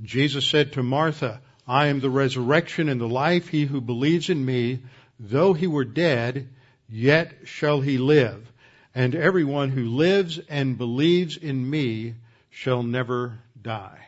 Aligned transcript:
Jesus 0.00 0.46
said 0.46 0.72
to 0.72 0.82
Martha, 0.82 1.40
I 1.66 1.86
am 1.86 2.00
the 2.00 2.10
resurrection 2.10 2.88
and 2.88 3.00
the 3.00 3.08
life. 3.08 3.48
He 3.48 3.64
who 3.66 3.80
believes 3.80 4.30
in 4.30 4.44
me, 4.44 4.80
though 5.18 5.52
he 5.52 5.66
were 5.66 5.84
dead, 5.84 6.48
yet 6.88 7.32
shall 7.44 7.80
he 7.80 7.98
live. 7.98 8.50
And 8.94 9.14
everyone 9.14 9.70
who 9.70 9.84
lives 9.84 10.38
and 10.48 10.76
believes 10.76 11.36
in 11.36 11.68
me 11.68 12.14
shall 12.50 12.82
never 12.82 13.38
die. 13.60 14.06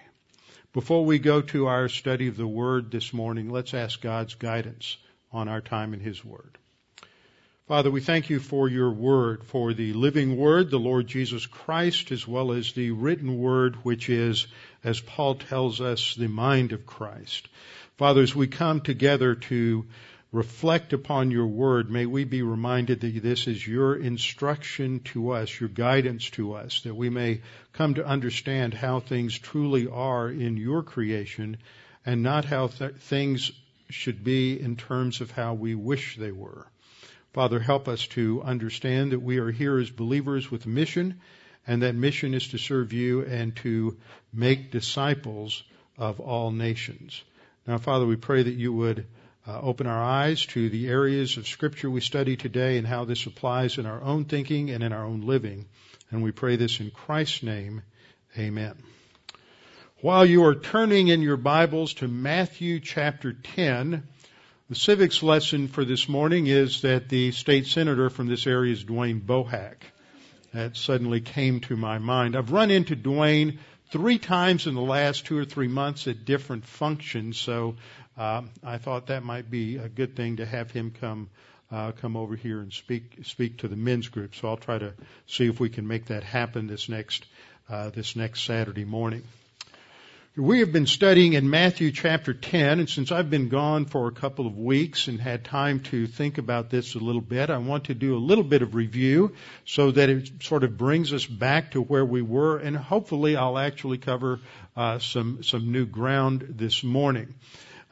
Before 0.72 1.04
we 1.04 1.20
go 1.20 1.40
to 1.40 1.66
our 1.66 1.88
study 1.88 2.26
of 2.26 2.36
the 2.36 2.46
Word 2.46 2.90
this 2.90 3.12
morning, 3.12 3.48
let's 3.48 3.74
ask 3.74 4.00
God's 4.00 4.34
guidance 4.34 4.96
on 5.32 5.48
our 5.48 5.60
time 5.60 5.94
in 5.94 6.00
His 6.00 6.24
Word. 6.24 6.58
Father, 7.68 7.90
we 7.90 8.00
thank 8.02 8.28
you 8.28 8.40
for 8.40 8.68
your 8.68 8.90
Word, 8.90 9.44
for 9.44 9.72
the 9.72 9.94
living 9.94 10.36
Word, 10.36 10.70
the 10.70 10.78
Lord 10.78 11.06
Jesus 11.06 11.46
Christ, 11.46 12.12
as 12.12 12.28
well 12.28 12.52
as 12.52 12.72
the 12.72 12.90
written 12.90 13.38
Word, 13.38 13.76
which 13.84 14.10
is, 14.10 14.48
as 14.84 15.00
Paul 15.00 15.36
tells 15.36 15.80
us, 15.80 16.14
the 16.14 16.28
mind 16.28 16.72
of 16.72 16.86
Christ. 16.86 17.48
Father, 17.96 18.20
as 18.20 18.34
we 18.34 18.46
come 18.46 18.80
together 18.80 19.34
to 19.34 19.86
reflect 20.30 20.92
upon 20.92 21.30
your 21.30 21.46
word, 21.46 21.90
may 21.90 22.06
we 22.06 22.24
be 22.24 22.42
reminded 22.42 23.00
that 23.00 23.22
this 23.22 23.46
is 23.46 23.66
your 23.66 23.96
instruction 23.96 25.00
to 25.00 25.30
us, 25.30 25.60
your 25.60 25.68
guidance 25.68 26.28
to 26.30 26.54
us, 26.54 26.80
that 26.82 26.94
we 26.94 27.08
may 27.08 27.40
come 27.72 27.94
to 27.94 28.06
understand 28.06 28.74
how 28.74 29.00
things 29.00 29.38
truly 29.38 29.86
are 29.86 30.28
in 30.28 30.56
your 30.56 30.82
creation 30.82 31.56
and 32.04 32.22
not 32.22 32.44
how 32.44 32.66
th- 32.66 32.94
things 32.96 33.52
should 33.90 34.24
be 34.24 34.60
in 34.60 34.76
terms 34.76 35.20
of 35.20 35.30
how 35.30 35.54
we 35.54 35.74
wish 35.74 36.16
they 36.16 36.32
were. 36.32 36.66
Father, 37.32 37.60
help 37.60 37.88
us 37.88 38.06
to 38.08 38.42
understand 38.42 39.12
that 39.12 39.22
we 39.22 39.38
are 39.38 39.50
here 39.50 39.78
as 39.78 39.90
believers 39.90 40.50
with 40.50 40.66
a 40.66 40.68
mission, 40.68 41.20
and 41.66 41.82
that 41.82 41.94
mission 41.94 42.34
is 42.34 42.48
to 42.48 42.58
serve 42.58 42.92
you 42.92 43.22
and 43.22 43.56
to 43.56 43.96
make 44.32 44.70
disciples 44.70 45.62
of 45.96 46.20
all 46.20 46.50
nations. 46.50 47.22
Now, 47.66 47.78
Father, 47.78 48.06
we 48.06 48.16
pray 48.16 48.42
that 48.42 48.54
you 48.54 48.72
would 48.72 49.06
uh, 49.46 49.60
open 49.60 49.86
our 49.86 50.02
eyes 50.02 50.44
to 50.46 50.68
the 50.68 50.88
areas 50.88 51.36
of 51.36 51.46
Scripture 51.46 51.90
we 51.90 52.00
study 52.00 52.36
today 52.36 52.78
and 52.78 52.86
how 52.86 53.04
this 53.04 53.26
applies 53.26 53.78
in 53.78 53.86
our 53.86 54.02
own 54.02 54.24
thinking 54.24 54.70
and 54.70 54.82
in 54.82 54.92
our 54.92 55.04
own 55.04 55.22
living. 55.22 55.66
And 56.10 56.22
we 56.22 56.32
pray 56.32 56.56
this 56.56 56.80
in 56.80 56.90
Christ's 56.90 57.42
name. 57.42 57.82
Amen. 58.38 58.74
While 60.00 60.26
you 60.26 60.44
are 60.44 60.54
turning 60.54 61.08
in 61.08 61.22
your 61.22 61.36
Bibles 61.36 61.94
to 61.94 62.08
Matthew 62.08 62.80
chapter 62.80 63.32
10, 63.32 64.06
the 64.68 64.74
civics 64.74 65.22
lesson 65.22 65.68
for 65.68 65.84
this 65.84 66.08
morning 66.08 66.46
is 66.46 66.82
that 66.82 67.08
the 67.08 67.32
state 67.32 67.66
senator 67.66 68.10
from 68.10 68.26
this 68.26 68.46
area 68.46 68.72
is 68.72 68.84
Dwayne 68.84 69.22
Bohac. 69.22 69.76
That 70.54 70.76
suddenly 70.76 71.20
came 71.20 71.58
to 71.62 71.76
my 71.76 71.98
mind. 71.98 72.36
I've 72.36 72.52
run 72.52 72.70
into 72.70 72.94
Dwayne 72.94 73.58
three 73.90 74.18
times 74.18 74.68
in 74.68 74.76
the 74.76 74.80
last 74.80 75.26
two 75.26 75.36
or 75.36 75.44
three 75.44 75.66
months 75.66 76.06
at 76.06 76.24
different 76.24 76.64
functions, 76.64 77.36
so 77.38 77.74
uh, 78.16 78.42
I 78.62 78.78
thought 78.78 79.08
that 79.08 79.24
might 79.24 79.50
be 79.50 79.78
a 79.78 79.88
good 79.88 80.14
thing 80.14 80.36
to 80.36 80.46
have 80.46 80.70
him 80.70 80.92
come 81.00 81.28
uh, 81.72 81.90
come 81.90 82.16
over 82.16 82.36
here 82.36 82.60
and 82.60 82.72
speak 82.72 83.18
speak 83.24 83.58
to 83.58 83.68
the 83.68 83.74
men's 83.74 84.06
group. 84.06 84.36
So 84.36 84.46
I'll 84.46 84.56
try 84.56 84.78
to 84.78 84.94
see 85.26 85.48
if 85.48 85.58
we 85.58 85.70
can 85.70 85.88
make 85.88 86.06
that 86.06 86.22
happen 86.22 86.68
this 86.68 86.88
next 86.88 87.26
uh, 87.68 87.90
this 87.90 88.14
next 88.14 88.44
Saturday 88.44 88.84
morning. 88.84 89.24
We 90.36 90.58
have 90.58 90.72
been 90.72 90.86
studying 90.86 91.34
in 91.34 91.48
Matthew 91.48 91.92
chapter 91.92 92.34
10, 92.34 92.80
and 92.80 92.90
since 92.90 93.12
I've 93.12 93.30
been 93.30 93.48
gone 93.48 93.84
for 93.84 94.08
a 94.08 94.12
couple 94.12 94.48
of 94.48 94.58
weeks 94.58 95.06
and 95.06 95.20
had 95.20 95.44
time 95.44 95.78
to 95.84 96.08
think 96.08 96.38
about 96.38 96.70
this 96.70 96.96
a 96.96 96.98
little 96.98 97.20
bit, 97.20 97.50
I 97.50 97.58
want 97.58 97.84
to 97.84 97.94
do 97.94 98.16
a 98.16 98.18
little 98.18 98.42
bit 98.42 98.60
of 98.60 98.74
review 98.74 99.36
so 99.64 99.92
that 99.92 100.10
it 100.10 100.42
sort 100.42 100.64
of 100.64 100.76
brings 100.76 101.12
us 101.12 101.24
back 101.24 101.70
to 101.70 101.80
where 101.80 102.04
we 102.04 102.20
were, 102.20 102.58
and 102.58 102.76
hopefully 102.76 103.36
I'll 103.36 103.56
actually 103.56 103.98
cover 103.98 104.40
uh, 104.76 104.98
some 104.98 105.44
some 105.44 105.70
new 105.70 105.86
ground 105.86 106.46
this 106.56 106.82
morning. 106.82 107.34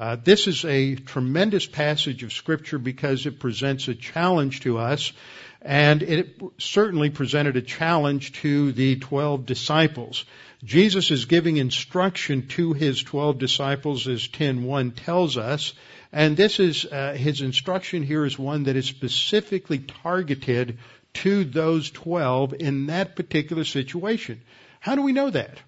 Uh, 0.00 0.16
this 0.16 0.48
is 0.48 0.64
a 0.64 0.96
tremendous 0.96 1.66
passage 1.66 2.24
of 2.24 2.32
Scripture 2.32 2.78
because 2.80 3.24
it 3.24 3.38
presents 3.38 3.86
a 3.86 3.94
challenge 3.94 4.62
to 4.62 4.78
us, 4.78 5.12
and 5.60 6.02
it 6.02 6.40
certainly 6.58 7.08
presented 7.08 7.56
a 7.56 7.62
challenge 7.62 8.32
to 8.32 8.72
the 8.72 8.96
twelve 8.96 9.46
disciples. 9.46 10.24
Jesus 10.64 11.10
is 11.10 11.24
giving 11.24 11.56
instruction 11.56 12.46
to 12.48 12.72
his 12.72 13.02
twelve 13.02 13.38
disciples, 13.38 14.06
as 14.06 14.28
10.1 14.28 14.94
tells 14.94 15.36
us, 15.36 15.74
and 16.12 16.36
this 16.36 16.60
is 16.60 16.84
uh, 16.84 17.14
his 17.14 17.40
instruction 17.40 18.02
here 18.02 18.24
is 18.24 18.38
one 18.38 18.64
that 18.64 18.76
is 18.76 18.86
specifically 18.86 19.78
targeted 19.78 20.78
to 21.14 21.44
those 21.44 21.90
twelve 21.90 22.54
in 22.54 22.86
that 22.86 23.16
particular 23.16 23.64
situation. 23.64 24.40
How 24.78 24.94
do 24.94 25.02
we 25.02 25.12
know 25.12 25.30
that? 25.30 25.58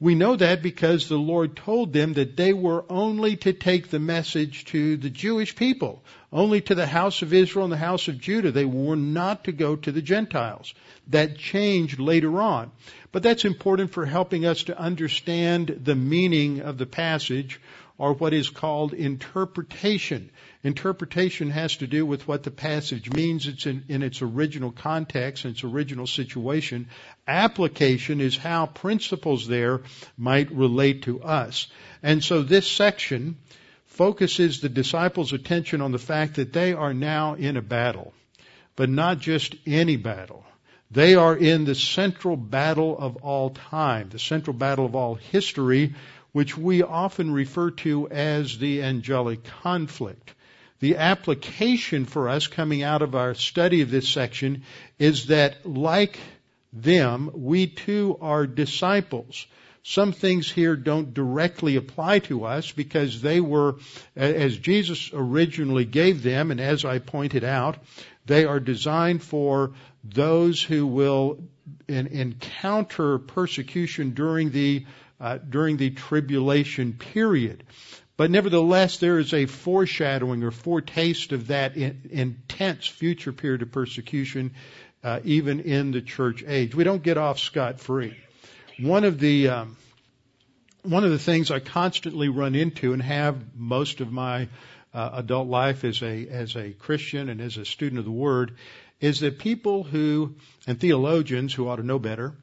We 0.00 0.14
know 0.14 0.36
that 0.36 0.62
because 0.62 1.08
the 1.08 1.18
Lord 1.18 1.56
told 1.56 1.92
them 1.92 2.12
that 2.12 2.36
they 2.36 2.52
were 2.52 2.84
only 2.88 3.36
to 3.38 3.52
take 3.52 3.88
the 3.88 3.98
message 3.98 4.64
to 4.66 4.96
the 4.96 5.10
Jewish 5.10 5.56
people, 5.56 6.04
only 6.32 6.60
to 6.60 6.76
the 6.76 6.86
house 6.86 7.22
of 7.22 7.32
Israel 7.32 7.64
and 7.64 7.72
the 7.72 7.78
house 7.78 8.06
of 8.06 8.20
Judah. 8.20 8.52
They 8.52 8.64
were 8.64 8.94
not 8.94 9.44
to 9.44 9.52
go 9.52 9.74
to 9.74 9.90
the 9.90 10.02
Gentiles. 10.02 10.72
That 11.08 11.36
changed 11.36 11.98
later 11.98 12.40
on. 12.40 12.70
But 13.10 13.24
that's 13.24 13.44
important 13.44 13.90
for 13.90 14.06
helping 14.06 14.46
us 14.46 14.62
to 14.64 14.78
understand 14.78 15.80
the 15.82 15.96
meaning 15.96 16.60
of 16.60 16.78
the 16.78 16.86
passage 16.86 17.60
or 17.98 18.12
what 18.12 18.32
is 18.32 18.48
called 18.48 18.94
interpretation. 18.94 20.30
Interpretation 20.62 21.50
has 21.50 21.76
to 21.78 21.86
do 21.88 22.06
with 22.06 22.26
what 22.28 22.44
the 22.44 22.50
passage 22.50 23.12
means 23.12 23.48
it's 23.48 23.66
in, 23.66 23.84
in 23.88 24.02
its 24.02 24.22
original 24.22 24.70
context, 24.70 25.44
its 25.44 25.64
original 25.64 26.06
situation. 26.06 26.88
Application 27.26 28.20
is 28.20 28.36
how 28.36 28.66
principles 28.66 29.48
there 29.48 29.80
might 30.16 30.50
relate 30.52 31.02
to 31.02 31.20
us. 31.22 31.66
And 32.02 32.22
so 32.22 32.42
this 32.42 32.70
section 32.70 33.36
focuses 33.86 34.60
the 34.60 34.68
disciples' 34.68 35.32
attention 35.32 35.80
on 35.80 35.90
the 35.90 35.98
fact 35.98 36.36
that 36.36 36.52
they 36.52 36.72
are 36.72 36.94
now 36.94 37.34
in 37.34 37.56
a 37.56 37.62
battle, 37.62 38.14
but 38.76 38.88
not 38.88 39.18
just 39.18 39.56
any 39.66 39.96
battle. 39.96 40.44
They 40.90 41.16
are 41.16 41.36
in 41.36 41.64
the 41.64 41.74
central 41.74 42.36
battle 42.36 42.96
of 42.96 43.16
all 43.16 43.50
time, 43.50 44.08
the 44.08 44.18
central 44.18 44.54
battle 44.54 44.86
of 44.86 44.94
all 44.94 45.16
history, 45.16 45.94
which 46.32 46.56
we 46.56 46.82
often 46.82 47.32
refer 47.32 47.70
to 47.70 48.08
as 48.08 48.58
the 48.58 48.82
angelic 48.82 49.44
conflict. 49.44 50.34
The 50.80 50.96
application 50.96 52.04
for 52.04 52.28
us 52.28 52.46
coming 52.46 52.82
out 52.82 53.02
of 53.02 53.14
our 53.14 53.34
study 53.34 53.80
of 53.80 53.90
this 53.90 54.08
section 54.08 54.62
is 54.98 55.26
that 55.26 55.66
like 55.66 56.18
them, 56.72 57.30
we 57.34 57.66
too 57.66 58.16
are 58.20 58.46
disciples. 58.46 59.46
Some 59.82 60.12
things 60.12 60.50
here 60.50 60.76
don't 60.76 61.14
directly 61.14 61.76
apply 61.76 62.18
to 62.20 62.44
us 62.44 62.70
because 62.70 63.22
they 63.22 63.40
were, 63.40 63.76
as 64.14 64.56
Jesus 64.58 65.10
originally 65.12 65.86
gave 65.86 66.22
them, 66.22 66.50
and 66.50 66.60
as 66.60 66.84
I 66.84 66.98
pointed 66.98 67.42
out, 67.42 67.78
they 68.26 68.44
are 68.44 68.60
designed 68.60 69.22
for 69.22 69.72
those 70.04 70.62
who 70.62 70.86
will 70.86 71.42
encounter 71.88 73.18
persecution 73.18 74.10
during 74.10 74.50
the 74.50 74.84
uh, 75.20 75.38
during 75.38 75.76
the 75.76 75.90
tribulation 75.90 76.92
period. 76.92 77.64
But 78.16 78.30
nevertheless, 78.32 78.98
there 78.98 79.18
is 79.18 79.32
a 79.32 79.46
foreshadowing 79.46 80.42
or 80.42 80.50
foretaste 80.50 81.32
of 81.32 81.48
that 81.48 81.76
in, 81.76 82.02
intense 82.10 82.86
future 82.86 83.32
period 83.32 83.62
of 83.62 83.70
persecution, 83.70 84.52
uh, 85.04 85.20
even 85.22 85.60
in 85.60 85.92
the 85.92 86.02
church 86.02 86.42
age. 86.46 86.74
We 86.74 86.84
don't 86.84 87.02
get 87.02 87.16
off 87.16 87.38
scot 87.38 87.78
free. 87.78 88.16
One 88.80 89.04
of 89.04 89.20
the 89.20 89.48
um, 89.48 89.76
one 90.82 91.04
of 91.04 91.10
the 91.10 91.18
things 91.18 91.50
I 91.50 91.60
constantly 91.60 92.28
run 92.28 92.54
into 92.54 92.92
and 92.92 93.02
have 93.02 93.54
most 93.54 94.00
of 94.00 94.10
my 94.10 94.48
uh, 94.92 95.10
adult 95.14 95.48
life 95.48 95.84
as 95.84 96.02
a 96.02 96.26
as 96.28 96.56
a 96.56 96.70
Christian 96.72 97.28
and 97.28 97.40
as 97.40 97.56
a 97.56 97.64
student 97.64 98.00
of 98.00 98.04
the 98.04 98.10
Word 98.10 98.56
is 99.00 99.20
that 99.20 99.38
people 99.38 99.84
who 99.84 100.34
and 100.66 100.80
theologians 100.80 101.54
who 101.54 101.68
ought 101.68 101.76
to 101.76 101.86
know 101.86 102.00
better 102.00 102.34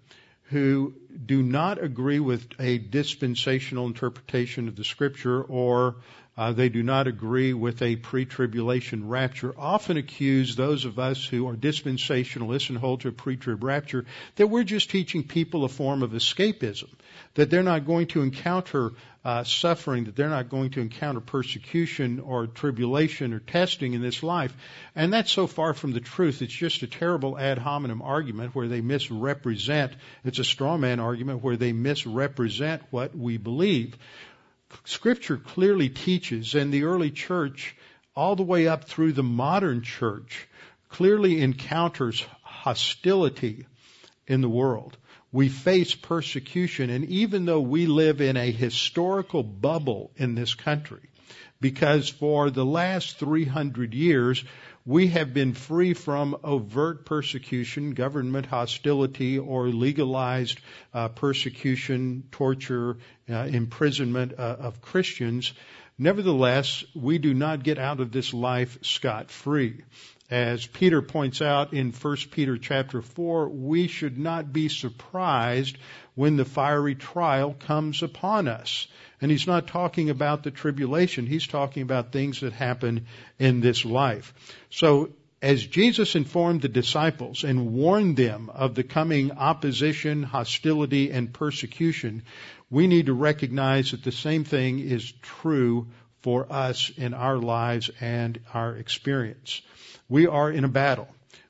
who 0.50 0.94
do 1.26 1.42
not 1.42 1.82
agree 1.82 2.20
with 2.20 2.48
a 2.60 2.78
dispensational 2.78 3.86
interpretation 3.88 4.68
of 4.68 4.76
the 4.76 4.84
scripture 4.84 5.44
or 5.44 5.96
Uh, 6.38 6.52
they 6.52 6.68
do 6.68 6.84
not 6.84 7.08
agree 7.08 7.54
with 7.54 7.82
a 7.82 7.96
pre-tribulation 7.96 9.08
rapture. 9.08 9.54
Often 9.58 9.98
accuse 9.98 10.56
those 10.56 10.84
of 10.84 11.00
us 11.00 11.24
who 11.24 11.48
are 11.48 11.56
dispensationalists 11.56 12.70
and 12.70 12.78
hold 12.78 13.02
to 13.02 13.08
a 13.08 13.14
pre-trib 13.14 13.64
rapture 13.64 14.06
that 14.36 14.48
we're 14.48 14.66
just 14.66 14.90
teaching 14.90 15.24
people 15.24 15.64
a 15.64 15.70
form 15.70 16.04
of 16.04 16.12
escapism, 16.12 16.90
that 17.36 17.50
they're 17.50 17.64
not 17.64 17.86
going 17.86 18.08
to 18.08 18.22
encounter 18.22 18.92
uh, 19.24 19.46
suffering, 19.46 20.04
that 20.04 20.16
they're 20.18 20.30
not 20.30 20.50
going 20.50 20.72
to 20.72 20.82
encounter 20.82 21.22
persecution 21.22 22.20
or 22.20 22.48
tribulation 22.48 23.34
or 23.34 23.40
testing 23.40 23.94
in 23.94 24.02
this 24.02 24.22
life. 24.22 24.54
And 24.94 25.14
that's 25.14 25.32
so 25.32 25.48
far 25.48 25.74
from 25.74 25.94
the 25.94 26.02
truth. 26.02 26.42
It's 26.42 26.54
just 26.54 26.84
a 26.84 26.88
terrible 26.88 27.40
ad 27.40 27.58
hominem 27.58 28.02
argument 28.02 28.54
where 28.54 28.68
they 28.68 28.82
misrepresent. 28.82 29.94
It's 30.26 30.40
a 30.40 30.44
straw 30.44 30.78
man 30.78 31.00
argument 31.00 31.44
where 31.44 31.58
they 31.58 31.72
misrepresent 31.72 32.84
what 32.92 33.18
we 33.18 33.38
believe. 33.38 33.96
Scripture 34.84 35.38
clearly 35.38 35.90
teaches, 35.90 36.56
and 36.56 36.74
the 36.74 36.84
early 36.84 37.12
church, 37.12 37.76
all 38.16 38.36
the 38.36 38.44
way 38.44 38.68
up 38.68 38.86
through 38.86 39.14
the 39.14 39.24
modern 39.24 39.82
church, 39.82 40.48
clearly 40.90 41.42
encounters 41.42 42.26
hostility 42.44 43.66
in 44.28 44.42
the 44.42 44.50
world 44.50 44.98
we 45.36 45.50
face 45.50 45.94
persecution. 45.94 46.90
And 46.90 47.04
even 47.10 47.44
though 47.44 47.60
we 47.60 47.88
live 47.88 48.22
in 48.22 48.38
a 48.38 48.52
historical 48.52 49.44
bubble 49.44 50.12
in 50.16 50.34
this 50.34 50.54
country, 50.54 51.10
because 51.60 52.08
for 52.08 52.50
the 52.50 52.64
last 52.64 53.18
300 53.18 53.94
years, 53.94 54.46
we 54.86 55.08
have 55.08 55.34
been 55.34 55.54
free 55.54 55.94
from 55.96 56.38
overt 56.44 57.06
persecution, 57.06 57.96
government 57.96 58.46
hostility, 58.46 59.40
or 59.40 59.68
legalized 59.70 60.60
uh, 60.94 61.08
persecution, 61.10 62.24
torture, 62.32 62.98
uh, 63.30 63.34
imprisonment 63.34 64.34
uh, 64.38 64.58
of 64.60 64.82
Christians. 64.82 65.54
Nevertheless, 65.98 66.84
we 66.94 67.18
do 67.18 67.34
not 67.34 67.64
get 67.64 67.80
out 67.80 68.00
of 68.00 68.12
this 68.12 68.34
life 68.34 68.78
scot 68.84 69.32
free 69.32 69.82
as 70.30 70.66
Peter 70.66 71.04
points 71.04 71.42
out 71.42 71.74
in 71.74 71.92
1 71.92 72.18
Peter 72.32 72.58
chapter 72.58 73.02
4, 73.02 73.50
we 73.50 73.88
should 73.88 74.18
not 74.18 74.52
be 74.52 74.70
surprised 74.70 75.78
when 76.16 76.36
the 76.36 76.46
fiery 76.46 76.96
trial 76.96 77.54
comes 77.54 78.02
upon 78.02 78.48
us. 78.48 78.88
And 79.22 79.30
he's 79.30 79.46
not 79.46 79.68
talking 79.68 80.10
about 80.10 80.44
the 80.44 80.52
tribulation, 80.52 81.28
he's 81.28 81.46
talking 81.46 81.84
about 81.84 82.12
things 82.12 82.42
that 82.42 82.54
happen 82.54 83.06
in 83.38 83.62
this 83.62 83.86
life. 83.86 84.34
So, 84.72 85.12
as 85.42 85.64
Jesus 85.64 86.16
informed 86.16 86.64
the 86.64 86.70
disciples 86.70 87.44
and 87.44 87.74
warned 87.74 88.18
them 88.18 88.50
of 88.50 88.74
the 88.74 88.84
coming 88.84 89.32
opposition, 89.32 90.24
hostility, 90.24 91.12
and 91.12 91.32
persecution, 91.32 92.24
we 92.72 92.88
need 92.88 93.06
to 93.08 93.14
recognize 93.14 93.92
that 93.92 94.04
the 94.04 94.12
same 94.12 94.44
thing 94.44 94.80
is 94.80 95.14
true 95.22 95.88
for 96.22 96.52
us 96.52 96.92
in 96.98 97.14
our 97.14 97.38
lives 97.38 97.92
and 98.02 98.40
our 98.56 98.76
experience. 98.76 99.62
We 100.08 100.28
are 100.28 100.52
in 100.52 100.64
a 100.64 100.70
battle. 100.70 101.08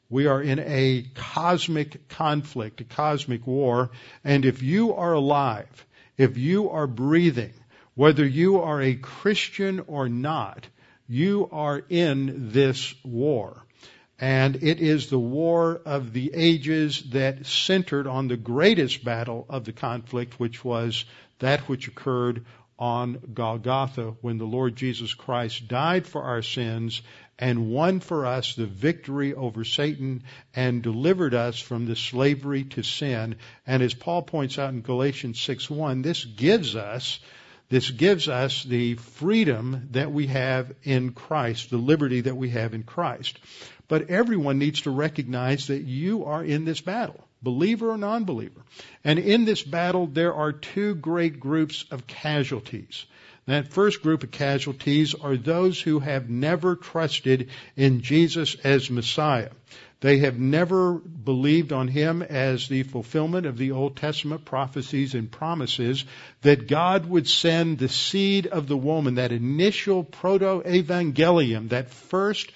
We 0.09 0.27
are 0.27 0.41
in 0.41 0.59
a 0.59 1.05
cosmic 1.15 2.07
conflict, 2.09 2.81
a 2.81 2.83
cosmic 2.83 3.45
war. 3.47 3.89
And 4.23 4.45
if 4.45 4.61
you 4.61 4.93
are 4.93 5.13
alive, 5.13 5.85
if 6.17 6.37
you 6.37 6.69
are 6.69 6.87
breathing, 6.87 7.53
whether 7.95 8.25
you 8.25 8.61
are 8.61 8.81
a 8.81 8.95
Christian 8.95 9.81
or 9.87 10.07
not, 10.07 10.67
you 11.07 11.49
are 11.51 11.83
in 11.89 12.51
this 12.51 12.93
war. 13.03 13.65
And 14.19 14.63
it 14.63 14.79
is 14.79 15.09
the 15.09 15.19
war 15.19 15.81
of 15.85 16.13
the 16.13 16.31
ages 16.33 17.03
that 17.11 17.45
centered 17.45 18.07
on 18.07 18.27
the 18.27 18.37
greatest 18.37 19.03
battle 19.03 19.45
of 19.49 19.65
the 19.65 19.73
conflict, 19.73 20.39
which 20.39 20.63
was 20.63 21.03
that 21.39 21.67
which 21.67 21.87
occurred 21.87 22.45
on 22.77 23.19
Golgotha 23.33 24.15
when 24.21 24.37
the 24.37 24.45
Lord 24.45 24.75
Jesus 24.75 25.13
Christ 25.13 25.67
died 25.67 26.05
for 26.05 26.23
our 26.23 26.41
sins 26.41 27.01
and 27.37 27.69
won 27.69 27.99
for 27.99 28.25
us 28.25 28.55
the 28.55 28.65
victory 28.65 29.33
over 29.33 29.63
Satan 29.63 30.23
and 30.55 30.81
delivered 30.81 31.33
us 31.33 31.59
from 31.59 31.85
the 31.85 31.95
slavery 31.95 32.63
to 32.63 32.83
sin. 32.83 33.35
And 33.67 33.83
as 33.83 33.93
Paul 33.93 34.21
points 34.21 34.57
out 34.57 34.73
in 34.73 34.81
Galatians 34.81 35.39
6:1, 35.39 36.01
this 36.01 36.23
gives 36.23 36.75
us 36.75 37.19
this 37.67 37.89
gives 37.89 38.29
us 38.29 38.63
the 38.63 38.93
freedom 38.93 39.89
that 39.91 40.11
we 40.11 40.27
have 40.27 40.71
in 40.83 41.13
Christ, 41.13 41.71
the 41.71 41.77
liberty 41.77 42.21
that 42.21 42.37
we 42.37 42.51
have 42.51 42.75
in 42.75 42.83
Christ. 42.83 43.39
But 43.87 44.09
everyone 44.11 44.59
needs 44.59 44.81
to 44.81 44.91
recognize 44.91 45.67
that 45.67 45.81
you 45.81 46.25
are 46.25 46.43
in 46.43 46.65
this 46.65 46.81
battle, 46.81 47.23
believer 47.41 47.89
or 47.89 47.97
non-believer. 47.97 48.61
And 49.03 49.17
in 49.17 49.45
this 49.45 49.63
battle, 49.63 50.05
there 50.05 50.33
are 50.33 50.51
two 50.51 50.93
great 50.95 51.39
groups 51.39 51.85
of 51.89 52.05
casualties. 52.05 53.05
That 53.47 53.71
first 53.71 54.01
group 54.01 54.23
of 54.23 54.31
casualties 54.31 55.13
are 55.13 55.37
those 55.37 55.79
who 55.79 55.99
have 55.99 56.29
never 56.29 56.75
trusted 56.75 57.49
in 57.75 58.01
Jesus 58.01 58.55
as 58.63 58.89
Messiah. 58.89 59.49
They 60.01 60.19
have 60.19 60.39
never 60.39 60.93
believed 60.93 61.71
on 61.71 61.87
Him 61.87 62.21
as 62.21 62.67
the 62.67 62.83
fulfillment 62.83 63.45
of 63.45 63.57
the 63.57 63.71
Old 63.71 63.95
Testament 63.97 64.45
prophecies 64.45 65.13
and 65.13 65.31
promises 65.31 66.05
that 66.41 66.67
God 66.67 67.07
would 67.07 67.27
send 67.27 67.77
the 67.77 67.89
seed 67.89 68.47
of 68.47 68.67
the 68.67 68.77
woman, 68.77 69.15
that 69.15 69.31
initial 69.31 70.03
proto-evangelium, 70.03 71.69
that 71.69 71.91
first 71.91 72.51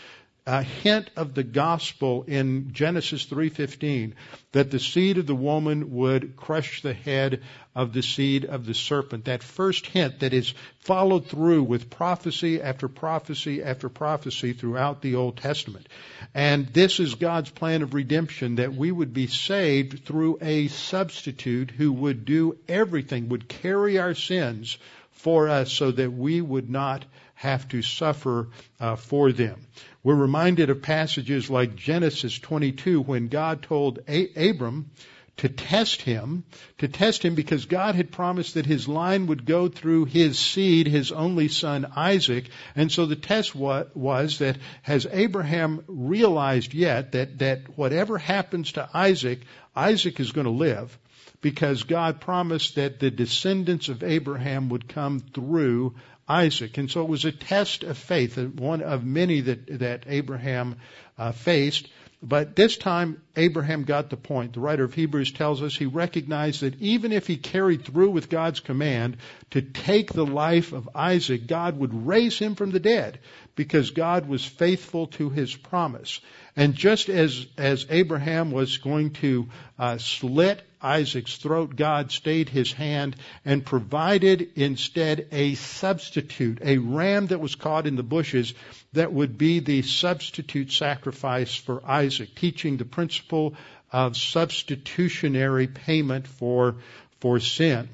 a 0.50 0.64
hint 0.64 1.12
of 1.16 1.36
the 1.36 1.44
gospel 1.44 2.24
in 2.28 2.74
Genesis 2.74 3.26
3:15 3.26 4.16
that 4.52 4.72
the 4.72 4.80
seed 4.80 5.20
of 5.20 5.28
the 5.28 5.36
woman 5.36 5.92
would 5.92 6.36
crush 6.36 6.82
the 6.82 6.96
head 6.96 7.44
of 7.76 7.94
the 7.94 8.02
seed 8.02 8.46
of 8.46 8.66
the 8.66 8.74
serpent. 8.74 9.26
That 9.26 9.44
first 9.44 9.86
hint 9.86 10.22
that 10.22 10.34
is 10.34 10.56
followed 10.80 11.28
through 11.28 11.62
with 11.64 11.92
prophecy 11.92 12.60
after 12.60 12.88
prophecy 12.88 13.62
after 13.62 13.90
prophecy 13.90 14.54
throughout 14.54 15.04
the 15.04 15.14
Old 15.14 15.38
Testament. 15.38 15.88
And 16.34 16.66
this 16.70 17.00
is 17.00 17.14
God's 17.14 17.52
plan 17.52 17.84
of 17.84 17.94
redemption 17.94 18.56
that 18.56 18.74
we 18.74 18.92
would 18.92 19.14
be 19.14 19.28
saved 19.28 20.04
through 20.04 20.40
a 20.42 20.68
substitute 20.70 21.70
who 21.70 21.94
would 21.94 22.26
do 22.26 22.58
everything, 22.68 23.30
would 23.30 23.48
carry 23.48 24.00
our 24.00 24.16
sins 24.16 24.80
for 25.12 25.48
us 25.48 25.72
so 25.72 25.92
that 25.92 26.12
we 26.12 26.42
would 26.42 26.72
not 26.72 27.06
have 27.40 27.66
to 27.70 27.82
suffer 27.82 28.50
uh, 28.82 28.98
for 28.98 29.32
them. 29.32 29.66
We're 30.04 30.14
reminded 30.14 30.70
of 30.70 30.82
passages 30.82 31.50
like 31.50 31.74
Genesis 31.74 32.38
22 32.38 33.00
when 33.00 33.30
God 33.30 33.62
told 33.62 34.00
a- 34.10 34.50
Abram 34.50 34.92
to 35.38 35.48
test 35.48 36.02
him, 36.02 36.44
to 36.80 36.90
test 36.90 37.24
him 37.24 37.36
because 37.36 37.64
God 37.64 37.96
had 37.96 38.12
promised 38.12 38.56
that 38.56 38.66
his 38.66 38.90
line 38.90 39.28
would 39.28 39.46
go 39.46 39.70
through 39.70 40.04
his 40.04 40.38
seed, 40.38 40.86
his 40.86 41.14
only 41.14 41.48
son 41.48 41.90
Isaac. 41.96 42.50
And 42.76 42.92
so 42.92 43.06
the 43.06 43.16
test 43.16 43.56
was 43.56 44.40
that 44.40 44.58
has 44.82 45.08
Abraham 45.10 45.86
realized 45.88 46.74
yet 46.74 47.14
that, 47.14 47.38
that 47.38 47.78
whatever 47.78 48.18
happens 48.18 48.74
to 48.74 48.90
Isaac, 48.94 49.44
Isaac 49.74 50.20
is 50.20 50.34
going 50.34 50.44
to 50.44 50.52
live 50.52 51.00
because 51.40 51.84
God 51.84 52.20
promised 52.20 52.76
that 52.76 53.00
the 53.00 53.10
descendants 53.10 53.88
of 53.88 54.04
Abraham 54.04 54.68
would 54.70 54.90
come 54.90 55.22
through 55.22 55.96
Isaac. 56.30 56.78
And 56.78 56.90
so 56.90 57.02
it 57.02 57.10
was 57.10 57.26
a 57.26 57.32
test 57.32 57.84
of 57.84 57.98
faith, 57.98 58.38
one 58.38 58.82
of 58.82 59.04
many 59.04 59.42
that, 59.42 59.80
that 59.80 60.04
Abraham 60.08 60.78
uh, 61.18 61.32
faced. 61.32 61.90
But 62.22 62.54
this 62.54 62.76
time, 62.76 63.22
Abraham 63.38 63.84
got 63.84 64.10
the 64.10 64.18
point. 64.18 64.54
The 64.54 64.60
writer 64.60 64.84
of 64.84 64.94
Hebrews 64.94 65.32
tells 65.32 65.64
us 65.64 65.76
he 65.76 65.86
recognized 65.86 66.62
that 66.62 66.82
even 66.82 67.14
if 67.14 67.28
he 67.28 67.38
carried 67.38 67.86
through 67.86 68.12
with 68.12 68.30
God's 68.30 68.60
command 68.60 69.18
to 69.52 69.62
take 69.62 70.12
the 70.12 70.26
life 70.26 70.74
of 70.74 70.90
Isaac, 70.94 71.48
God 71.48 71.80
would 71.80 72.06
raise 72.06 72.38
him 72.38 72.56
from 72.56 72.72
the 72.72 72.80
dead 72.80 73.20
because 73.56 73.92
God 73.92 74.28
was 74.28 74.44
faithful 74.44 75.08
to 75.08 75.30
his 75.30 75.56
promise. 75.56 76.20
And 76.58 76.76
just 76.76 77.08
as, 77.08 77.48
as 77.58 77.86
Abraham 77.90 78.52
was 78.52 78.78
going 78.80 79.12
to 79.12 79.48
uh, 79.78 79.98
slit 79.98 80.62
Isaac's 80.82 81.36
throat, 81.36 81.76
God 81.76 82.12
stayed 82.12 82.50
his 82.50 82.72
hand 82.72 83.16
and 83.44 83.66
provided 83.66 84.52
instead 84.56 85.28
a 85.32 85.56
substitute, 85.56 86.60
a 86.62 86.78
ram 86.78 87.28
that 87.28 87.42
was 87.42 87.56
caught 87.56 87.88
in 87.88 87.96
the 87.96 88.04
bushes 88.04 88.54
that 88.94 89.12
would 89.12 89.38
be 89.38 89.60
the 89.60 89.82
substitute 89.82 90.72
sacrifice 90.72 91.54
for 91.56 91.86
Isaac, 91.86 92.34
teaching 92.36 92.78
the 92.78 92.86
principle 92.86 93.56
of 93.92 94.16
substitutionary 94.16 95.68
payment 95.68 96.28
for, 96.28 96.76
for 97.20 97.40
sin. 97.40 97.90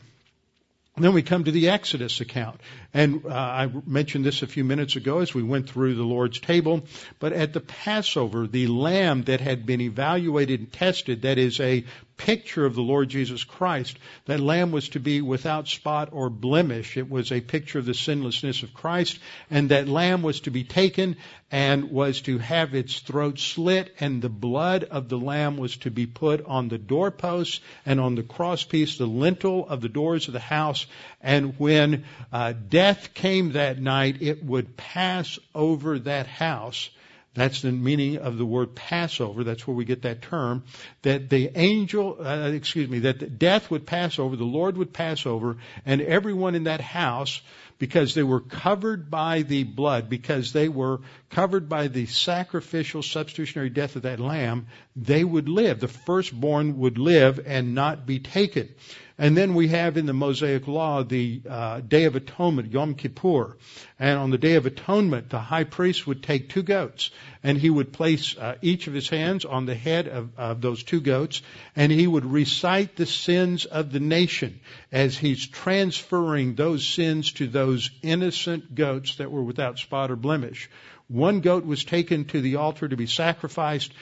And 0.95 1.03
then 1.03 1.13
we 1.13 1.23
come 1.23 1.43
to 1.43 1.51
the 1.51 1.69
Exodus 1.69 2.21
account. 2.21 2.61
And 2.95 3.25
uh, 3.25 3.29
I 3.29 3.69
mentioned 3.85 4.23
this 4.23 4.41
a 4.41 4.47
few 4.47 4.63
minutes 4.63 4.95
ago 4.95 5.19
as 5.19 5.33
we 5.33 5.43
went 5.43 5.69
through 5.69 5.95
the 5.95 6.03
Lord's 6.03 6.39
table. 6.39 6.85
But 7.19 7.33
at 7.33 7.51
the 7.51 7.59
Passover, 7.59 8.47
the 8.47 8.67
lamb 8.67 9.23
that 9.23 9.41
had 9.41 9.65
been 9.65 9.81
evaluated 9.81 10.61
and 10.61 10.71
tested, 10.71 11.23
that 11.23 11.37
is 11.37 11.59
a 11.59 11.83
picture 12.17 12.65
of 12.65 12.75
the 12.75 12.81
Lord 12.81 13.09
Jesus 13.09 13.43
Christ. 13.43 13.97
That 14.25 14.39
lamb 14.39 14.71
was 14.71 14.89
to 14.89 15.01
be 15.01 15.21
without 15.21 15.67
spot 15.67 16.09
or 16.13 16.29
blemish. 16.29 16.95
It 16.95 17.09
was 17.09 17.33
a 17.33 17.41
picture 17.41 17.79
of 17.79 17.85
the 17.85 17.93
sinlessness 17.93 18.63
of 18.63 18.73
Christ. 18.73 19.19
And 19.49 19.69
that 19.69 19.89
lamb 19.89 20.21
was 20.21 20.39
to 20.41 20.51
be 20.51 20.63
taken 20.63 21.17
and 21.51 21.91
was 21.91 22.21
to 22.21 22.37
have 22.37 22.73
its 22.73 22.99
throat 22.99 23.39
slit 23.39 23.93
and 23.99 24.21
the 24.21 24.29
blood 24.29 24.83
of 24.85 25.09
the 25.09 25.17
lamb 25.17 25.57
was 25.57 25.77
to 25.77 25.91
be 25.91 26.07
put 26.07 26.43
on 26.45 26.69
the 26.69 26.77
doorposts 26.77 27.59
and 27.85 27.99
on 27.99 28.15
the 28.15 28.23
crosspiece, 28.23 28.97
the 28.97 29.05
lintel 29.05 29.67
of 29.67 29.81
the 29.81 29.89
doors 29.89 30.27
of 30.27 30.33
the 30.33 30.39
house. 30.39 30.87
And 31.25 31.59
when 31.59 32.05
uh, 32.31 32.53
death 32.53 33.15
came 33.15 33.53
that 33.53 33.81
night, 33.81 34.21
it 34.21 34.45
would 34.45 34.77
pass 34.77 35.39
over 35.55 35.97
that 35.97 36.27
house. 36.27 36.91
That's 37.33 37.63
the 37.63 37.71
meaning 37.71 38.19
of 38.19 38.37
the 38.37 38.45
word 38.45 38.75
Passover. 38.75 39.43
That's 39.43 39.65
where 39.65 39.75
we 39.75 39.85
get 39.85 40.03
that 40.03 40.21
term. 40.21 40.63
That 41.01 41.31
the 41.31 41.49
angel, 41.55 42.17
uh, 42.23 42.51
excuse 42.53 42.87
me, 42.87 42.99
that 42.99 43.39
death 43.39 43.71
would 43.71 43.87
pass 43.87 44.19
over, 44.19 44.35
the 44.35 44.43
Lord 44.43 44.77
would 44.77 44.93
pass 44.93 45.25
over, 45.25 45.57
and 45.83 45.99
everyone 45.99 46.53
in 46.53 46.65
that 46.65 46.79
house 46.79 47.41
because 47.79 48.13
they 48.13 48.23
were 48.23 48.39
covered 48.39 49.09
by 49.09 49.41
the 49.41 49.63
blood, 49.63 50.09
because 50.09 50.53
they 50.53 50.69
were 50.69 51.01
covered 51.31 51.67
by 51.67 51.87
the 51.87 52.05
sacrificial 52.05 53.01
substitutionary 53.01 53.69
death 53.69 53.95
of 53.95 54.03
that 54.03 54.19
lamb, 54.19 54.67
they 54.95 55.23
would 55.23 55.49
live. 55.49 55.79
The 55.79 55.87
firstborn 55.87 56.77
would 56.77 56.97
live 56.97 57.41
and 57.45 57.75
not 57.75 58.05
be 58.05 58.19
taken. 58.19 58.69
And 59.17 59.37
then 59.37 59.55
we 59.55 59.69
have 59.69 59.95
in 59.95 60.07
the 60.07 60.13
Mosaic 60.13 60.67
Law 60.67 61.03
the 61.03 61.41
uh, 61.49 61.79
Day 61.79 62.03
of 62.03 62.17
Atonement, 62.17 62.73
Yom 62.73 62.95
Kippur. 62.95 63.55
And 63.97 64.19
on 64.19 64.29
the 64.29 64.37
Day 64.37 64.55
of 64.55 64.65
Atonement, 64.65 65.29
the 65.29 65.39
high 65.39 65.63
priest 65.63 66.05
would 66.05 66.21
take 66.21 66.49
two 66.49 66.63
goats 66.63 67.11
and 67.41 67.57
he 67.57 67.69
would 67.69 67.93
place 67.93 68.37
uh, 68.37 68.55
each 68.61 68.87
of 68.87 68.93
his 68.93 69.07
hands 69.07 69.45
on 69.45 69.65
the 69.65 69.75
head 69.75 70.09
of, 70.09 70.37
of 70.37 70.59
those 70.59 70.83
two 70.83 70.99
goats 70.99 71.41
and 71.77 71.93
he 71.93 72.05
would 72.05 72.25
recite 72.25 72.97
the 72.97 73.05
sins 73.05 73.63
of 73.63 73.93
the 73.93 74.01
nation 74.01 74.59
as 74.91 75.17
he's 75.17 75.47
transferring 75.47 76.55
those 76.55 76.85
sins 76.85 77.31
to 77.33 77.47
those 77.47 77.91
innocent 78.01 78.75
goats 78.75 79.15
that 79.15 79.31
were 79.31 79.43
without 79.43 79.79
spot 79.79 80.11
or 80.11 80.17
blemish. 80.17 80.69
One 81.07 81.41
goat 81.41 81.65
was 81.65 81.83
taken 81.85 82.25
to 82.25 82.41
the 82.41 82.55
altar 82.55 82.87
to 82.87 82.97
be 82.97 83.05
sacrificed 83.05 83.93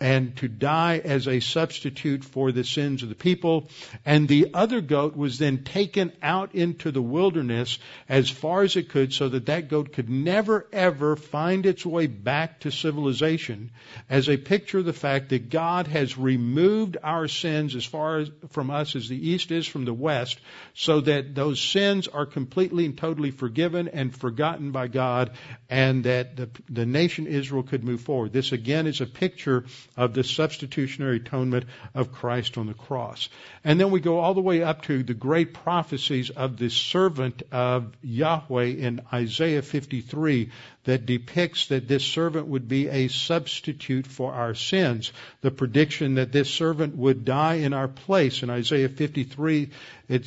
and 0.00 0.34
to 0.38 0.48
die 0.48 0.98
as 0.98 1.28
a 1.28 1.40
substitute 1.40 2.24
for 2.24 2.52
the 2.52 2.64
sins 2.64 3.02
of 3.02 3.10
the 3.10 3.14
people. 3.14 3.68
And 4.06 4.26
the 4.26 4.48
other 4.54 4.80
goat 4.80 5.14
was 5.14 5.38
then 5.38 5.62
taken 5.62 6.12
out 6.22 6.54
into 6.54 6.90
the 6.90 7.02
wilderness 7.02 7.78
as 8.08 8.30
far 8.30 8.62
as 8.62 8.76
it 8.76 8.88
could 8.88 9.12
so 9.12 9.28
that 9.28 9.46
that 9.46 9.68
goat 9.68 9.92
could 9.92 10.08
never 10.08 10.66
ever 10.72 11.16
find 11.16 11.66
its 11.66 11.84
way 11.84 12.06
back 12.06 12.60
to 12.60 12.70
civilization 12.70 13.70
as 14.08 14.28
a 14.28 14.36
picture 14.36 14.78
of 14.78 14.86
the 14.86 14.92
fact 14.92 15.28
that 15.28 15.50
God 15.50 15.86
has 15.86 16.16
removed 16.16 16.96
our 17.02 17.28
sins 17.28 17.76
as 17.76 17.84
far 17.84 18.18
as, 18.18 18.30
from 18.48 18.70
us 18.70 18.96
as 18.96 19.08
the 19.08 19.30
east 19.30 19.50
is 19.50 19.66
from 19.66 19.84
the 19.84 19.94
west 19.94 20.40
so 20.74 21.00
that 21.02 21.34
those 21.34 21.60
sins 21.60 22.08
are 22.08 22.26
completely 22.26 22.86
and 22.86 22.96
totally 22.96 23.30
forgiven 23.30 23.88
and 23.88 24.16
forgotten 24.16 24.70
by 24.70 24.88
God 24.88 25.32
and 25.68 26.04
that 26.04 26.36
the, 26.36 26.48
the 26.68 26.86
nation 26.86 27.26
Israel 27.26 27.62
could 27.62 27.84
move 27.84 28.00
forward. 28.00 28.32
This 28.32 28.52
again 28.52 28.86
is 28.86 29.00
a 29.00 29.06
picture 29.06 29.64
of 29.96 30.14
the 30.14 30.24
substitutionary 30.24 31.16
atonement 31.16 31.64
of 31.94 32.12
Christ 32.12 32.58
on 32.58 32.66
the 32.66 32.74
cross. 32.74 33.28
And 33.64 33.78
then 33.78 33.90
we 33.90 34.00
go 34.00 34.20
all 34.20 34.34
the 34.34 34.40
way 34.40 34.62
up 34.62 34.82
to 34.82 35.02
the 35.02 35.14
great 35.14 35.54
prophecies 35.54 36.30
of 36.30 36.56
the 36.56 36.70
servant 36.70 37.42
of 37.52 37.92
Yahweh 38.02 38.66
in 38.66 39.02
Isaiah 39.12 39.62
53 39.62 40.50
that 40.84 41.04
depicts 41.04 41.66
that 41.66 41.86
this 41.86 42.04
servant 42.04 42.46
would 42.46 42.66
be 42.66 42.88
a 42.88 43.08
substitute 43.08 44.06
for 44.06 44.32
our 44.32 44.54
sins. 44.54 45.12
The 45.42 45.50
prediction 45.50 46.14
that 46.14 46.32
this 46.32 46.50
servant 46.50 46.96
would 46.96 47.24
die 47.24 47.56
in 47.56 47.74
our 47.74 47.88
place. 47.88 48.42
In 48.42 48.48
Isaiah 48.48 48.88
53, 48.88 49.70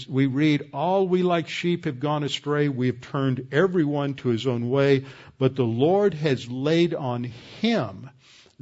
we 0.08 0.28
read, 0.28 0.70
All 0.72 1.08
we 1.08 1.24
like 1.24 1.50
sheep 1.50 1.86
have 1.86 2.00
gone 2.00 2.24
astray. 2.24 2.70
We 2.70 2.88
have 2.88 3.02
turned 3.02 3.48
everyone 3.52 4.14
to 4.16 4.30
his 4.30 4.46
own 4.46 4.70
way. 4.70 5.06
But 5.40 5.56
the 5.56 5.66
Lord 5.66 6.14
has 6.14 6.48
laid 6.48 6.94
on 6.94 7.24
him 7.24 8.10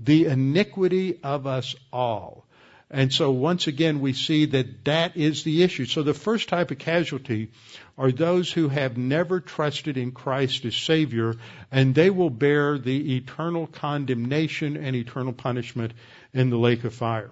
the 0.04 0.26
iniquity 0.26 1.20
of 1.24 1.48
us 1.48 1.76
all. 1.92 2.46
And 2.90 3.14
so 3.14 3.32
once 3.32 3.68
again, 3.68 4.02
we 4.02 4.12
see 4.12 4.46
that 4.48 4.84
that 4.84 5.16
is 5.16 5.44
the 5.44 5.64
issue. 5.64 5.86
So 5.86 6.04
the 6.04 6.14
first 6.14 6.50
type 6.50 6.72
of 6.72 6.78
casualty 6.78 7.50
are 7.98 8.12
those 8.12 8.52
who 8.52 8.68
have 8.68 8.98
never 8.98 9.40
trusted 9.40 9.96
in 9.96 10.12
Christ 10.12 10.66
as 10.66 10.76
Savior, 10.76 11.36
and 11.72 11.96
they 11.96 12.10
will 12.10 12.30
bear 12.30 12.78
the 12.78 13.16
eternal 13.16 13.68
condemnation 13.68 14.76
and 14.76 14.94
eternal 14.94 15.32
punishment 15.32 15.94
in 16.34 16.50
the 16.50 16.58
lake 16.58 16.84
of 16.84 16.94
fire. 16.94 17.30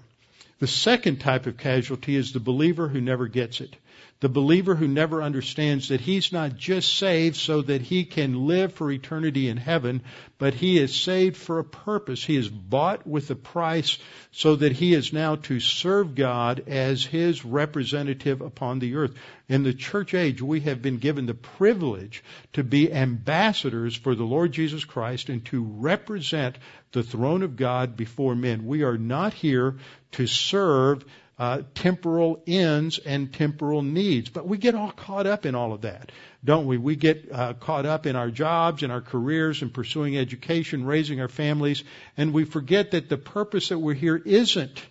The 0.60 0.68
second 0.68 1.20
type 1.20 1.46
of 1.46 1.58
casualty 1.58 2.16
is 2.16 2.32
the 2.32 2.40
believer 2.40 2.88
who 2.88 3.02
never 3.02 3.28
gets 3.28 3.60
it 3.60 3.76
the 4.20 4.30
believer 4.30 4.76
who 4.76 4.88
never 4.88 5.24
understands 5.24 5.88
that 5.88 6.02
he's 6.02 6.34
not 6.34 6.58
just 6.58 6.98
saved 6.98 7.38
so 7.38 7.62
that 7.62 7.82
he 7.82 8.04
can 8.04 8.48
live 8.48 8.74
for 8.74 8.92
eternity 8.92 9.48
in 9.48 9.56
heaven, 9.56 10.02
but 10.38 10.54
he 10.54 10.78
is 10.78 10.94
saved 10.94 11.38
for 11.38 11.60
a 11.60 11.64
purpose. 11.64 12.24
He 12.24 12.36
is 12.36 12.50
bought 12.50 13.08
with 13.08 13.32
a 13.32 13.36
price 13.36 13.98
so 14.32 14.58
that 14.58 14.74
he 14.74 14.94
is 14.94 15.14
now 15.14 15.36
to 15.36 15.60
serve 15.62 16.16
God 16.16 16.64
as 16.68 17.06
his 17.06 17.46
representative 17.46 18.42
upon 18.42 18.80
the 18.80 18.96
earth. 18.96 19.14
In 19.48 19.64
the 19.64 19.74
church 19.74 20.14
age, 20.14 20.42
we 20.42 20.60
have 20.62 20.82
been 20.82 20.98
given 20.98 21.26
the 21.26 21.34
privilege 21.34 22.24
to 22.54 22.64
be 22.64 22.92
ambassadors 22.92 23.96
for 23.96 24.16
the 24.16 24.26
Lord 24.26 24.52
Jesus 24.52 24.84
Christ 24.84 25.30
and 25.30 25.46
to 25.46 25.64
represent 25.64 26.58
the 26.92 27.04
throne 27.04 27.42
of 27.44 27.56
God 27.56 27.96
before 27.96 28.36
men. 28.36 28.66
We 28.66 28.84
are 28.84 28.98
not 28.98 29.34
here 29.34 29.78
to 30.12 30.28
serve 30.28 31.06
uh, 31.40 31.62
temporal 31.74 32.44
ends 32.46 33.00
and 33.00 33.34
temporal 33.34 33.82
needs. 33.82 34.30
But 34.30 34.46
we 34.46 34.58
get 34.58 34.76
all 34.76 34.92
caught 34.92 35.26
up 35.26 35.46
in 35.46 35.56
all 35.56 35.72
of 35.72 35.82
that, 35.82 36.12
don't 36.44 36.68
we? 36.68 36.78
We 36.78 36.98
get 36.98 37.32
uh, 37.32 37.54
caught 37.54 37.86
up 37.86 38.06
in 38.06 38.18
our 38.18 38.30
jobs, 38.30 38.84
in 38.84 38.92
our 38.92 39.02
careers, 39.02 39.62
in 39.62 39.70
pursuing 39.70 40.18
education, 40.18 40.86
raising 40.86 41.22
our 41.22 41.30
families, 41.30 41.84
and 42.18 42.34
we 42.34 42.44
forget 42.44 42.92
that 42.92 43.08
the 43.08 43.18
purpose 43.18 43.70
that 43.70 43.80
we're 43.80 43.94
here 43.94 44.18
isn't 44.18 44.82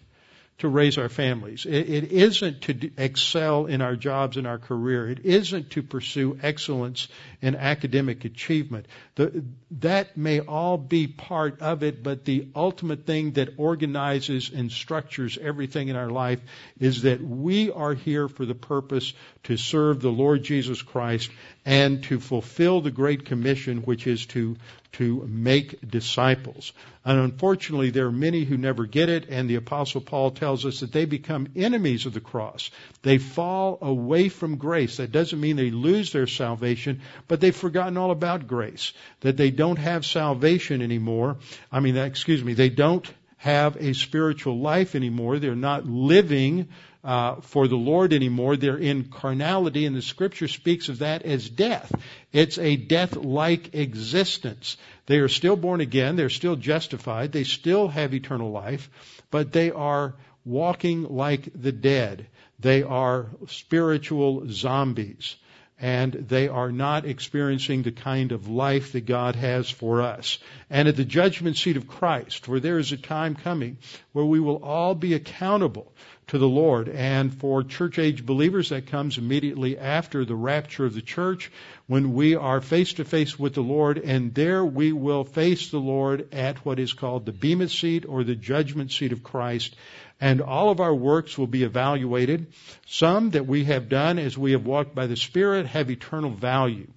to 0.58 0.68
raise 0.68 0.98
our 0.98 1.08
families. 1.08 1.66
It, 1.66 1.88
it 1.88 2.12
isn't 2.12 2.62
to 2.62 2.90
excel 2.96 3.66
in 3.66 3.80
our 3.80 3.94
jobs 3.94 4.36
and 4.36 4.46
our 4.46 4.58
career. 4.58 5.08
It 5.08 5.20
isn't 5.24 5.70
to 5.70 5.82
pursue 5.84 6.38
excellence 6.42 7.06
in 7.40 7.54
academic 7.54 8.24
achievement. 8.24 8.86
The, 9.14 9.44
that 9.78 10.16
may 10.16 10.40
all 10.40 10.76
be 10.76 11.06
part 11.06 11.62
of 11.62 11.84
it, 11.84 12.02
but 12.02 12.24
the 12.24 12.48
ultimate 12.56 13.06
thing 13.06 13.32
that 13.32 13.50
organizes 13.56 14.50
and 14.52 14.72
structures 14.72 15.38
everything 15.40 15.88
in 15.88 15.96
our 15.96 16.10
life 16.10 16.40
is 16.80 17.02
that 17.02 17.22
we 17.22 17.70
are 17.70 17.94
here 17.94 18.26
for 18.28 18.44
the 18.44 18.54
purpose 18.54 19.12
to 19.44 19.56
serve 19.56 20.00
the 20.00 20.10
Lord 20.10 20.42
Jesus 20.42 20.82
Christ 20.82 21.30
and 21.68 22.02
to 22.02 22.18
fulfill 22.18 22.80
the 22.80 22.90
Great 22.90 23.26
Commission, 23.26 23.82
which 23.82 24.06
is 24.06 24.24
to 24.24 24.56
to 24.92 25.22
make 25.28 25.86
disciples. 25.86 26.72
And 27.04 27.18
unfortunately, 27.18 27.90
there 27.90 28.06
are 28.06 28.10
many 28.12 28.44
who 28.44 28.56
never 28.56 28.86
get 28.86 29.10
it, 29.10 29.28
and 29.28 29.50
the 29.50 29.56
Apostle 29.56 30.00
Paul 30.00 30.30
tells 30.30 30.64
us 30.64 30.80
that 30.80 30.92
they 30.92 31.04
become 31.04 31.48
enemies 31.54 32.06
of 32.06 32.14
the 32.14 32.22
cross. 32.22 32.70
They 33.02 33.18
fall 33.18 33.76
away 33.82 34.30
from 34.30 34.56
grace. 34.56 34.96
That 34.96 35.12
doesn't 35.12 35.38
mean 35.38 35.56
they 35.56 35.70
lose 35.70 36.10
their 36.10 36.26
salvation, 36.26 37.02
but 37.28 37.42
they've 37.42 37.54
forgotten 37.54 37.98
all 37.98 38.12
about 38.12 38.48
grace. 38.48 38.94
That 39.20 39.36
they 39.36 39.50
don't 39.50 39.78
have 39.78 40.06
salvation 40.06 40.80
anymore. 40.80 41.36
I 41.70 41.80
mean, 41.80 41.98
excuse 41.98 42.42
me, 42.42 42.54
they 42.54 42.70
don't 42.70 43.06
have 43.36 43.76
a 43.76 43.92
spiritual 43.92 44.58
life 44.58 44.94
anymore. 44.94 45.38
They're 45.38 45.54
not 45.54 45.86
living 45.86 46.68
uh, 47.04 47.36
for 47.40 47.68
the 47.68 47.76
Lord 47.76 48.12
anymore. 48.12 48.56
They're 48.56 48.76
in 48.76 49.04
carnality, 49.04 49.86
and 49.86 49.94
the 49.94 50.02
Scripture 50.02 50.48
speaks 50.48 50.88
of 50.88 50.98
that 50.98 51.22
as 51.22 51.48
death. 51.48 51.92
It's 52.32 52.58
a 52.58 52.76
death-like 52.76 53.74
existence. 53.74 54.76
They 55.06 55.18
are 55.18 55.28
still 55.28 55.56
born 55.56 55.80
again. 55.80 56.16
They're 56.16 56.30
still 56.30 56.56
justified. 56.56 57.32
They 57.32 57.44
still 57.44 57.88
have 57.88 58.14
eternal 58.14 58.50
life, 58.50 58.90
but 59.30 59.52
they 59.52 59.70
are 59.70 60.14
walking 60.44 61.04
like 61.04 61.48
the 61.54 61.72
dead. 61.72 62.26
They 62.58 62.82
are 62.82 63.26
spiritual 63.46 64.50
zombies 64.50 65.36
and 65.80 66.12
they 66.12 66.48
are 66.48 66.72
not 66.72 67.04
experiencing 67.04 67.82
the 67.82 67.92
kind 67.92 68.32
of 68.32 68.48
life 68.48 68.92
that 68.92 69.06
God 69.06 69.36
has 69.36 69.70
for 69.70 70.02
us. 70.02 70.38
And 70.68 70.88
at 70.88 70.96
the 70.96 71.04
judgment 71.04 71.56
seat 71.56 71.76
of 71.76 71.86
Christ, 71.86 72.48
where 72.48 72.58
there 72.58 72.78
is 72.78 72.90
a 72.90 72.96
time 72.96 73.36
coming 73.36 73.78
where 74.12 74.24
we 74.24 74.40
will 74.40 74.62
all 74.64 74.94
be 74.96 75.14
accountable 75.14 75.92
to 76.28 76.38
the 76.38 76.48
Lord. 76.48 76.88
And 76.88 77.34
for 77.34 77.62
church 77.62 77.98
age 77.98 78.24
believers, 78.24 78.70
that 78.70 78.86
comes 78.86 79.18
immediately 79.18 79.78
after 79.78 80.24
the 80.24 80.34
rapture 80.34 80.86
of 80.86 80.94
the 80.94 81.02
church 81.02 81.50
when 81.86 82.14
we 82.14 82.36
are 82.36 82.60
face 82.60 82.94
to 82.94 83.04
face 83.04 83.38
with 83.38 83.54
the 83.54 83.62
Lord. 83.62 83.98
And 83.98 84.34
there 84.34 84.64
we 84.64 84.92
will 84.92 85.24
face 85.24 85.70
the 85.70 85.78
Lord 85.78 86.32
at 86.32 86.64
what 86.64 86.78
is 86.78 86.92
called 86.92 87.26
the 87.26 87.32
Bema 87.32 87.68
seat 87.68 88.04
or 88.06 88.24
the 88.24 88.36
judgment 88.36 88.92
seat 88.92 89.12
of 89.12 89.22
Christ 89.22 89.74
and 90.20 90.40
all 90.40 90.70
of 90.70 90.80
our 90.80 90.94
works 90.94 91.38
will 91.38 91.46
be 91.46 91.62
evaluated. 91.62 92.52
Some 92.86 93.30
that 93.30 93.46
we 93.46 93.64
have 93.64 93.88
done 93.88 94.18
as 94.18 94.36
we 94.36 94.52
have 94.52 94.66
walked 94.66 94.94
by 94.94 95.06
the 95.06 95.16
Spirit 95.16 95.66
have 95.66 95.90
eternal 95.90 96.30
value. 96.30 96.88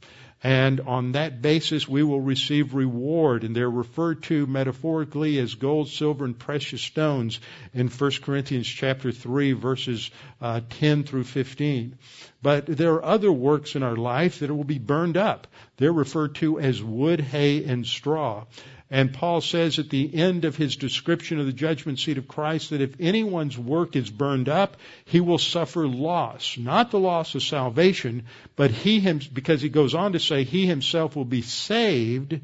And 0.43 0.79
on 0.81 1.11
that 1.11 1.41
basis, 1.41 1.87
we 1.87 2.01
will 2.01 2.19
receive 2.19 2.73
reward. 2.73 3.43
And 3.43 3.55
they're 3.55 3.69
referred 3.69 4.23
to 4.23 4.47
metaphorically 4.47 5.37
as 5.37 5.53
gold, 5.53 5.89
silver, 5.89 6.25
and 6.25 6.37
precious 6.37 6.81
stones 6.81 7.39
in 7.73 7.89
1 7.89 8.11
Corinthians 8.23 8.67
chapter 8.67 9.11
3, 9.11 9.53
verses 9.53 10.09
uh, 10.41 10.61
10 10.67 11.03
through 11.03 11.25
15. 11.25 11.97
But 12.41 12.65
there 12.65 12.93
are 12.93 13.05
other 13.05 13.31
works 13.31 13.75
in 13.75 13.83
our 13.83 13.95
life 13.95 14.39
that 14.39 14.49
will 14.49 14.63
be 14.63 14.79
burned 14.79 15.15
up. 15.15 15.45
They're 15.77 15.93
referred 15.93 16.35
to 16.35 16.59
as 16.59 16.81
wood, 16.81 17.21
hay, 17.21 17.63
and 17.63 17.85
straw. 17.85 18.45
And 18.93 19.13
Paul 19.13 19.39
says 19.39 19.79
at 19.79 19.89
the 19.89 20.13
end 20.13 20.43
of 20.43 20.57
his 20.57 20.75
description 20.75 21.39
of 21.39 21.45
the 21.45 21.53
judgment 21.53 21.97
seat 21.97 22.17
of 22.17 22.27
Christ 22.27 22.71
that 22.71 22.81
if 22.81 22.99
anyone's 22.99 23.57
work 23.57 23.95
is 23.95 24.09
burned 24.09 24.49
up, 24.49 24.75
he 25.05 25.21
will 25.21 25.37
suffer 25.37 25.87
loss. 25.87 26.57
Not 26.57 26.91
the 26.91 26.99
loss 26.99 27.33
of 27.33 27.41
salvation, 27.41 28.25
but 28.57 28.69
he 28.69 28.99
him, 28.99 29.21
because 29.31 29.61
he 29.61 29.69
goes 29.69 29.95
on 29.95 30.11
to 30.11 30.19
say 30.19 30.43
he 30.43 30.67
himself 30.67 31.15
will 31.15 31.23
be 31.23 31.41
saved, 31.41 32.41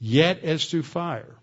yet 0.00 0.42
as 0.42 0.64
through 0.64 0.84
fire. 0.84 1.36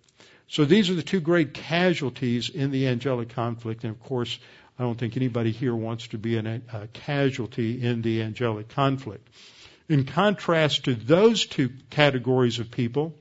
So 0.47 0.65
these 0.65 0.89
are 0.89 0.95
the 0.95 1.03
two 1.03 1.19
great 1.19 1.53
casualties 1.53 2.49
in 2.49 2.71
the 2.71 2.87
angelic 2.87 3.29
conflict. 3.29 3.83
And 3.83 3.91
of 3.91 4.01
course, 4.01 4.39
I 4.79 4.83
don't 4.83 4.97
think 4.97 5.15
anybody 5.15 5.51
here 5.51 5.75
wants 5.75 6.07
to 6.07 6.17
be 6.17 6.37
an, 6.37 6.63
a 6.73 6.87
casualty 6.87 7.83
in 7.83 8.01
the 8.01 8.23
angelic 8.23 8.69
conflict. 8.69 9.27
In 9.87 10.05
contrast 10.05 10.85
to 10.85 10.95
those 10.95 11.45
two 11.45 11.69
categories 11.91 12.57
of 12.57 12.71
people, 12.71 13.13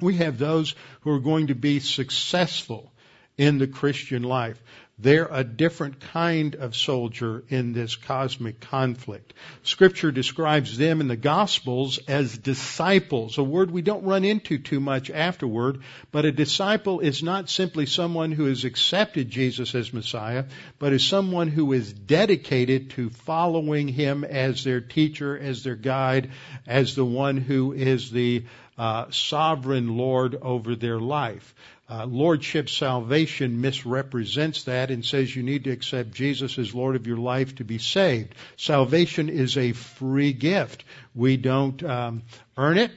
we 0.00 0.16
have 0.16 0.38
those 0.38 0.74
who 1.00 1.10
are 1.10 1.20
going 1.20 1.48
to 1.48 1.54
be 1.54 1.80
successful 1.80 2.92
in 3.38 3.58
the 3.58 3.66
Christian 3.66 4.22
life. 4.22 4.62
They're 4.98 5.28
a 5.30 5.44
different 5.44 6.00
kind 6.00 6.54
of 6.54 6.74
soldier 6.74 7.44
in 7.50 7.74
this 7.74 7.96
cosmic 7.96 8.60
conflict. 8.60 9.34
Scripture 9.62 10.10
describes 10.10 10.78
them 10.78 11.02
in 11.02 11.08
the 11.08 11.16
Gospels 11.16 11.98
as 12.08 12.38
disciples, 12.38 13.36
a 13.36 13.42
word 13.42 13.70
we 13.70 13.82
don't 13.82 14.04
run 14.04 14.24
into 14.24 14.56
too 14.56 14.80
much 14.80 15.10
afterward, 15.10 15.82
but 16.12 16.24
a 16.24 16.32
disciple 16.32 17.00
is 17.00 17.22
not 17.22 17.50
simply 17.50 17.84
someone 17.84 18.32
who 18.32 18.46
has 18.46 18.64
accepted 18.64 19.28
Jesus 19.28 19.74
as 19.74 19.92
Messiah, 19.92 20.46
but 20.78 20.94
is 20.94 21.04
someone 21.04 21.48
who 21.48 21.74
is 21.74 21.92
dedicated 21.92 22.88
to 22.92 23.10
following 23.10 23.88
Him 23.88 24.24
as 24.24 24.64
their 24.64 24.80
teacher, 24.80 25.38
as 25.38 25.62
their 25.62 25.76
guide, 25.76 26.30
as 26.66 26.94
the 26.94 27.04
one 27.04 27.36
who 27.36 27.74
is 27.74 28.10
the 28.10 28.44
uh, 28.78 29.06
sovereign 29.10 29.96
Lord 29.96 30.36
over 30.40 30.76
their 30.76 30.98
life. 31.00 31.54
Uh, 31.88 32.04
lordship 32.04 32.68
salvation 32.68 33.60
misrepresents 33.60 34.64
that 34.64 34.90
and 34.90 35.04
says 35.04 35.34
you 35.34 35.44
need 35.44 35.64
to 35.64 35.70
accept 35.70 36.10
Jesus 36.10 36.58
as 36.58 36.74
Lord 36.74 36.96
of 36.96 37.06
your 37.06 37.16
life 37.16 37.54
to 37.56 37.64
be 37.64 37.78
saved. 37.78 38.34
Salvation 38.56 39.28
is 39.28 39.56
a 39.56 39.72
free 39.72 40.32
gift. 40.32 40.82
We 41.14 41.36
don't 41.36 41.80
um, 41.84 42.22
earn 42.56 42.78
it. 42.78 42.90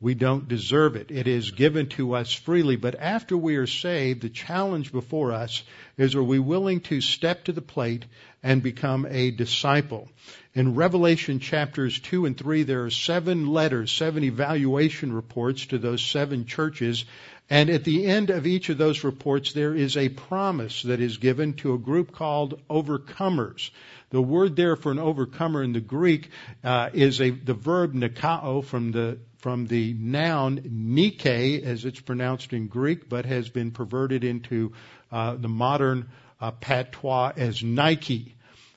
We 0.00 0.14
don't 0.14 0.46
deserve 0.46 0.94
it. 0.94 1.10
It 1.10 1.26
is 1.26 1.50
given 1.50 1.88
to 1.90 2.14
us 2.14 2.32
freely. 2.32 2.76
But 2.76 2.94
after 3.00 3.36
we 3.36 3.56
are 3.56 3.66
saved, 3.66 4.22
the 4.22 4.28
challenge 4.28 4.92
before 4.92 5.32
us 5.32 5.64
is 5.98 6.14
are 6.14 6.22
we 6.22 6.38
willing 6.38 6.80
to 6.80 7.00
step 7.00 7.44
to 7.44 7.52
the 7.52 7.60
plate 7.60 8.06
and 8.42 8.62
become 8.62 9.06
a 9.10 9.32
disciple? 9.32 10.08
In 10.54 10.74
Revelation 10.74 11.40
chapters 11.40 11.98
2 11.98 12.24
and 12.26 12.36
3, 12.36 12.62
there 12.62 12.84
are 12.84 12.90
seven 12.90 13.48
letters, 13.48 13.92
seven 13.92 14.24
evaluation 14.24 15.12
reports 15.12 15.66
to 15.66 15.78
those 15.78 16.00
seven 16.00 16.46
churches. 16.46 17.04
And 17.50 17.68
at 17.68 17.84
the 17.84 18.06
end 18.06 18.30
of 18.30 18.46
each 18.46 18.68
of 18.68 18.78
those 18.78 19.04
reports, 19.04 19.52
there 19.52 19.74
is 19.74 19.96
a 19.96 20.08
promise 20.08 20.82
that 20.82 21.00
is 21.00 21.16
given 21.16 21.54
to 21.54 21.74
a 21.74 21.78
group 21.78 22.12
called 22.12 22.60
overcomers. 22.68 23.70
The 24.10 24.22
word 24.22 24.56
there 24.56 24.76
for 24.76 24.92
an 24.92 24.98
overcomer 24.98 25.62
in 25.62 25.72
the 25.72 25.80
Greek 25.80 26.30
uh, 26.62 26.90
is 26.92 27.20
a, 27.20 27.30
the 27.30 27.54
verb 27.54 27.94
nikao 27.94 28.64
from 28.64 28.92
the 28.92 29.18
from 29.38 29.66
the 29.66 29.94
noun 29.94 30.60
nike, 30.70 31.62
as 31.62 31.84
it's 31.84 32.00
pronounced 32.00 32.52
in 32.52 32.66
Greek, 32.66 33.08
but 33.08 33.24
has 33.24 33.48
been 33.48 33.70
perverted 33.70 34.24
into 34.24 34.72
uh, 35.10 35.34
the 35.36 35.48
modern 35.48 36.08
uh, 36.40 36.50
patois 36.50 37.32
as 37.36 37.62
Nike 37.62 38.34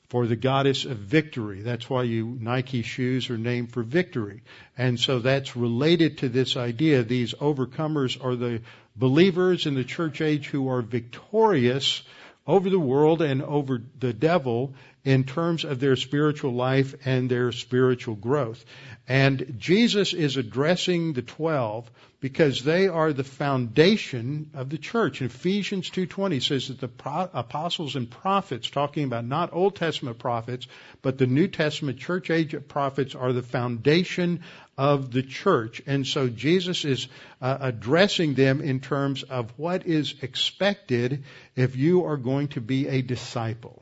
for 0.10 0.28
the 0.28 0.36
goddess 0.36 0.86
of 0.86 0.98
victory. 0.98 1.62
That's 1.62 1.90
why 1.90 2.04
you 2.04 2.38
Nike 2.40 2.82
shoes 2.82 3.30
are 3.30 3.38
named 3.38 3.72
for 3.72 3.82
victory. 3.82 4.44
And 4.78 5.00
so 5.00 5.20
that's 5.20 5.56
related 5.56 6.20
to 6.20 6.30
this 6.30 6.58
idea. 6.58 7.04
These 7.04 7.34
overcomers 7.36 8.24
are 8.24 8.36
the 8.36 8.62
believers 8.96 9.66
in 9.66 9.76
the 9.76 9.84
church 9.84 10.22
age 10.22 10.48
who 10.48 10.70
are 10.70 10.82
victorious 10.82 12.04
over 12.46 12.70
the 12.70 12.80
world 12.80 13.22
and 13.22 13.42
over 13.42 13.82
the 14.00 14.14
devil 14.14 14.74
in 15.04 15.24
terms 15.24 15.64
of 15.64 15.80
their 15.80 15.96
spiritual 15.96 16.54
life 16.54 16.94
and 17.06 17.30
their 17.30 17.52
spiritual 17.52 18.16
growth. 18.16 18.64
And 19.08 19.56
Jesus 19.58 20.14
is 20.14 20.38
addressing 20.38 21.14
the 21.14 21.24
12 21.24 21.90
because 22.20 22.64
they 22.64 22.88
are 22.88 23.12
the 23.12 23.24
foundation 23.24 24.52
of 24.54 24.70
the 24.70 24.78
church. 24.78 25.24
Ephesians 25.24 25.90
2:20 25.90 26.40
says 26.40 26.68
that 26.68 26.80
the 26.80 26.88
pro- 26.88 27.30
apostles 27.34 27.96
and 27.96 28.10
prophets 28.10 28.70
talking 28.70 29.04
about 29.04 29.26
not 29.26 29.50
Old 29.54 29.76
Testament 29.76 30.20
prophets, 30.20 30.68
but 31.02 31.18
the 31.18 31.26
New 31.26 31.48
Testament 31.48 31.98
church 31.98 32.30
age 32.30 32.56
prophets 32.68 33.16
are 33.16 33.34
the 33.34 33.42
foundation 33.42 34.42
of 34.78 35.12
the 35.12 35.24
church. 35.24 35.82
And 35.88 36.06
so 36.06 36.30
Jesus 36.30 36.86
is 36.86 37.08
uh, 37.42 37.58
addressing 37.60 38.36
them 38.36 38.62
in 38.62 38.80
terms 38.80 39.24
of 39.24 39.52
what 39.58 39.88
is 39.88 40.14
expected 40.22 41.24
if 41.56 41.76
you 41.76 42.06
are 42.06 42.18
going 42.18 42.50
to 42.50 42.62
be 42.62 42.88
a 42.88 43.02
disciple. 43.02 43.81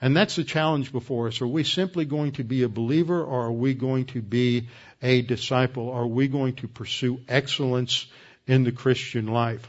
And 0.00 0.16
that's 0.16 0.36
the 0.36 0.44
challenge 0.44 0.92
before 0.92 1.28
us. 1.28 1.40
Are 1.40 1.46
we 1.46 1.64
simply 1.64 2.04
going 2.04 2.32
to 2.32 2.44
be 2.44 2.62
a 2.62 2.68
believer 2.68 3.22
or 3.22 3.46
are 3.46 3.52
we 3.52 3.74
going 3.74 4.06
to 4.06 4.20
be 4.20 4.68
a 5.02 5.22
disciple? 5.22 5.90
Are 5.90 6.06
we 6.06 6.28
going 6.28 6.56
to 6.56 6.68
pursue 6.68 7.20
excellence 7.28 8.06
in 8.46 8.64
the 8.64 8.72
Christian 8.72 9.26
life? 9.26 9.66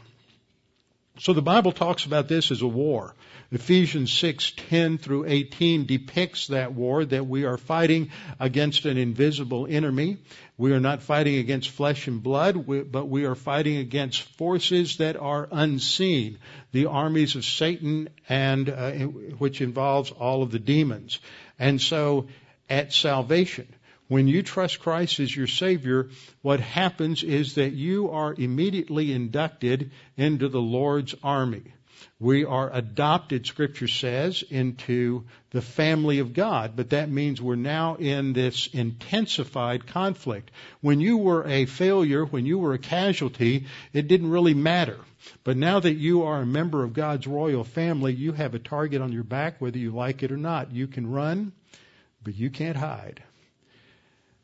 So 1.20 1.32
the 1.32 1.42
Bible 1.42 1.72
talks 1.72 2.04
about 2.04 2.28
this 2.28 2.50
as 2.50 2.62
a 2.62 2.68
war. 2.68 3.14
Ephesians 3.50 4.12
6:10 4.12 5.00
through 5.00 5.24
18 5.26 5.86
depicts 5.86 6.48
that 6.48 6.74
war 6.74 7.04
that 7.04 7.26
we 7.26 7.44
are 7.44 7.56
fighting 7.56 8.10
against 8.38 8.84
an 8.84 8.98
invisible 8.98 9.66
enemy. 9.68 10.18
We 10.58 10.72
are 10.72 10.80
not 10.80 11.02
fighting 11.02 11.36
against 11.36 11.70
flesh 11.70 12.08
and 12.08 12.20
blood, 12.20 12.66
but 12.90 13.08
we 13.08 13.26
are 13.26 13.36
fighting 13.36 13.76
against 13.76 14.22
forces 14.22 14.96
that 14.96 15.16
are 15.16 15.48
unseen, 15.52 16.38
the 16.72 16.86
armies 16.86 17.36
of 17.36 17.44
Satan 17.44 18.08
and 18.28 18.68
uh, 18.68 18.90
which 18.92 19.60
involves 19.60 20.10
all 20.10 20.42
of 20.42 20.50
the 20.50 20.58
demons. 20.58 21.20
And 21.60 21.80
so 21.80 22.26
at 22.68 22.92
salvation, 22.92 23.68
when 24.08 24.26
you 24.26 24.42
trust 24.42 24.80
Christ 24.80 25.20
as 25.20 25.34
your 25.34 25.46
Savior, 25.46 26.08
what 26.42 26.58
happens 26.58 27.22
is 27.22 27.54
that 27.54 27.72
you 27.72 28.10
are 28.10 28.34
immediately 28.36 29.12
inducted 29.12 29.92
into 30.16 30.48
the 30.48 30.60
Lord's 30.60 31.14
army. 31.22 31.72
We 32.20 32.44
are 32.44 32.70
adopted, 32.72 33.46
Scripture 33.46 33.88
says, 33.88 34.42
into 34.48 35.24
the 35.50 35.62
family 35.62 36.18
of 36.18 36.34
God, 36.34 36.72
but 36.74 36.90
that 36.90 37.10
means 37.10 37.40
we're 37.40 37.54
now 37.54 37.94
in 37.94 38.32
this 38.32 38.68
intensified 38.72 39.86
conflict. 39.86 40.50
When 40.80 41.00
you 41.00 41.16
were 41.16 41.46
a 41.46 41.66
failure, 41.66 42.24
when 42.24 42.44
you 42.44 42.58
were 42.58 42.74
a 42.74 42.78
casualty, 42.78 43.66
it 43.92 44.08
didn't 44.08 44.30
really 44.30 44.54
matter. 44.54 44.98
But 45.44 45.56
now 45.56 45.80
that 45.80 45.94
you 45.94 46.24
are 46.24 46.40
a 46.40 46.46
member 46.46 46.84
of 46.84 46.92
God's 46.92 47.26
royal 47.26 47.64
family, 47.64 48.14
you 48.14 48.32
have 48.32 48.54
a 48.54 48.58
target 48.58 49.00
on 49.00 49.12
your 49.12 49.24
back, 49.24 49.60
whether 49.60 49.78
you 49.78 49.90
like 49.90 50.22
it 50.22 50.32
or 50.32 50.36
not. 50.36 50.72
You 50.72 50.86
can 50.86 51.10
run, 51.10 51.52
but 52.22 52.34
you 52.34 52.50
can't 52.50 52.76
hide. 52.76 53.22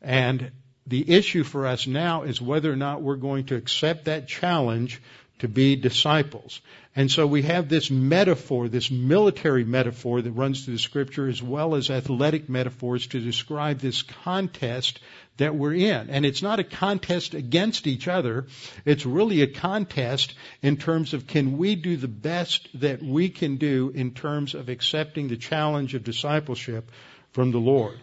And 0.01 0.51
the 0.87 1.09
issue 1.11 1.43
for 1.43 1.65
us 1.65 1.87
now 1.87 2.23
is 2.23 2.41
whether 2.41 2.71
or 2.71 2.75
not 2.75 3.01
we're 3.01 3.15
going 3.15 3.45
to 3.45 3.55
accept 3.55 4.05
that 4.05 4.27
challenge 4.27 5.01
to 5.39 5.47
be 5.47 5.75
disciples. 5.75 6.61
And 6.95 7.11
so 7.11 7.27
we 7.27 7.41
have 7.41 7.67
this 7.67 7.91
metaphor, 7.91 8.69
this 8.69 8.89
military 8.89 9.65
metaphor 9.65 10.21
that 10.21 10.31
runs 10.31 10.63
through 10.63 10.75
the 10.75 10.79
scripture 10.79 11.27
as 11.27 11.43
well 11.43 11.75
as 11.75 11.89
athletic 11.89 12.47
metaphors 12.47 13.07
to 13.07 13.19
describe 13.19 13.79
this 13.79 14.01
contest 14.01 15.01
that 15.37 15.53
we're 15.53 15.73
in. 15.73 16.09
And 16.09 16.25
it's 16.25 16.41
not 16.41 16.59
a 16.59 16.63
contest 16.63 17.33
against 17.33 17.85
each 17.85 18.07
other. 18.07 18.45
It's 18.85 19.05
really 19.05 19.41
a 19.41 19.47
contest 19.47 20.35
in 20.61 20.77
terms 20.77 21.13
of 21.13 21.27
can 21.27 21.57
we 21.57 21.75
do 21.75 21.97
the 21.97 22.07
best 22.07 22.69
that 22.79 23.03
we 23.03 23.27
can 23.27 23.57
do 23.57 23.91
in 23.93 24.11
terms 24.11 24.55
of 24.55 24.69
accepting 24.69 25.27
the 25.27 25.37
challenge 25.37 25.95
of 25.95 26.05
discipleship 26.05 26.89
from 27.33 27.51
the 27.51 27.59
Lord. 27.59 27.99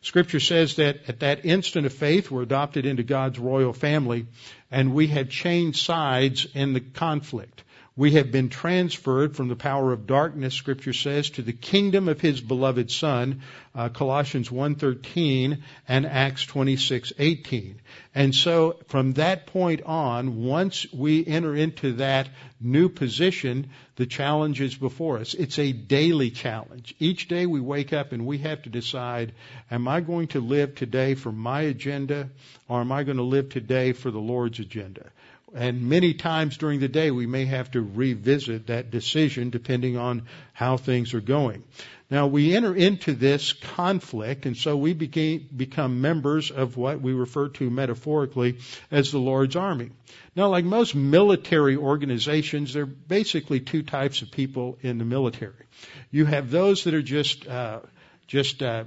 Scripture 0.00 0.40
says 0.40 0.76
that 0.76 1.08
at 1.08 1.20
that 1.20 1.44
instant 1.44 1.86
of 1.86 1.92
faith, 1.92 2.28
we're 2.28 2.42
adopted 2.42 2.86
into 2.86 3.04
God's 3.04 3.38
royal 3.38 3.72
family, 3.72 4.26
and 4.72 4.94
we 4.94 5.06
have 5.08 5.28
changed 5.28 5.78
sides 5.78 6.46
in 6.54 6.72
the 6.72 6.80
conflict. 6.80 7.62
We 7.94 8.12
have 8.12 8.32
been 8.32 8.48
transferred 8.48 9.36
from 9.36 9.48
the 9.48 9.56
power 9.56 9.92
of 9.92 10.06
darkness, 10.06 10.54
Scripture 10.54 10.94
says, 10.94 11.28
to 11.30 11.42
the 11.42 11.52
kingdom 11.52 12.08
of 12.08 12.22
His 12.22 12.40
beloved 12.40 12.90
Son, 12.90 13.42
uh, 13.74 13.90
Colossians 13.90 14.48
1.13 14.48 15.60
and 15.86 16.06
Acts 16.06 16.46
26.18. 16.46 17.74
And 18.14 18.34
so 18.34 18.78
from 18.88 19.12
that 19.14 19.46
point 19.46 19.82
on, 19.82 20.42
once 20.42 20.86
we 20.90 21.26
enter 21.26 21.54
into 21.54 21.92
that 21.94 22.30
new 22.58 22.88
position, 22.88 23.68
the 23.96 24.06
challenge 24.06 24.62
is 24.62 24.74
before 24.74 25.18
us. 25.18 25.34
It's 25.34 25.58
a 25.58 25.72
daily 25.72 26.30
challenge. 26.30 26.94
Each 26.98 27.28
day 27.28 27.44
we 27.44 27.60
wake 27.60 27.92
up 27.92 28.12
and 28.12 28.24
we 28.24 28.38
have 28.38 28.62
to 28.62 28.70
decide, 28.70 29.32
am 29.70 29.86
I 29.86 30.00
going 30.00 30.28
to 30.28 30.40
live 30.40 30.76
today 30.76 31.14
for 31.14 31.30
my 31.30 31.62
agenda 31.62 32.30
or 32.68 32.80
am 32.80 32.90
I 32.90 33.02
going 33.02 33.18
to 33.18 33.22
live 33.22 33.50
today 33.50 33.92
for 33.92 34.10
the 34.10 34.18
Lord's 34.18 34.60
agenda? 34.60 35.10
And 35.54 35.88
many 35.88 36.14
times 36.14 36.56
during 36.56 36.80
the 36.80 36.88
day, 36.88 37.10
we 37.10 37.26
may 37.26 37.44
have 37.44 37.70
to 37.72 37.82
revisit 37.82 38.68
that 38.68 38.90
decision 38.90 39.50
depending 39.50 39.96
on 39.98 40.22
how 40.52 40.76
things 40.76 41.12
are 41.12 41.20
going. 41.20 41.62
Now, 42.10 42.26
we 42.26 42.54
enter 42.54 42.74
into 42.74 43.14
this 43.14 43.54
conflict, 43.54 44.44
and 44.44 44.54
so 44.56 44.76
we 44.76 44.92
became, 44.92 45.48
become 45.56 46.02
members 46.02 46.50
of 46.50 46.76
what 46.76 47.00
we 47.00 47.12
refer 47.14 47.48
to 47.48 47.70
metaphorically 47.70 48.58
as 48.90 49.10
the 49.10 49.18
Lord's 49.18 49.56
army. 49.56 49.90
Now, 50.36 50.48
like 50.48 50.64
most 50.64 50.94
military 50.94 51.76
organizations, 51.76 52.74
there 52.74 52.82
are 52.82 52.86
basically 52.86 53.60
two 53.60 53.82
types 53.82 54.20
of 54.20 54.30
people 54.30 54.78
in 54.82 54.98
the 54.98 55.06
military. 55.06 55.66
You 56.10 56.26
have 56.26 56.50
those 56.50 56.84
that 56.84 56.92
are 56.92 57.02
just 57.02 57.46
uh, 57.46 57.80
just 58.26 58.62
uh, 58.62 58.84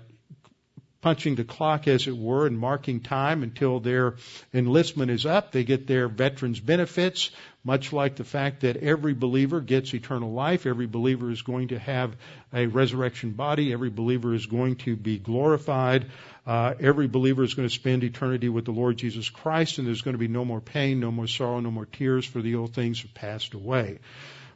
punching 1.06 1.36
the 1.36 1.44
clock, 1.44 1.88
as 1.88 2.08
it 2.08 2.18
were, 2.18 2.48
and 2.48 2.58
marking 2.58 3.00
time 3.00 3.44
until 3.44 3.80
their 3.80 4.16
enlistment 4.56 5.12
is 5.12 5.24
up. 5.24 5.52
They 5.52 5.64
get 5.64 5.86
their 5.86 6.08
veterans 6.08 6.60
benefits, 6.60 7.30
much 7.64 7.94
like 7.94 8.16
the 8.16 8.24
fact 8.24 8.62
that 8.62 8.78
every 8.78 9.14
believer 9.14 9.62
gets 9.62 9.94
eternal 9.94 10.34
life. 10.34 10.66
Every 10.66 10.88
believer 10.88 11.30
is 11.30 11.44
going 11.44 11.68
to 11.68 11.78
have 11.78 12.16
a 12.52 12.66
resurrection 12.66 13.34
body. 13.34 13.72
Every 13.72 13.92
believer 13.92 14.34
is 14.34 14.48
going 14.48 14.78
to 14.78 14.96
be 14.96 15.20
glorified. 15.20 16.08
Uh, 16.44 16.74
every 16.80 17.08
believer 17.08 17.44
is 17.44 17.54
going 17.54 17.70
to 17.70 17.76
spend 17.76 18.04
eternity 18.04 18.50
with 18.50 18.66
the 18.66 18.72
Lord 18.72 18.98
Jesus 18.98 19.30
Christ, 19.30 19.78
and 19.78 19.86
there's 19.86 20.02
going 20.02 20.16
to 20.16 20.26
be 20.28 20.28
no 20.28 20.44
more 20.44 20.60
pain, 20.60 21.00
no 21.00 21.12
more 21.12 21.28
sorrow, 21.28 21.60
no 21.60 21.70
more 21.70 21.86
tears, 21.86 22.26
for 22.26 22.42
the 22.42 22.56
old 22.56 22.74
things 22.74 23.04
have 23.04 23.14
passed 23.14 23.54
away. 23.54 24.00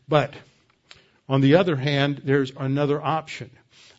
But 0.07 0.33
on 1.27 1.41
the 1.41 1.57
other 1.57 1.75
hand, 1.75 2.23
there's 2.25 2.51
another 2.57 2.99
option. 2.99 3.51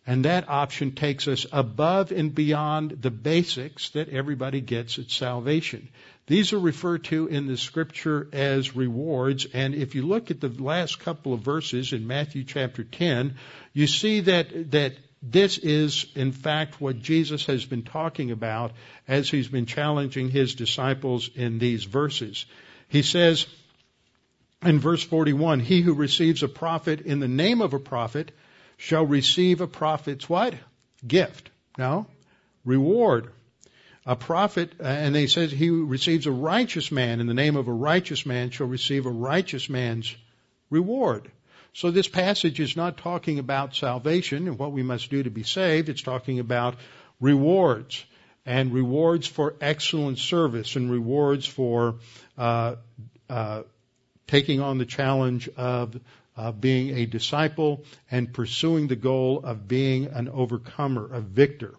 And 0.07 0.25
that 0.25 0.49
option 0.49 0.93
takes 0.93 1.29
us 1.29 1.47
above 1.53 2.11
and 2.11 2.35
beyond 2.35 3.03
the 3.03 3.11
basics 3.11 3.91
that 3.91 4.09
everybody 4.09 4.61
gets 4.61 4.99
at 4.99 5.11
salvation. 5.11 5.89
These 6.27 6.53
are 6.53 6.59
referred 6.59 7.05
to 7.05 7.27
in 7.27 7.47
the 7.47 7.57
scripture 7.57 8.29
as 8.33 8.77
rewards. 8.77 9.47
And 9.53 9.75
if 9.75 9.95
you 9.95 10.03
look 10.03 10.31
at 10.31 10.41
the 10.41 10.49
last 10.49 11.01
couple 11.01 11.35
of 11.35 11.41
verses 11.41 11.93
in 11.93 12.07
Matthew 12.07 12.45
chapter 12.45 12.85
10, 12.85 13.37
you 13.73 13.87
see 13.87 14.21
that, 14.21 14.71
that 14.71 14.95
this 15.23 15.59
is 15.59 16.07
in 16.15 16.33
fact 16.33 16.81
what 16.81 17.01
Jesus 17.01 17.47
has 17.47 17.65
been 17.65 17.83
talking 17.83 18.31
about 18.31 18.73
as 19.07 19.29
he's 19.29 19.49
been 19.49 19.67
challenging 19.67 20.31
his 20.31 20.55
disciples 20.55 21.29
in 21.35 21.59
these 21.59 21.85
verses. 21.85 22.47
He 22.89 23.03
says 23.03 23.47
in 24.63 24.79
verse 24.79 25.03
41, 25.03 25.61
he 25.61 25.83
who 25.83 25.95
receives 25.95 26.43
a 26.43 26.49
prophet 26.49 27.03
in 27.03 27.21
the 27.21 27.29
name 27.29 27.61
of 27.61 27.75
a 27.75 27.79
prophet 27.79 28.33
shall 28.81 29.05
receive 29.05 29.61
a 29.61 29.67
prophet's 29.67 30.27
what? 30.27 30.55
Gift. 31.07 31.51
No? 31.77 32.07
Reward. 32.65 33.31
A 34.07 34.17
prophet, 34.17 34.73
uh, 34.81 34.85
and 34.85 35.15
they 35.15 35.27
says 35.27 35.53
he 35.53 35.69
receives 35.69 36.27
a 36.27 36.33
righteous 36.33 36.91
man 36.91 37.21
in 37.21 37.27
the 37.27 37.35
name 37.35 37.57
of 37.57 37.69
a 37.69 37.73
righteous 37.73 38.25
man 38.25 38.49
shall 38.49 38.67
receive 38.67 39.05
a 39.05 39.11
righteous 39.11 39.69
man's 39.69 40.17
reward. 40.71 41.31
So 41.75 41.91
this 41.91 42.09
passage 42.09 42.59
is 42.59 42.75
not 42.75 42.97
talking 42.97 43.39
about 43.39 43.77
salvation 43.77 44.49
and 44.49 44.59
what 44.59 44.73
we 44.73 44.83
must 44.83 45.11
do 45.11 45.23
to 45.23 45.31
be 45.31 45.43
saved. 45.43 45.91
It's 45.91 46.03
talking 46.03 46.39
about 46.39 46.77
rewards 47.21 48.03
and 48.47 48.73
rewards 48.73 49.27
for 49.27 49.57
excellent 49.61 50.19
service 50.19 50.75
and 50.77 50.91
rewards 50.91 51.45
for 51.45 51.97
uh, 52.39 52.77
uh, 53.29 53.63
taking 54.27 54.63
on 54.63 54.79
the 54.79 54.87
challenge 54.87 55.51
of 55.51 56.01
of 56.41 56.61
being 56.61 56.97
a 56.97 57.05
disciple 57.05 57.85
and 58.11 58.33
pursuing 58.33 58.89
the 58.89 58.97
goal 58.97 59.41
of 59.45 59.69
being 59.69 60.07
an 60.07 60.29
overcomer, 60.29 61.13
a 61.13 61.21
victor. 61.21 61.75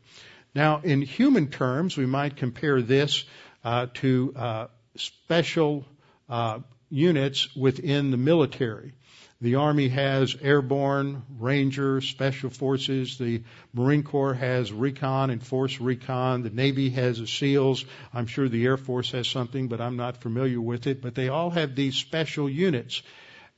Now, 0.54 0.82
in 0.84 1.02
human 1.02 1.47
terms, 1.47 1.97
we 1.97 2.06
might 2.06 2.36
compare 2.36 2.82
this 2.82 3.26
uh, 3.63 3.88
to 3.95 4.34
uh, 4.36 4.67
special 4.95 5.86
uh, 6.30 6.60
units 6.91 7.56
within 7.56 8.12
the 8.12 8.17
military. 8.17 8.93
The 9.41 9.56
Army 9.56 9.88
has 9.88 10.36
airborne, 10.39 11.24
ranger, 11.39 12.00
special 12.00 12.52
forces. 12.52 13.17
The 13.17 13.41
Marine 13.74 14.04
Corps 14.04 14.36
has 14.36 14.71
recon 14.71 15.32
and 15.32 15.41
force 15.41 15.82
recon. 15.82 16.43
The 16.43 16.52
Navy 16.52 16.91
has 16.91 17.17
the 17.17 17.26
SEALs. 17.26 17.84
I'm 18.13 18.28
sure 18.28 18.47
the 18.47 18.63
Air 18.63 18.78
Force 18.78 19.10
has 19.13 19.28
something, 19.28 19.67
but 19.67 19.82
I'm 19.82 19.97
not 19.97 20.21
familiar 20.21 20.62
with 20.62 20.86
it. 20.86 21.02
But 21.02 21.15
they 21.15 21.30
all 21.30 21.50
have 21.50 21.76
these 21.76 21.95
special 21.95 22.47
units. 22.47 23.02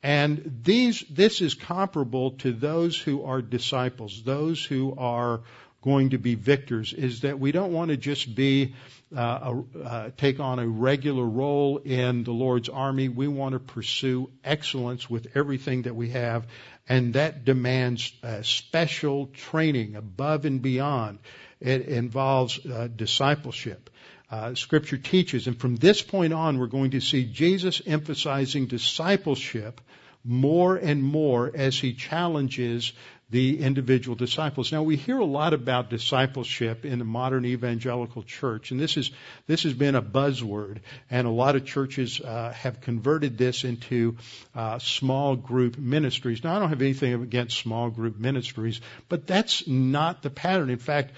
And 0.04 0.60
these, 0.64 1.00
this 1.10 1.40
is 1.40 1.54
comparable 1.54 2.32
to 2.40 2.52
those 2.52 3.00
who 3.00 3.24
are 3.24 3.42
disciples, 3.42 4.22
those 4.24 4.64
who 4.64 4.94
are 4.98 5.42
going 5.82 6.10
to 6.10 6.18
be 6.18 6.36
victors, 6.36 6.92
is 6.92 7.22
that 7.22 7.40
we 7.40 7.54
don't 7.54 7.72
want 7.72 7.90
to 7.90 7.96
just 7.96 8.36
be, 8.36 8.76
uh, 9.16 9.54
a, 9.54 9.80
uh, 9.80 10.10
take 10.18 10.42
on 10.42 10.60
a 10.60 10.68
regular 10.68 11.26
role 11.26 11.78
in 11.78 12.26
the 12.26 12.32
Lord's 12.32 12.68
army. 12.68 13.08
We 13.08 13.30
want 13.30 13.54
to 13.54 13.60
pursue 13.60 14.30
excellence 14.44 15.10
with 15.10 15.28
everything 15.36 15.84
that 15.84 15.96
we 15.96 16.10
have, 16.10 16.48
and 16.90 17.14
that 17.14 17.46
demands 17.46 18.12
uh, 18.24 18.42
special 18.42 19.28
training 19.28 19.96
above 19.96 20.44
and 20.44 20.62
beyond. 20.62 21.20
It 21.62 21.88
involves 21.88 22.60
uh, 22.66 22.90
discipleship. 22.94 23.90
Uh, 24.34 24.56
scripture 24.56 24.98
teaches. 24.98 25.46
And 25.46 25.56
from 25.56 25.76
this 25.76 26.02
point 26.02 26.34
on, 26.34 26.58
we're 26.58 26.66
going 26.66 26.90
to 26.92 27.02
see 27.02 27.24
Jesus 27.24 27.84
emphasizing 27.86 28.66
discipleship 28.66 29.80
more 30.24 30.76
and 30.76 31.04
more 31.04 31.52
as 31.54 31.78
he 31.78 31.94
challenges 31.94 32.94
the 33.34 33.60
individual 33.62 34.16
disciples. 34.16 34.72
Now 34.72 34.84
we 34.84 34.96
hear 34.96 35.18
a 35.18 35.26
lot 35.26 35.56
about 35.56 35.90
discipleship 35.90 36.86
in 36.86 37.00
the 37.00 37.06
modern 37.06 37.46
evangelical 37.46 38.22
church, 38.22 38.70
and 38.70 38.80
this 38.80 38.96
is 38.96 39.10
this 39.48 39.64
has 39.64 39.74
been 39.74 39.96
a 39.96 40.04
buzzword, 40.04 40.82
and 41.10 41.26
a 41.26 41.32
lot 41.32 41.56
of 41.56 41.66
churches 41.66 42.22
uh, 42.22 42.54
have 42.54 42.80
converted 42.80 43.36
this 43.36 43.64
into 43.64 44.18
uh, 44.54 44.78
small 44.78 45.36
group 45.36 45.80
ministries. 45.80 46.44
Now 46.44 46.56
I 46.56 46.60
don't 46.60 46.70
have 46.70 46.84
anything 46.84 47.24
against 47.24 47.58
small 47.58 47.90
group 47.90 48.20
ministries, 48.20 48.82
but 49.10 49.26
that's 49.26 49.68
not 49.68 50.22
the 50.22 50.30
pattern. 50.30 50.70
In 50.70 50.78
fact, 50.78 51.14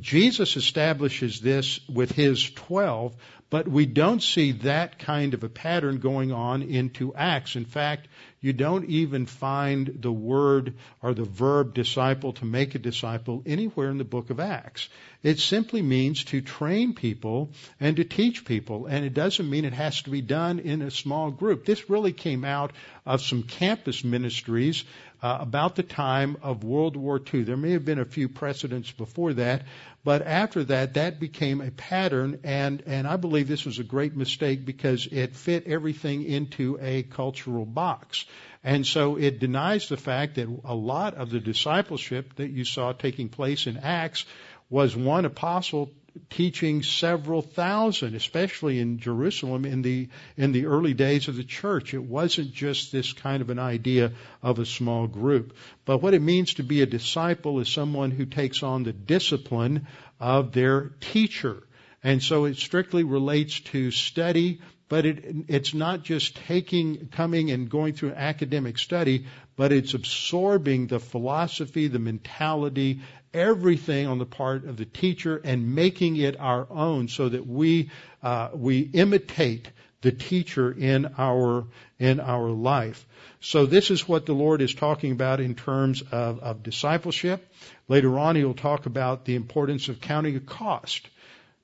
Jesus 0.00 0.56
establishes 0.56 1.40
this 1.40 1.78
with 1.88 2.10
his 2.10 2.50
twelve, 2.50 3.14
but 3.48 3.68
we 3.68 3.86
don't 3.86 4.22
see 4.22 4.52
that 4.52 4.98
kind 4.98 5.34
of 5.34 5.44
a 5.44 5.48
pattern 5.48 5.98
going 5.98 6.32
on 6.32 6.62
into 6.62 7.14
Acts. 7.14 7.54
In 7.54 7.64
fact, 7.64 8.08
you 8.40 8.52
don't 8.52 8.86
even 8.86 9.26
find 9.26 9.98
the 10.00 10.12
word 10.12 10.74
or 11.02 11.14
the 11.14 11.24
verb 11.24 11.74
disciple 11.74 12.32
to 12.34 12.44
make 12.44 12.74
a 12.74 12.78
disciple 12.78 13.42
anywhere 13.44 13.90
in 13.90 13.98
the 13.98 14.04
book 14.04 14.30
of 14.30 14.40
Acts. 14.40 14.88
It 15.22 15.38
simply 15.38 15.82
means 15.82 16.24
to 16.24 16.40
train 16.40 16.94
people 16.94 17.50
and 17.78 17.96
to 17.96 18.04
teach 18.04 18.46
people, 18.46 18.86
and 18.86 19.04
it 19.04 19.12
doesn't 19.12 19.50
mean 19.50 19.66
it 19.66 19.74
has 19.74 20.00
to 20.02 20.10
be 20.10 20.22
done 20.22 20.58
in 20.60 20.80
a 20.80 20.90
small 20.90 21.30
group. 21.30 21.66
This 21.66 21.90
really 21.90 22.12
came 22.12 22.42
out 22.42 22.72
of 23.04 23.20
some 23.20 23.42
campus 23.42 24.02
ministries 24.02 24.84
uh, 25.22 25.36
about 25.40 25.76
the 25.76 25.82
time 25.82 26.38
of 26.42 26.64
World 26.64 26.96
War 26.96 27.20
II. 27.32 27.42
There 27.42 27.56
may 27.56 27.72
have 27.72 27.84
been 27.84 27.98
a 27.98 28.06
few 28.06 28.30
precedents 28.30 28.90
before 28.90 29.34
that, 29.34 29.64
but 30.02 30.22
after 30.22 30.64
that, 30.64 30.94
that 30.94 31.20
became 31.20 31.60
a 31.60 31.70
pattern, 31.70 32.40
and, 32.42 32.82
and 32.86 33.06
I 33.06 33.16
believe 33.16 33.46
this 33.46 33.66
was 33.66 33.78
a 33.78 33.84
great 33.84 34.16
mistake 34.16 34.64
because 34.64 35.06
it 35.06 35.36
fit 35.36 35.66
everything 35.66 36.22
into 36.22 36.78
a 36.80 37.02
cultural 37.02 37.66
box. 37.66 38.24
And 38.64 38.86
so 38.86 39.16
it 39.16 39.38
denies 39.38 39.88
the 39.88 39.96
fact 39.96 40.34
that 40.36 40.48
a 40.64 40.74
lot 40.74 41.14
of 41.14 41.30
the 41.30 41.40
discipleship 41.40 42.36
that 42.36 42.50
you 42.50 42.64
saw 42.64 42.92
taking 42.92 43.28
place 43.28 43.66
in 43.66 43.78
Acts 43.78 44.24
was 44.70 44.96
one 44.96 45.24
apostle 45.24 45.90
teaching 46.28 46.82
several 46.82 47.42
thousand, 47.42 48.14
especially 48.14 48.78
in 48.78 48.98
Jerusalem 48.98 49.64
in 49.64 49.82
the 49.82 50.08
in 50.36 50.52
the 50.52 50.66
early 50.66 50.94
days 50.94 51.28
of 51.28 51.36
the 51.36 51.44
church. 51.44 51.94
It 51.94 52.02
wasn't 52.02 52.52
just 52.52 52.92
this 52.92 53.12
kind 53.12 53.42
of 53.42 53.50
an 53.50 53.58
idea 53.58 54.12
of 54.42 54.58
a 54.58 54.66
small 54.66 55.06
group. 55.06 55.56
But 55.84 55.98
what 55.98 56.14
it 56.14 56.22
means 56.22 56.54
to 56.54 56.62
be 56.62 56.82
a 56.82 56.86
disciple 56.86 57.60
is 57.60 57.68
someone 57.68 58.10
who 58.10 58.26
takes 58.26 58.62
on 58.62 58.82
the 58.82 58.92
discipline 58.92 59.86
of 60.18 60.52
their 60.52 60.92
teacher. 61.00 61.62
And 62.02 62.22
so 62.22 62.46
it 62.46 62.56
strictly 62.56 63.04
relates 63.04 63.60
to 63.60 63.90
study, 63.90 64.60
but 64.88 65.04
it, 65.04 65.24
it's 65.48 65.74
not 65.74 66.02
just 66.02 66.36
taking, 66.36 67.08
coming 67.08 67.50
and 67.50 67.68
going 67.68 67.92
through 67.92 68.14
academic 68.14 68.78
study, 68.78 69.26
but 69.60 69.72
it's 69.72 69.92
absorbing 69.92 70.86
the 70.86 70.98
philosophy, 70.98 71.86
the 71.86 71.98
mentality, 71.98 73.00
everything 73.34 74.06
on 74.06 74.18
the 74.18 74.24
part 74.24 74.64
of 74.64 74.78
the 74.78 74.86
teacher 74.86 75.38
and 75.44 75.74
making 75.74 76.16
it 76.16 76.40
our 76.40 76.66
own 76.70 77.08
so 77.08 77.28
that 77.28 77.46
we 77.46 77.90
uh, 78.22 78.48
we 78.54 78.80
imitate 78.80 79.68
the 80.00 80.12
teacher 80.12 80.72
in 80.72 81.12
our 81.18 81.66
in 81.98 82.20
our 82.20 82.48
life. 82.48 83.06
So 83.40 83.66
this 83.66 83.90
is 83.90 84.08
what 84.08 84.24
the 84.24 84.32
Lord 84.32 84.62
is 84.62 84.74
talking 84.74 85.12
about 85.12 85.40
in 85.40 85.54
terms 85.54 86.00
of, 86.10 86.38
of 86.38 86.62
discipleship. 86.62 87.46
Later 87.86 88.18
on, 88.18 88.36
he'll 88.36 88.54
talk 88.54 88.86
about 88.86 89.26
the 89.26 89.34
importance 89.34 89.90
of 89.90 90.00
counting 90.00 90.36
a 90.36 90.40
cost. 90.40 91.06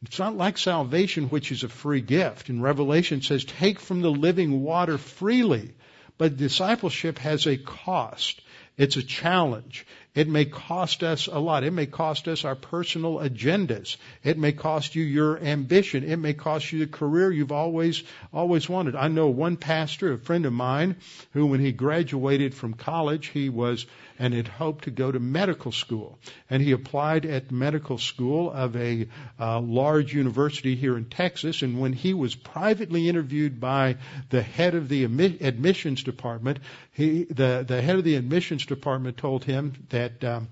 It's 0.03 0.19
not 0.19 0.37
like 0.37 0.59
salvation, 0.59 1.31
which 1.31 1.51
is 1.51 1.65
a 1.65 1.71
free 1.71 2.03
gift. 2.03 2.51
In 2.51 2.61
Revelation, 2.61 3.23
says, 3.23 3.47
"Take 3.47 3.81
from 3.81 4.03
the 4.03 4.11
living 4.11 4.61
water 4.61 4.99
freely." 4.99 5.73
But 6.19 6.37
discipleship 6.37 7.19
has 7.19 7.47
a 7.47 7.57
cost. 7.57 8.41
It's 8.77 8.97
a 8.97 9.03
challenge. 9.03 9.87
It 10.17 10.29
may 10.29 10.47
cost 10.47 11.03
us 11.03 11.27
a 11.27 11.39
lot. 11.39 11.63
It 11.63 11.73
may 11.73 11.85
cost 11.85 12.27
us 12.27 12.45
our 12.47 12.57
personal 12.57 13.19
agendas. 13.19 13.99
It 14.25 14.39
may 14.39 14.53
cost 14.53 14.95
you 14.97 15.05
your 15.05 15.39
ambition. 15.39 16.05
It 16.05 16.17
may 16.17 16.33
cost 16.33 16.73
you 16.73 16.79
the 16.79 16.87
career 16.87 17.31
you've 17.31 17.53
always, 17.53 18.03
always 18.33 18.67
wanted. 18.67 18.97
I 18.97 19.09
know 19.09 19.29
one 19.29 19.59
pastor, 19.59 20.15
a 20.15 20.19
friend 20.19 20.47
of 20.47 20.55
mine, 20.55 20.97
who 21.33 21.47
when 21.47 21.61
he 21.61 21.71
graduated 21.71 22.55
from 22.55 22.73
college, 22.73 23.27
he 23.27 23.51
was 23.51 23.87
and 24.19 24.33
had 24.33 24.49
hoped 24.49 24.85
to 24.85 24.91
go 24.91 25.13
to 25.13 25.21
medical 25.21 25.73
school. 25.73 26.19
And 26.49 26.63
he 26.63 26.73
applied 26.73 27.27
at 27.27 27.51
medical 27.51 27.99
school 27.99 28.51
of 28.51 28.77
a 28.77 29.09
uh, 29.39 29.61
large 29.61 30.15
university 30.15 30.75
here 30.75 30.97
in 30.97 31.07
Texas. 31.07 31.63
And 31.63 31.81
when 31.81 31.93
he 31.93 32.15
was 32.15 32.35
privately 32.35 33.09
interviewed 33.09 33.61
by 33.61 33.97
the 34.31 34.43
head 34.43 34.75
of 34.75 34.89
the 34.89 35.05
admissions 35.05 36.03
department, 36.03 36.61
he, 36.93 37.25
the, 37.25 37.65
the 37.67 37.83
head 37.83 37.97
of 37.97 38.05
the 38.05 38.15
admissions 38.15 38.67
department 38.67 39.19
told 39.19 39.45
him 39.45 39.75
that, 39.91 40.06
um, 40.25 40.49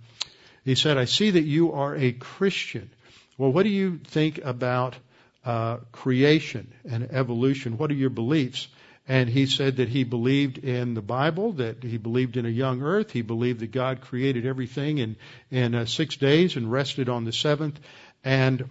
he 0.64 0.75
said, 0.75 0.97
I 0.97 1.05
see 1.05 1.31
that 1.31 1.43
you 1.45 1.73
are 1.73 1.95
a 1.95 2.12
Christian. 2.12 2.90
Well, 3.37 3.53
what 3.53 3.64
do 3.64 3.69
you 3.69 3.99
think 3.99 4.38
about 4.38 4.97
uh, 5.45 5.79
creation 5.93 6.73
and 6.88 7.11
evolution? 7.12 7.77
What 7.77 7.90
are 7.90 7.95
your 7.95 8.11
beliefs? 8.11 8.69
And 9.07 9.29
he 9.29 9.45
said 9.47 9.77
that 9.77 9.88
he 9.88 10.05
believed 10.05 10.57
in 10.57 10.95
the 10.95 11.03
Bible, 11.03 11.53
that 11.53 11.83
he 11.83 11.99
believed 11.99 12.38
in 12.38 12.47
a 12.47 12.51
young 12.51 12.83
earth, 12.83 13.11
he 13.11 13.21
believed 13.21 13.61
that 13.61 13.71
God 13.71 14.01
created 14.01 14.47
everything 14.47 14.99
in, 14.99 15.17
in 15.51 15.75
uh, 15.75 15.85
six 15.85 16.17
days 16.17 16.57
and 16.57 16.73
rested 16.73 17.11
on 17.11 17.25
the 17.25 17.33
seventh. 17.33 17.79
And 18.25 18.71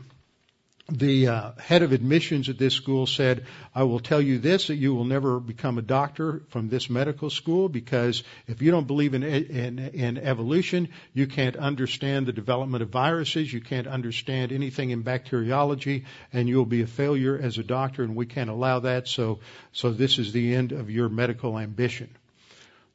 the 0.90 1.30
uh, 1.30 1.52
head 1.60 1.82
of 1.82 1.94
admissions 1.94 2.50
at 2.50 2.58
this 2.58 2.74
school 2.74 3.08
said, 3.08 3.46
I 3.74 3.84
will 3.84 4.02
tell 4.02 4.22
you 4.22 4.38
this, 4.38 4.68
that 4.68 4.76
you 4.76 4.94
will 4.94 5.06
never 5.06 5.40
become 5.40 5.78
a 5.78 5.82
doctor 5.82 6.42
from 6.50 6.68
this 6.68 6.90
medical 6.90 7.30
school 7.30 7.70
because 7.70 8.24
if 8.48 8.62
you 8.62 8.70
don't 8.70 8.86
believe 8.86 9.14
in, 9.14 9.24
in, 9.24 9.80
in 9.80 10.18
evolution, 10.18 10.90
you 11.14 11.26
can't 11.26 11.56
understand 11.56 12.26
the 12.26 12.34
development 12.34 12.84
of 12.84 12.90
viruses, 12.90 13.52
you 13.52 13.62
can't 13.62 13.88
understand 13.88 14.52
anything 14.52 14.90
in 14.90 15.04
bacteriology, 15.04 16.04
and 16.34 16.50
you'll 16.50 16.66
be 16.66 16.82
a 16.82 16.88
failure 16.88 17.40
as 17.42 17.58
a 17.58 17.64
doctor, 17.64 18.04
and 18.04 18.14
we 18.14 18.26
can't 18.26 18.50
allow 18.50 18.80
that, 18.80 19.08
so, 19.08 19.40
so 19.72 19.92
this 19.92 20.20
is 20.20 20.34
the 20.34 20.54
end 20.54 20.74
of 20.74 20.90
your 20.90 21.08
medical 21.08 21.58
ambition. 21.58 22.10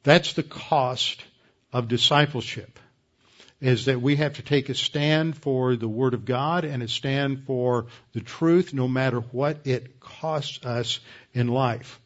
That's 0.03 0.33
the 0.33 0.43
cost 0.43 1.23
of 1.73 1.87
discipleship 1.87 2.79
is 3.61 3.85
that 3.85 4.01
we 4.01 4.15
have 4.15 4.33
to 4.33 4.41
take 4.41 4.69
a 4.69 4.75
stand 4.75 5.37
for 5.37 5.75
the 5.75 5.87
Word 5.87 6.13
of 6.13 6.25
God 6.25 6.63
and 6.63 6.81
a 6.81 6.87
stand 6.87 7.43
for 7.45 7.87
the 8.13 8.21
truth 8.21 8.73
no 8.73 8.87
matter 8.87 9.19
what 9.19 9.65
it 9.65 9.99
costs 9.99 10.65
us 10.65 10.99
in 11.33 11.47
life. 11.47 11.99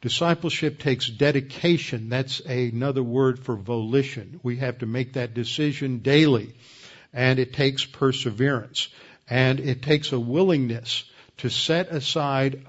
Discipleship 0.00 0.78
takes 0.78 1.08
dedication. 1.08 2.08
That's 2.08 2.40
another 2.40 3.02
word 3.02 3.40
for 3.40 3.56
volition. 3.56 4.38
We 4.44 4.58
have 4.58 4.78
to 4.78 4.86
make 4.86 5.14
that 5.14 5.34
decision 5.34 5.98
daily. 5.98 6.54
And 7.12 7.40
it 7.40 7.52
takes 7.52 7.84
perseverance. 7.84 8.88
And 9.28 9.58
it 9.58 9.82
takes 9.82 10.12
a 10.12 10.20
willingness 10.20 11.04
to 11.38 11.50
set 11.50 11.88
aside 11.88 12.64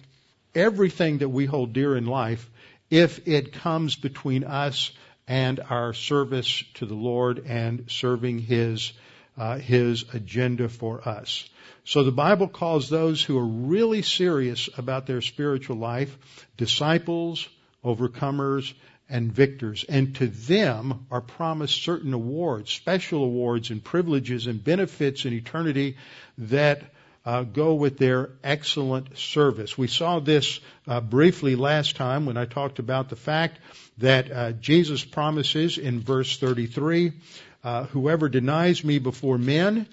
everything 0.56 1.20
that 1.20 1.30
we 1.30 1.46
hold 1.46 1.74
dear 1.74 1.96
in 1.96 2.08
life 2.08 2.50
if 2.90 3.28
it 3.28 3.54
comes 3.54 3.96
between 3.96 4.44
us 4.44 4.92
and 5.30 5.60
our 5.70 5.94
service 5.94 6.64
to 6.74 6.86
the 6.88 6.96
Lord 6.96 7.46
and 7.46 7.86
serving 7.88 8.40
His 8.40 8.92
uh, 9.38 9.58
His 9.58 10.04
agenda 10.14 10.68
for 10.68 11.08
us. 11.08 11.48
So 11.86 12.04
the 12.04 12.12
Bible 12.12 12.50
calls 12.50 12.90
those 12.90 13.24
who 13.24 13.38
are 13.38 13.46
really 13.46 14.02
serious 14.02 14.70
about 14.78 15.06
their 15.06 15.22
spiritual 15.22 15.78
life 15.78 16.18
disciples, 16.58 17.48
overcomers, 17.86 18.74
and 19.10 19.32
victors. 19.32 19.86
And 19.88 20.16
to 20.16 20.28
them 20.28 21.06
are 21.10 21.22
promised 21.22 21.82
certain 21.84 22.14
awards, 22.14 22.72
special 22.72 23.24
awards 23.24 23.70
and 23.70 23.84
privileges 23.84 24.48
and 24.48 24.64
benefits 24.64 25.26
in 25.26 25.34
eternity 25.34 25.98
that 26.38 26.84
uh, 27.26 27.44
go 27.44 27.76
with 27.76 27.98
their 27.98 28.32
excellent 28.44 29.18
service. 29.18 29.78
We 29.78 29.88
saw 29.88 30.20
this 30.20 30.60
uh, 30.88 31.02
briefly 31.02 31.56
last 31.56 31.96
time 31.96 32.26
when 32.26 32.38
I 32.38 32.46
talked 32.46 32.80
about 32.80 33.10
the 33.10 33.16
fact 33.16 33.60
that 33.98 34.32
uh, 34.32 34.52
Jesus 34.54 35.04
promises 35.04 35.78
in 35.78 36.00
verse 36.00 36.38
33, 36.38 37.14
uh, 37.64 37.84
whoever 37.86 38.30
denies 38.30 38.84
me 38.84 39.00
before 39.00 39.38
men, 39.38 39.88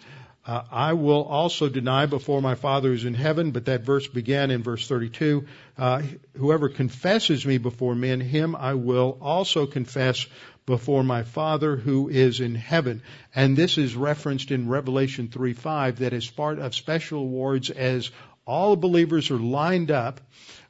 uh, 0.47 0.63
I 0.71 0.93
will 0.93 1.25
also 1.25 1.69
deny 1.69 2.07
before 2.07 2.41
my 2.41 2.55
Father 2.55 2.91
who's 2.91 3.05
in 3.05 3.15
heaven. 3.15 3.51
But 3.51 3.65
that 3.65 3.83
verse 3.83 4.07
began 4.07 4.53
in 4.53 4.63
verse 4.63 4.87
32. 4.87 5.45
Uh, 5.77 6.03
whoever 6.37 6.69
confesses 6.69 7.45
me 7.45 7.59
before 7.59 7.97
men, 7.97 8.21
him 8.21 8.55
I 8.55 8.75
will 8.75 9.19
also 9.21 9.67
confess 9.67 10.25
before 10.67 11.05
my 11.05 11.23
Father 11.23 11.77
who 11.77 12.09
is 12.09 12.41
in 12.41 12.55
heaven. 12.55 13.03
And 13.35 13.57
this 13.57 13.79
is 13.79 13.95
referenced 13.95 14.51
in 14.51 14.69
Revelation 14.69 15.29
3:5 15.29 15.97
that 15.97 16.13
as 16.13 16.29
part 16.29 16.59
of 16.59 16.75
special 16.75 17.21
awards 17.21 17.71
as 17.71 18.11
all 18.45 18.77
believers 18.77 19.31
are 19.31 19.39
lined 19.39 19.91
up 19.91 20.21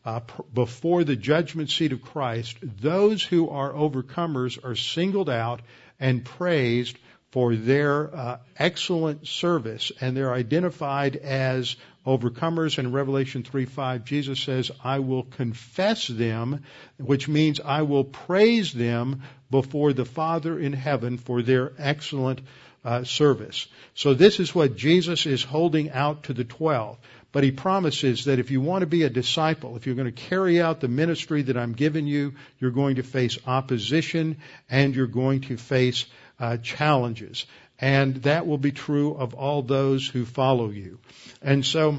uh, 0.05 0.21
before 0.55 1.03
the 1.03 1.17
judgment 1.17 1.71
seat 1.71 1.93
of 1.93 2.03
Christ, 2.03 2.57
those 2.63 3.23
who 3.23 3.49
are 3.51 3.73
overcomers 3.73 4.63
are 4.65 4.77
singled 4.77 5.29
out 5.29 5.61
and 5.99 6.25
praised 6.25 6.97
for 7.33 7.55
their 7.57 8.15
uh, 8.15 8.39
excellent 8.59 9.27
service, 9.27 9.93
and 10.01 10.17
they're 10.17 10.33
identified 10.33 11.17
as 11.17 11.77
overcomers. 12.07 12.79
In 12.79 12.93
Revelation 12.93 13.43
3:5, 13.43 14.05
Jesus 14.05 14.41
says, 14.41 14.71
"I 14.83 15.01
will 15.01 15.25
confess 15.25 16.07
them," 16.07 16.61
which 16.99 17.29
means 17.29 17.61
I 17.61 17.83
will 17.83 18.05
praise 18.05 18.73
them 18.73 19.23
before 19.51 19.93
the 19.93 20.05
Father 20.05 20.59
in 20.59 20.73
heaven 20.73 21.19
for 21.19 21.43
their 21.43 21.73
excellent 21.79 22.41
uh, 22.85 23.03
service. 23.03 23.67
So 23.95 24.15
this 24.15 24.39
is 24.39 24.55
what 24.55 24.77
Jesus 24.77 25.27
is 25.27 25.43
holding 25.43 25.91
out 25.91 26.25
to 26.25 26.33
the 26.33 26.45
twelve. 26.45 26.99
But 27.33 27.45
he 27.45 27.51
promises 27.51 28.25
that 28.25 28.39
if 28.39 28.51
you 28.51 28.63
want 28.63 28.81
to 28.81 28.87
be 28.87 29.03
a 29.03 29.11
disciple, 29.11 29.77
if 29.77 29.85
you're 29.85 29.95
going 29.95 30.11
to 30.11 30.29
carry 30.31 30.59
out 30.63 30.81
the 30.81 30.89
ministry 30.89 31.43
that 31.43 31.57
I'm 31.57 31.75
giving 31.75 32.07
you, 32.07 32.35
you're 32.59 32.71
going 32.71 32.97
to 32.97 33.03
face 33.03 33.37
opposition 33.47 34.39
and 34.71 34.95
you're 34.95 35.07
going 35.07 35.43
to 35.43 35.59
face 35.59 36.07
uh, 36.39 36.57
challenges. 36.59 37.45
And 37.79 38.17
that 38.23 38.47
will 38.47 38.59
be 38.59 38.73
true 38.73 39.15
of 39.15 39.35
all 39.35 39.63
those 39.63 40.09
who 40.09 40.25
follow 40.25 40.71
you. 40.71 40.99
And 41.43 41.65
so 41.65 41.99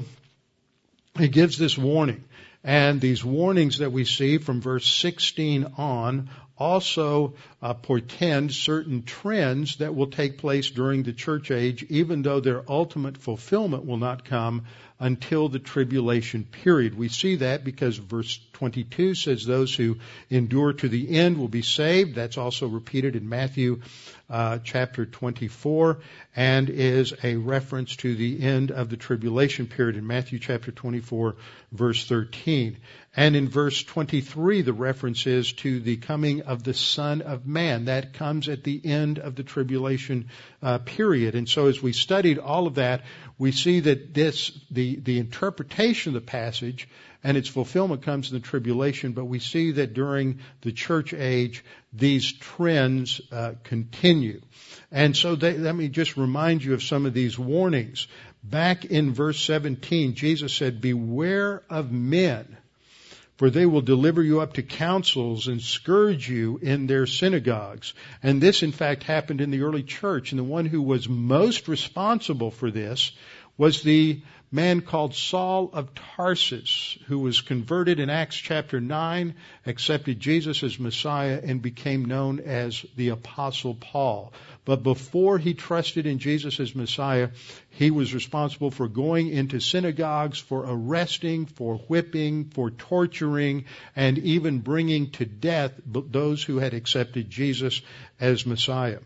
he 1.16 1.28
gives 1.28 1.58
this 1.58 1.78
warning. 1.78 2.24
And 2.64 3.00
these 3.00 3.24
warnings 3.24 3.78
that 3.78 3.92
we 3.92 4.04
see 4.04 4.38
from 4.38 4.60
verse 4.60 4.86
16 4.86 5.74
on 5.78 6.28
also 6.58 7.34
uh, 7.62 7.72
portend 7.74 8.52
certain 8.52 9.04
trends 9.04 9.76
that 9.76 9.94
will 9.94 10.08
take 10.08 10.38
place 10.38 10.70
during 10.70 11.04
the 11.04 11.12
church 11.12 11.50
age, 11.50 11.84
even 11.88 12.22
though 12.22 12.40
their 12.40 12.68
ultimate 12.68 13.16
fulfillment 13.16 13.86
will 13.86 13.96
not 13.96 14.24
come 14.24 14.64
until 15.00 15.48
the 15.48 15.60
tribulation 15.60 16.44
period. 16.44 16.96
We 16.96 17.08
see 17.08 17.36
that 17.36 17.62
because 17.62 17.96
verse 17.96 18.40
22 18.54 19.14
says 19.14 19.46
those 19.46 19.72
who 19.72 19.98
endure 20.28 20.72
to 20.72 20.88
the 20.88 21.16
end 21.16 21.38
will 21.38 21.48
be 21.48 21.62
saved. 21.62 22.16
That's 22.16 22.38
also 22.38 22.66
repeated 22.66 23.14
in 23.14 23.28
Matthew 23.28 23.80
uh, 24.30 24.58
chapter 24.62 25.06
24 25.06 26.00
and 26.36 26.68
is 26.68 27.14
a 27.22 27.36
reference 27.36 27.96
to 27.96 28.14
the 28.14 28.42
end 28.42 28.70
of 28.70 28.90
the 28.90 28.96
tribulation 28.96 29.66
period 29.66 29.96
in 29.96 30.06
Matthew 30.06 30.38
chapter 30.38 30.70
24 30.70 31.36
verse 31.72 32.06
13. 32.06 32.76
And 33.16 33.34
in 33.34 33.48
verse 33.48 33.82
23, 33.82 34.62
the 34.62 34.72
reference 34.72 35.26
is 35.26 35.52
to 35.54 35.80
the 35.80 35.96
coming 35.96 36.42
of 36.42 36.62
the 36.62 36.74
Son 36.74 37.22
of 37.22 37.46
Man. 37.46 37.86
That 37.86 38.12
comes 38.12 38.48
at 38.48 38.62
the 38.64 38.80
end 38.84 39.18
of 39.18 39.34
the 39.34 39.42
tribulation 39.42 40.28
uh, 40.62 40.78
period. 40.78 41.34
And 41.34 41.48
so 41.48 41.66
as 41.66 41.82
we 41.82 41.92
studied 41.92 42.38
all 42.38 42.66
of 42.66 42.76
that, 42.76 43.02
we 43.38 43.52
see 43.52 43.80
that 43.80 44.14
this, 44.14 44.52
the, 44.70 44.96
the 44.96 45.18
interpretation 45.18 46.14
of 46.14 46.22
the 46.22 46.30
passage 46.30 46.88
and 47.24 47.36
its 47.36 47.48
fulfillment 47.48 48.02
comes 48.02 48.30
in 48.30 48.36
the 48.36 48.46
tribulation, 48.46 49.12
but 49.12 49.24
we 49.24 49.38
see 49.38 49.72
that 49.72 49.94
during 49.94 50.38
the 50.62 50.72
church 50.72 51.12
age, 51.12 51.64
these 51.92 52.32
trends 52.32 53.20
uh, 53.32 53.52
continue. 53.64 54.40
And 54.92 55.16
so 55.16 55.34
they, 55.34 55.58
let 55.58 55.74
me 55.74 55.88
just 55.88 56.16
remind 56.16 56.62
you 56.62 56.74
of 56.74 56.82
some 56.82 57.06
of 57.06 57.14
these 57.14 57.38
warnings. 57.38 58.06
Back 58.44 58.84
in 58.84 59.12
verse 59.12 59.40
17, 59.40 60.14
Jesus 60.14 60.54
said, 60.54 60.80
beware 60.80 61.62
of 61.68 61.90
men 61.90 62.56
for 63.38 63.50
they 63.50 63.66
will 63.66 63.80
deliver 63.80 64.20
you 64.20 64.40
up 64.40 64.54
to 64.54 64.62
councils 64.64 65.46
and 65.46 65.62
scourge 65.62 66.28
you 66.28 66.58
in 66.60 66.88
their 66.88 67.06
synagogues. 67.06 67.94
And 68.20 68.40
this, 68.40 68.64
in 68.64 68.72
fact, 68.72 69.04
happened 69.04 69.40
in 69.40 69.52
the 69.52 69.62
early 69.62 69.84
church. 69.84 70.32
And 70.32 70.40
the 70.40 70.44
one 70.44 70.66
who 70.66 70.82
was 70.82 71.08
most 71.08 71.68
responsible 71.68 72.50
for 72.50 72.72
this 72.72 73.12
was 73.56 73.82
the 73.82 74.22
man 74.50 74.80
called 74.80 75.14
Saul 75.14 75.70
of 75.72 75.94
Tarsus, 75.94 76.98
who 77.06 77.18
was 77.18 77.40
converted 77.40 78.00
in 78.00 78.08
Acts 78.08 78.36
chapter 78.36 78.80
9, 78.80 79.34
accepted 79.66 80.20
Jesus 80.20 80.62
as 80.62 80.78
Messiah, 80.78 81.40
and 81.42 81.60
became 81.60 82.04
known 82.04 82.40
as 82.40 82.84
the 82.96 83.10
Apostle 83.10 83.74
Paul. 83.74 84.32
But 84.64 84.82
before 84.82 85.38
he 85.38 85.54
trusted 85.54 86.06
in 86.06 86.18
Jesus 86.18 86.60
as 86.60 86.74
Messiah, 86.74 87.30
he 87.70 87.90
was 87.90 88.14
responsible 88.14 88.70
for 88.70 88.88
going 88.88 89.28
into 89.28 89.60
synagogues, 89.60 90.38
for 90.38 90.64
arresting, 90.66 91.46
for 91.46 91.76
whipping, 91.88 92.46
for 92.50 92.70
torturing, 92.70 93.66
and 93.94 94.18
even 94.18 94.60
bringing 94.60 95.10
to 95.12 95.26
death 95.26 95.72
those 95.86 96.42
who 96.42 96.58
had 96.58 96.74
accepted 96.74 97.30
Jesus 97.30 97.82
as 98.20 98.46
Messiah. 98.46 99.00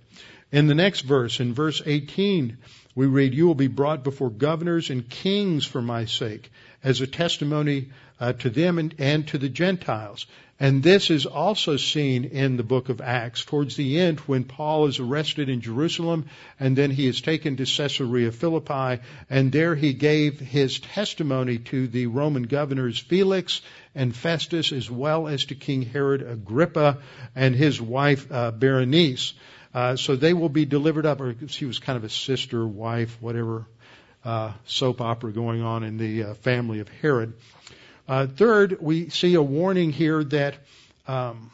In 0.53 0.67
the 0.67 0.75
next 0.75 1.01
verse, 1.01 1.41
in 1.41 1.55
verse 1.55 1.81
18, 1.85 2.59
we 2.95 3.07
read, 3.07 3.35
You 3.35 3.47
will 3.47 3.55
be 3.55 3.69
brought 3.69 4.05
before 4.05 4.31
governors 4.31 4.91
and 4.91 5.09
kings 5.09 5.65
for 5.65 5.83
my 5.83 6.05
sake, 6.05 6.51
as 6.85 7.01
a 7.01 7.07
testimony 7.07 7.91
uh, 8.21 8.33
to 8.35 8.51
them 8.51 8.79
and, 8.79 8.95
and 8.99 9.27
to 9.29 9.39
the 9.39 9.49
Gentiles. 9.49 10.27
And 10.61 10.81
this 10.81 11.11
is 11.11 11.27
also 11.27 11.77
seen 11.77 12.25
in 12.25 12.57
the 12.57 12.63
book 12.63 12.89
of 12.89 13.01
Acts 13.01 13.45
towards 13.45 13.75
the 13.75 13.99
end 13.99 14.21
when 14.21 14.45
Paul 14.45 14.87
is 14.87 15.01
arrested 15.01 15.49
in 15.49 15.61
Jerusalem 15.61 16.27
and 16.61 16.77
then 16.77 16.93
he 16.93 17.09
is 17.09 17.21
taken 17.21 17.57
to 17.57 17.65
Caesarea 17.65 18.31
Philippi 18.31 19.03
and 19.29 19.51
there 19.51 19.75
he 19.75 19.93
gave 19.93 20.39
his 20.39 20.79
testimony 20.79 21.59
to 21.59 21.89
the 21.89 22.07
Roman 22.07 22.45
governors 22.45 23.01
Felix 23.01 23.61
and 23.97 24.15
Festus 24.15 24.71
as 24.71 24.89
well 24.89 25.27
as 25.27 25.47
to 25.47 25.57
King 25.57 25.83
Herod 25.83 26.23
Agrippa 26.23 26.99
and 27.35 27.57
his 27.57 27.81
wife 27.81 28.31
uh, 28.31 28.53
Berenice. 28.53 29.35
Uh, 29.75 29.97
so 29.97 30.17
they 30.17 30.35
will 30.35 30.49
be 30.49 30.65
delivered 30.65 31.07
up, 31.07 31.21
or 31.21 31.35
she 31.49 31.65
was 31.65 31.79
kind 31.79 31.97
of 31.97 32.05
a 32.05 32.09
sister, 32.09 32.67
wife, 32.67 33.17
whatever 33.21 33.67
uh, 34.25 34.53
soap 34.67 35.01
opera 35.01 35.33
going 35.33 35.63
on 35.63 35.83
in 35.83 35.97
the 35.97 36.25
uh, 36.25 36.35
family 36.35 36.81
of 36.81 36.89
Herod. 36.89 37.35
Uh, 38.07 38.27
third, 38.27 38.79
we 38.81 39.09
see 39.09 39.35
a 39.35 39.43
warning 39.43 39.93
here 39.93 40.23
that 40.25 40.57
um, 41.07 41.51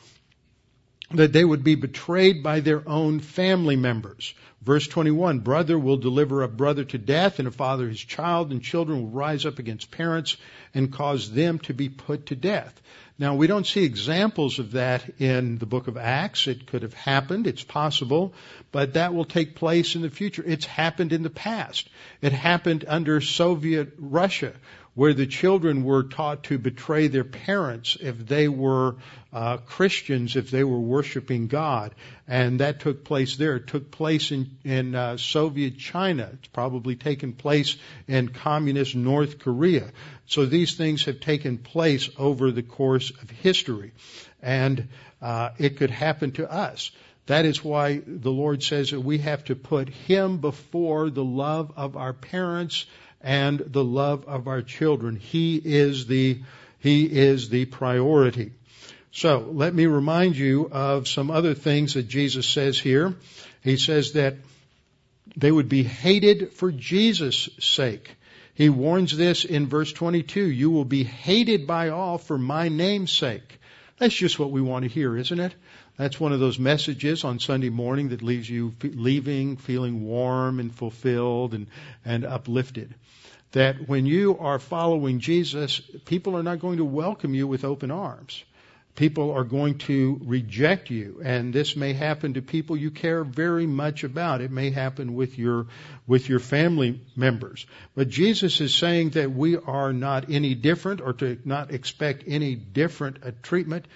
that 1.13 1.33
they 1.33 1.45
would 1.45 1.65
be 1.65 1.75
betrayed 1.75 2.43
by 2.43 2.61
their 2.61 2.87
own 2.87 3.21
family 3.21 3.77
members. 3.77 4.35
Verse 4.61 4.87
21, 4.87 5.39
brother 5.39 5.79
will 5.79 5.97
deliver 5.97 6.43
a 6.43 6.49
brother 6.49 6.85
to 6.85 6.99
death 6.99 7.39
and 7.39 7.49
a 7.49 7.51
father 7.51 7.89
his 7.89 8.01
child 8.01 8.51
and 8.51 8.63
children 8.63 9.03
will 9.03 9.11
rise 9.11 9.47
up 9.47 9.59
against 9.59 9.91
parents 9.91 10.37
and 10.75 10.93
cause 10.93 11.33
them 11.33 11.59
to 11.61 11.73
be 11.73 11.89
put 11.89 12.27
to 12.27 12.37
death. 12.37 12.79
Now 13.19 13.35
we 13.35 13.49
don't 13.49 13.67
see 13.67 13.83
examples 13.83 14.61
of 14.61 14.73
that 14.73 15.03
in 15.19 15.59
the 15.59 15.67
book 15.67 15.89
of 15.89 15.97
Acts. 15.97 16.47
It 16.47 16.67
could 16.67 16.83
have 16.83 16.95
happened. 16.95 17.49
It's 17.49 17.65
possible, 17.65 18.33
but 18.71 18.95
that 18.95 19.13
will 19.13 19.25
take 19.25 19.57
place 19.57 19.97
in 19.97 20.03
the 20.03 20.11
future. 20.11 20.45
It's 20.47 20.67
happened 20.67 21.13
in 21.13 21.25
the 21.25 21.31
past. 21.31 21.89
It 22.23 22.33
happened 22.33 22.85
under 22.87 23.21
Soviet 23.21 23.95
Russia 23.99 24.53
where 24.99 25.15
the 25.15 25.29
children 25.29 25.85
were 25.85 26.03
taught 26.03 26.43
to 26.43 26.59
betray 26.59 27.07
their 27.07 27.23
parents 27.23 27.97
if 28.01 28.19
they 28.27 28.49
were 28.49 28.97
uh, 29.33 29.57
Christians, 29.59 30.35
if 30.35 30.51
they 30.51 30.65
were 30.65 30.81
worshiping 30.81 31.47
God. 31.47 31.95
And 32.27 32.59
that 32.59 32.81
took 32.81 33.05
place 33.05 33.37
there. 33.37 33.55
It 33.55 33.69
took 33.69 33.93
place 33.93 34.33
in, 34.33 34.59
in 34.65 34.97
uh, 34.97 35.17
Soviet 35.17 35.79
China. 35.79 36.29
It's 36.33 36.49
probably 36.49 36.97
taken 36.97 37.33
place 37.33 37.77
in 38.09 38.31
communist 38.31 38.97
North 38.97 39.39
Korea. 39.39 39.93
So 40.27 40.47
these 40.47 40.75
things 40.75 41.05
have 41.05 41.21
taken 41.21 41.59
place 41.59 42.11
over 42.19 42.51
the 42.51 42.65
course 42.65 43.11
of 43.11 43.31
history. 43.31 43.93
And 44.43 44.89
uh, 45.23 45.51
it 45.59 45.77
could 45.77 45.91
happen 45.91 46.33
to 46.33 46.53
us. 46.53 46.91
That 47.27 47.45
is 47.45 47.63
why 47.63 48.01
the 48.05 48.33
Lord 48.33 48.65
says 48.65 48.91
that 48.91 49.01
we 49.01 49.19
have 49.19 49.45
to 49.45 49.55
put 49.55 49.91
Him 49.91 50.39
before 50.39 51.09
the 51.09 51.25
love 51.25 51.71
of 51.77 51.95
our 51.95 52.15
parents, 52.15 52.87
and 53.21 53.59
the 53.59 53.85
love 53.85 54.25
of 54.27 54.49
our 54.49 54.63
children. 54.63 55.17
He 55.17 55.57
is 55.57 56.07
the, 56.07 56.41
He 56.79 57.05
is 57.05 57.49
the 57.49 57.65
priority. 57.65 58.53
So 59.11 59.51
let 59.53 59.75
me 59.75 59.87
remind 59.87 60.37
you 60.37 60.69
of 60.71 61.09
some 61.09 61.31
other 61.31 61.55
things 61.55 61.95
that 61.95 62.09
Jesus 62.09 62.47
says 62.47 62.79
here. 62.79 63.17
He 63.63 63.77
says 63.77 64.13
that 64.13 64.37
they 65.37 65.51
would 65.51 65.69
be 65.69 65.83
hated 65.83 66.53
for 66.53 66.71
Jesus' 66.71 67.49
sake. 67.59 68.11
He 68.55 68.69
warns 68.69 69.17
this 69.17 69.45
in 69.45 69.69
verse 69.69 69.93
22. 69.93 70.41
You 70.41 70.71
will 70.71 70.85
be 70.85 71.05
hated 71.05 71.67
by 71.67 71.91
all 71.91 72.19
for 72.19 72.39
my 72.39 72.69
name's 72.69 73.13
sake. 73.13 73.61
That's 73.99 74.15
just 74.15 74.39
what 74.39 74.51
we 74.51 74.61
want 74.61 74.85
to 74.85 74.89
hear, 74.89 75.17
isn't 75.17 75.41
it? 75.41 75.55
That's 75.99 76.21
one 76.21 76.33
of 76.33 76.41
those 76.41 76.59
messages 76.59 77.25
on 77.25 77.41
Sunday 77.41 77.71
morning 77.71 78.11
that 78.11 78.23
leaves 78.23 78.49
you 78.49 78.73
leaving 78.83 79.57
feeling 79.57 80.05
warm 80.05 80.61
and 80.61 80.75
fulfilled 80.75 81.55
and, 81.55 81.67
and 82.05 82.25
uplifted 82.25 82.95
that 83.53 83.89
when 83.89 84.07
you 84.07 84.39
are 84.39 84.59
following 84.59 85.21
Jesus, 85.21 85.81
people 86.05 86.37
are 86.37 86.43
not 86.43 86.61
going 86.61 86.79
to 86.79 86.85
welcome 86.85 87.35
you 87.35 87.47
with 87.47 87.65
open 87.65 87.91
arms. 87.91 88.45
People 88.95 89.31
are 89.31 89.45
going 89.45 89.79
to 89.79 90.21
reject 90.25 90.91
you, 90.91 91.21
and 91.25 91.53
this 91.53 91.77
may 91.77 91.93
happen 91.93 92.35
to 92.35 92.43
people 92.43 92.77
you 92.77 92.91
care 92.91 93.23
very 93.23 93.65
much 93.65 94.03
about. 94.03 94.41
It 94.41 94.51
may 94.51 94.71
happen 94.71 95.15
with 95.15 95.39
your 95.39 95.67
with 96.09 96.29
your 96.29 96.41
family 96.41 97.01
members. 97.15 97.65
But 97.95 98.09
Jesus 98.09 98.61
is 98.61 98.75
saying 98.75 99.11
that 99.11 99.31
we 99.31 99.57
are 99.57 99.93
not 99.93 100.31
any 100.31 100.57
different, 100.57 101.01
or 101.01 101.13
to 101.13 101.39
not 101.45 101.73
expect 101.73 102.25
any 102.27 102.57
different 102.57 103.43
treatment 103.45 103.87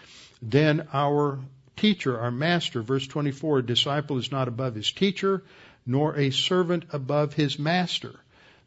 than 0.41 0.87
our 0.93 1.41
teacher, 1.77 2.19
our 2.19 2.31
master. 2.31 2.83
Verse 2.83 3.07
24: 3.07 3.59
A 3.59 3.63
disciple 3.67 4.19
is 4.19 4.31
not 4.31 4.49
above 4.49 4.75
his 4.75 4.91
teacher, 4.93 5.43
nor 5.87 6.17
a 6.17 6.31
servant 6.31 6.85
above 6.93 7.35
his 7.35 7.59
master. 7.59 8.15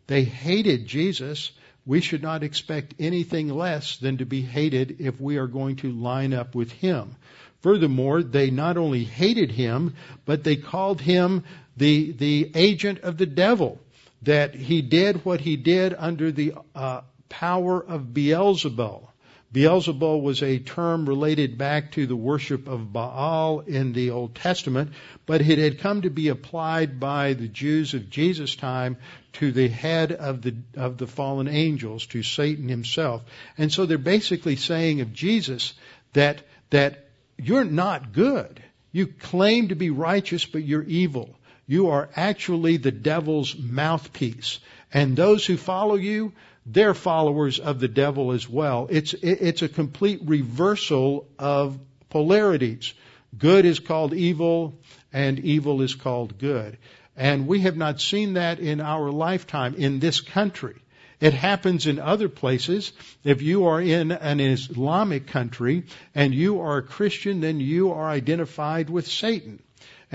They 0.08 0.24
hated 0.24 0.86
Jesus. 0.86 1.52
We 1.86 2.02
should 2.02 2.24
not 2.24 2.44
expect 2.44 2.96
anything 3.00 3.50
less 3.50 3.98
than 3.98 4.18
to 4.18 4.26
be 4.26 4.42
hated 4.42 4.98
if 5.00 5.20
we 5.22 5.38
are 5.38 5.48
going 5.48 5.78
to 5.78 5.92
line 5.92 6.34
up 6.34 6.56
with 6.56 6.72
Him. 6.72 7.16
Furthermore, 7.62 8.24
they 8.24 8.50
not 8.50 8.78
only 8.78 9.04
hated 9.04 9.52
Him, 9.52 9.96
but 10.26 10.44
they 10.44 10.56
called 10.56 11.00
Him 11.02 11.44
the, 11.78 12.12
the 12.12 12.52
agent 12.56 13.00
of 13.00 13.18
the 13.18 13.26
devil. 13.26 13.80
That 14.24 14.56
He 14.56 14.82
did 14.82 15.24
what 15.26 15.42
He 15.42 15.58
did 15.58 15.94
under 15.98 16.32
the 16.32 16.54
uh, 16.74 17.02
power 17.30 17.84
of 17.84 18.14
Beelzebul. 18.14 19.08
Beelzebul 19.56 20.22
was 20.22 20.44
a 20.44 20.60
term 20.60 21.08
related 21.08 21.58
back 21.58 21.94
to 21.94 22.06
the 22.06 22.16
worship 22.16 22.68
of 22.68 22.92
Baal 22.92 23.62
in 23.62 23.94
the 23.94 24.10
Old 24.10 24.36
Testament, 24.36 24.92
but 25.26 25.40
it 25.40 25.58
had 25.58 25.80
come 25.80 26.02
to 26.02 26.10
be 26.10 26.28
applied 26.28 27.00
by 27.00 27.32
the 27.32 27.48
Jews 27.48 27.94
of 27.94 28.10
Jesus' 28.10 28.58
time 28.58 28.98
to 29.34 29.54
the 29.54 29.70
head 29.70 30.12
of 30.12 30.42
the 30.42 30.56
of 30.76 30.98
the 30.98 31.08
fallen 31.08 31.48
angels, 31.48 32.06
to 32.08 32.22
Satan 32.22 32.68
himself. 32.68 33.24
And 33.58 33.72
so 33.72 33.86
they're 33.86 33.98
basically 33.98 34.58
saying 34.58 35.00
of 35.00 35.14
Jesus 35.14 35.74
that 36.12 36.42
that 36.72 37.06
you're 37.38 37.64
not 37.64 38.12
good. 38.12 38.62
You 38.92 39.08
claim 39.08 39.70
to 39.70 39.76
be 39.76 39.90
righteous, 39.90 40.44
but 40.44 40.64
you're 40.66 40.84
evil. 40.84 41.34
You 41.66 41.92
are 41.92 42.10
actually 42.14 42.76
the 42.76 42.92
devil's 42.92 43.58
mouthpiece. 43.58 44.60
And 44.94 45.16
those 45.16 45.46
who 45.46 45.56
follow 45.56 45.96
you, 45.96 46.34
they're 46.66 46.94
followers 46.94 47.60
of 47.60 47.80
the 47.80 47.88
devil 47.88 48.32
as 48.32 48.50
well. 48.50 48.88
It's, 48.90 49.14
it's 49.14 49.62
a 49.62 49.70
complete 49.70 50.22
reversal 50.24 51.28
of 51.38 51.80
polarities. 52.10 52.94
Good 53.38 53.66
is 53.66 53.80
called 53.80 54.14
evil, 54.14 54.80
and 55.14 55.40
evil 55.40 55.82
is 55.82 55.94
called 55.94 56.40
good. 56.40 56.78
And 57.16 57.48
we 57.48 57.62
have 57.62 57.78
not 57.78 58.02
seen 58.02 58.34
that 58.34 58.60
in 58.60 58.82
our 58.82 59.12
lifetime 59.12 59.76
in 59.76 60.00
this 60.00 60.22
country. 60.22 60.76
It 61.22 61.34
happens 61.34 61.88
in 61.88 62.00
other 62.00 62.28
places. 62.28 62.92
If 63.24 63.42
you 63.42 63.68
are 63.68 63.82
in 63.82 64.12
an 64.12 64.40
Islamic 64.40 65.28
country 65.28 65.86
and 66.14 66.34
you 66.34 66.60
are 66.60 66.78
a 66.78 66.84
Christian, 66.84 67.40
then 67.40 67.60
you 67.60 67.92
are 67.92 68.10
identified 68.10 68.90
with 68.90 69.08
Satan. 69.08 69.62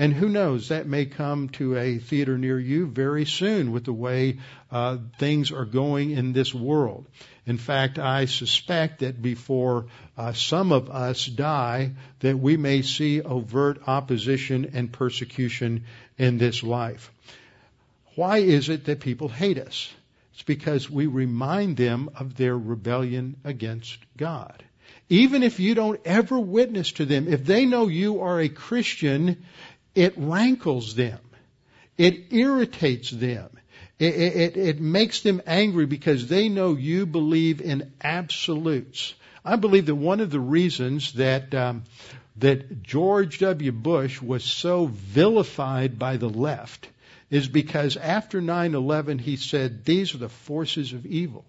And 0.01 0.15
who 0.15 0.29
knows, 0.29 0.69
that 0.69 0.87
may 0.87 1.05
come 1.05 1.49
to 1.49 1.77
a 1.77 1.99
theater 1.99 2.35
near 2.35 2.59
you 2.59 2.87
very 2.87 3.23
soon 3.23 3.71
with 3.71 3.83
the 3.83 3.93
way 3.93 4.39
uh, 4.71 4.97
things 5.19 5.51
are 5.51 5.63
going 5.63 6.09
in 6.09 6.33
this 6.33 6.55
world. 6.55 7.05
In 7.45 7.59
fact, 7.59 7.99
I 7.99 8.25
suspect 8.25 9.01
that 9.01 9.21
before 9.21 9.85
uh, 10.17 10.33
some 10.33 10.71
of 10.71 10.89
us 10.89 11.27
die, 11.27 11.91
that 12.21 12.35
we 12.35 12.57
may 12.57 12.81
see 12.81 13.21
overt 13.21 13.87
opposition 13.87 14.71
and 14.73 14.91
persecution 14.91 15.83
in 16.17 16.39
this 16.39 16.63
life. 16.63 17.11
Why 18.15 18.39
is 18.39 18.69
it 18.69 18.85
that 18.85 19.01
people 19.01 19.29
hate 19.29 19.59
us? 19.59 19.93
It's 20.33 20.41
because 20.41 20.89
we 20.89 21.05
remind 21.05 21.77
them 21.77 22.09
of 22.15 22.35
their 22.35 22.57
rebellion 22.57 23.35
against 23.43 23.99
God. 24.17 24.63
Even 25.09 25.43
if 25.43 25.59
you 25.59 25.75
don't 25.75 25.99
ever 26.05 26.39
witness 26.39 26.93
to 26.93 27.05
them, 27.05 27.27
if 27.27 27.45
they 27.45 27.65
know 27.65 27.87
you 27.87 28.21
are 28.21 28.39
a 28.39 28.47
Christian, 28.47 29.43
it 29.95 30.13
rankles 30.17 30.95
them. 30.95 31.19
It 31.97 32.31
irritates 32.31 33.11
them. 33.11 33.49
It, 33.99 34.15
it, 34.15 34.57
it, 34.57 34.81
makes 34.81 35.21
them 35.21 35.41
angry 35.45 35.85
because 35.85 36.27
they 36.27 36.49
know 36.49 36.75
you 36.75 37.05
believe 37.05 37.61
in 37.61 37.91
absolutes. 38.01 39.13
I 39.45 39.57
believe 39.57 39.85
that 39.85 39.95
one 39.95 40.21
of 40.21 40.31
the 40.31 40.39
reasons 40.39 41.13
that 41.13 41.53
um, 41.53 41.83
that 42.37 42.81
George 42.81 43.39
W. 43.39 43.71
Bush 43.71 44.19
was 44.21 44.43
so 44.43 44.87
vilified 44.87 45.99
by 45.99 46.17
the 46.17 46.29
left 46.29 46.87
is 47.29 47.47
because 47.47 47.95
after 47.97 48.41
9/11 48.41 49.21
he 49.21 49.35
said 49.35 49.85
these 49.85 50.15
are 50.15 50.19
the 50.19 50.29
forces 50.29 50.93
of 50.93 51.05
evil. 51.05 51.45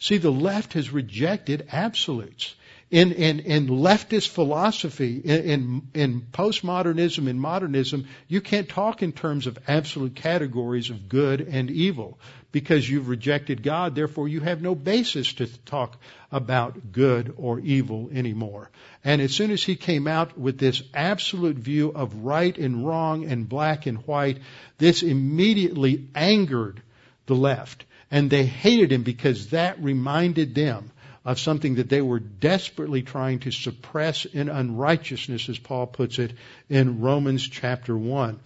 See, 0.00 0.18
the 0.18 0.32
left 0.32 0.72
has 0.72 0.90
rejected 0.90 1.68
absolutes. 1.70 2.56
In, 2.92 3.12
in, 3.12 3.40
in 3.40 3.68
leftist 3.68 4.28
philosophy, 4.28 5.16
in, 5.16 5.40
in, 5.44 5.82
in 5.94 6.20
postmodernism 6.20 7.26
and 7.26 7.40
modernism, 7.40 8.06
you 8.28 8.42
can't 8.42 8.68
talk 8.68 9.02
in 9.02 9.12
terms 9.12 9.46
of 9.46 9.58
absolute 9.66 10.14
categories 10.14 10.90
of 10.90 11.08
good 11.08 11.40
and 11.40 11.70
evil 11.70 12.18
because 12.52 12.86
you've 12.86 13.08
rejected 13.08 13.62
God. 13.62 13.94
Therefore, 13.94 14.28
you 14.28 14.40
have 14.40 14.60
no 14.60 14.74
basis 14.74 15.32
to 15.34 15.46
talk 15.64 15.96
about 16.30 16.92
good 16.92 17.32
or 17.38 17.60
evil 17.60 18.10
anymore. 18.12 18.70
And 19.02 19.22
as 19.22 19.34
soon 19.34 19.52
as 19.52 19.62
he 19.62 19.74
came 19.74 20.06
out 20.06 20.36
with 20.36 20.58
this 20.58 20.82
absolute 20.92 21.56
view 21.56 21.92
of 21.94 22.14
right 22.16 22.58
and 22.58 22.86
wrong 22.86 23.24
and 23.24 23.48
black 23.48 23.86
and 23.86 24.06
white, 24.06 24.40
this 24.76 25.02
immediately 25.02 26.08
angered 26.14 26.82
the 27.24 27.36
left. 27.36 27.86
And 28.10 28.28
they 28.28 28.44
hated 28.44 28.92
him 28.92 29.02
because 29.02 29.48
that 29.48 29.82
reminded 29.82 30.54
them 30.54 30.90
of 31.24 31.38
something 31.38 31.76
that 31.76 31.88
they 31.88 32.02
were 32.02 32.18
desperately 32.18 33.02
trying 33.02 33.38
to 33.40 33.50
suppress 33.50 34.24
in 34.24 34.48
unrighteousness, 34.48 35.48
as 35.48 35.58
Paul 35.58 35.86
puts 35.86 36.18
it 36.18 36.32
in 36.68 37.00
Romans 37.00 37.46
chapter 37.46 37.96
1. 37.96 38.40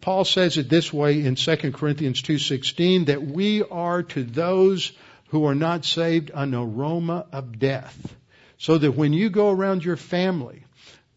Paul 0.00 0.24
says 0.24 0.56
it 0.56 0.68
this 0.68 0.92
way 0.92 1.24
in 1.24 1.34
2 1.34 1.72
Corinthians 1.72 2.22
2:16 2.22 3.06
that 3.06 3.26
we 3.26 3.62
are 3.62 4.02
to 4.04 4.22
those 4.22 4.92
who 5.28 5.44
are 5.46 5.54
not 5.54 5.84
saved 5.84 6.30
an 6.32 6.54
aroma 6.54 7.26
of 7.32 7.58
death. 7.58 8.16
So 8.58 8.76
that 8.76 8.92
when 8.92 9.12
you 9.12 9.30
go 9.30 9.50
around 9.50 9.84
your 9.84 9.96
family, 9.96 10.64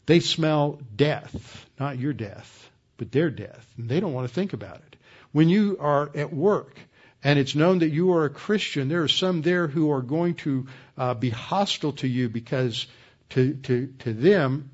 they 0.06 0.20
smell 0.20 0.80
death, 0.96 1.66
not 1.80 1.98
your 1.98 2.14
death, 2.14 2.70
but 2.98 3.12
their 3.12 3.30
death. 3.32 3.66
And 3.78 3.90
they 3.90 4.00
don't 4.00 4.14
want 4.14 4.28
to 4.28 4.34
think 4.34 4.54
about 4.54 4.78
it. 4.78 4.96
When 5.32 5.50
you 5.50 5.78
are 5.80 6.12
at 6.14 6.34
work 6.34 6.78
and 7.24 7.38
it's 7.38 7.56
known 7.56 7.80
that 7.80 7.90
you 7.90 8.14
are 8.14 8.26
a 8.26 8.30
Christian, 8.30 8.88
there 8.88 9.04
are 9.04 9.08
some 9.08 9.42
there 9.42 9.68
who 9.68 9.92
are 9.92 10.02
going 10.02 10.36
to 10.36 10.68
uh, 10.98 11.14
be 11.14 11.30
hostile 11.30 11.94
to 11.94 12.08
you 12.08 12.30
because 12.30 12.88
to, 13.30 13.54
to, 13.54 13.94
to 14.00 14.14
them, 14.14 14.72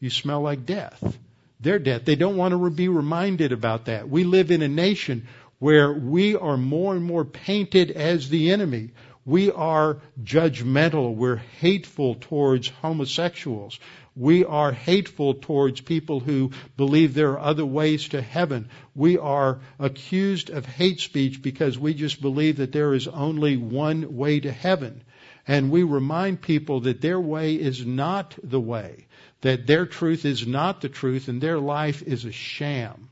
you 0.00 0.10
smell 0.10 0.40
like 0.42 0.64
death 0.64 1.18
their 1.60 1.78
death. 1.78 2.04
They 2.04 2.16
don't 2.16 2.36
want 2.36 2.52
to 2.52 2.70
be 2.70 2.88
reminded 2.88 3.52
about 3.52 3.86
that. 3.86 4.08
We 4.08 4.24
live 4.24 4.50
in 4.50 4.62
a 4.62 4.68
nation 4.68 5.26
where 5.58 5.92
we 5.92 6.36
are 6.36 6.56
more 6.56 6.94
and 6.94 7.04
more 7.04 7.24
painted 7.24 7.90
as 7.90 8.28
the 8.28 8.52
enemy. 8.52 8.90
We 9.24 9.50
are 9.50 9.98
judgmental. 10.22 11.14
We're 11.14 11.36
hateful 11.36 12.14
towards 12.14 12.68
homosexuals. 12.68 13.78
We 14.18 14.44
are 14.44 14.72
hateful 14.72 15.34
towards 15.34 15.80
people 15.80 16.20
who 16.20 16.50
believe 16.76 17.14
there 17.14 17.32
are 17.32 17.40
other 17.40 17.64
ways 17.64 18.08
to 18.08 18.20
heaven. 18.20 18.68
We 18.94 19.16
are 19.16 19.60
accused 19.78 20.50
of 20.50 20.66
hate 20.66 21.00
speech 21.00 21.40
because 21.40 21.78
we 21.78 21.94
just 21.94 22.20
believe 22.20 22.56
that 22.56 22.72
there 22.72 22.92
is 22.94 23.06
only 23.06 23.56
one 23.56 24.16
way 24.16 24.40
to 24.40 24.50
heaven. 24.50 25.04
And 25.46 25.70
we 25.70 25.84
remind 25.84 26.42
people 26.42 26.80
that 26.80 27.00
their 27.00 27.20
way 27.20 27.54
is 27.54 27.86
not 27.86 28.34
the 28.42 28.60
way 28.60 29.06
that 29.40 29.66
their 29.66 29.86
truth 29.86 30.24
is 30.24 30.46
not 30.46 30.80
the 30.80 30.88
truth 30.88 31.28
and 31.28 31.40
their 31.40 31.58
life 31.58 32.02
is 32.02 32.24
a 32.24 32.32
sham. 32.32 33.08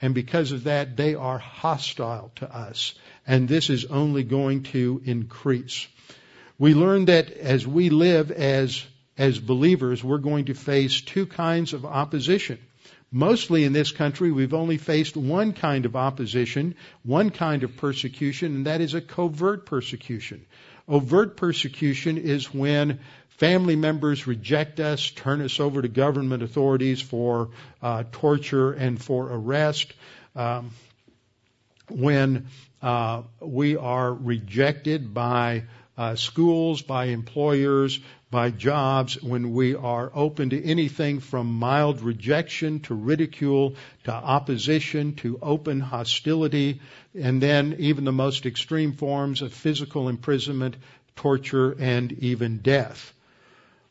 And 0.00 0.14
because 0.14 0.52
of 0.52 0.64
that, 0.64 0.96
they 0.96 1.16
are 1.16 1.38
hostile 1.38 2.30
to 2.36 2.54
us. 2.54 2.94
And 3.26 3.48
this 3.48 3.68
is 3.68 3.84
only 3.86 4.22
going 4.22 4.62
to 4.64 5.02
increase. 5.04 5.88
We 6.56 6.74
learn 6.74 7.06
that 7.06 7.32
as 7.32 7.66
we 7.66 7.90
live 7.90 8.30
as, 8.30 8.84
as 9.18 9.38
believers, 9.38 10.02
we're 10.02 10.18
going 10.18 10.46
to 10.46 10.54
face 10.54 11.00
two 11.00 11.26
kinds 11.26 11.72
of 11.72 11.84
opposition. 11.84 12.58
Mostly 13.10 13.64
in 13.64 13.72
this 13.72 13.90
country, 13.90 14.30
we've 14.30 14.54
only 14.54 14.78
faced 14.78 15.16
one 15.16 15.52
kind 15.52 15.86
of 15.86 15.96
opposition, 15.96 16.74
one 17.02 17.30
kind 17.30 17.64
of 17.64 17.76
persecution, 17.76 18.54
and 18.54 18.66
that 18.66 18.80
is 18.80 18.94
a 18.94 19.00
covert 19.00 19.66
persecution. 19.66 20.44
Overt 20.86 21.36
persecution 21.36 22.18
is 22.18 22.52
when 22.52 23.00
family 23.28 23.76
members 23.76 24.26
reject 24.26 24.78
us, 24.78 25.10
turn 25.10 25.40
us 25.40 25.58
over 25.58 25.82
to 25.82 25.88
government 25.88 26.42
authorities 26.42 27.00
for 27.00 27.50
uh, 27.82 28.04
torture 28.12 28.72
and 28.72 29.02
for 29.02 29.32
arrest. 29.32 29.92
Um, 30.36 30.70
when 31.88 32.46
uh, 32.82 33.22
we 33.40 33.76
are 33.76 34.12
rejected 34.12 35.14
by 35.14 35.64
uh, 35.96 36.14
schools, 36.14 36.82
by 36.82 37.06
employers, 37.06 37.98
by 38.30 38.50
jobs, 38.50 39.22
when 39.22 39.52
we 39.54 39.74
are 39.74 40.10
open 40.14 40.50
to 40.50 40.62
anything 40.62 41.20
from 41.20 41.46
mild 41.46 42.02
rejection 42.02 42.80
to 42.80 42.94
ridicule 42.94 43.74
to 44.04 44.12
opposition 44.12 45.14
to 45.14 45.38
open 45.40 45.80
hostility, 45.80 46.80
and 47.14 47.42
then 47.42 47.76
even 47.78 48.04
the 48.04 48.12
most 48.12 48.44
extreme 48.44 48.92
forms 48.92 49.40
of 49.40 49.54
physical 49.54 50.08
imprisonment, 50.08 50.76
torture, 51.16 51.72
and 51.78 52.12
even 52.12 52.58
death. 52.58 53.14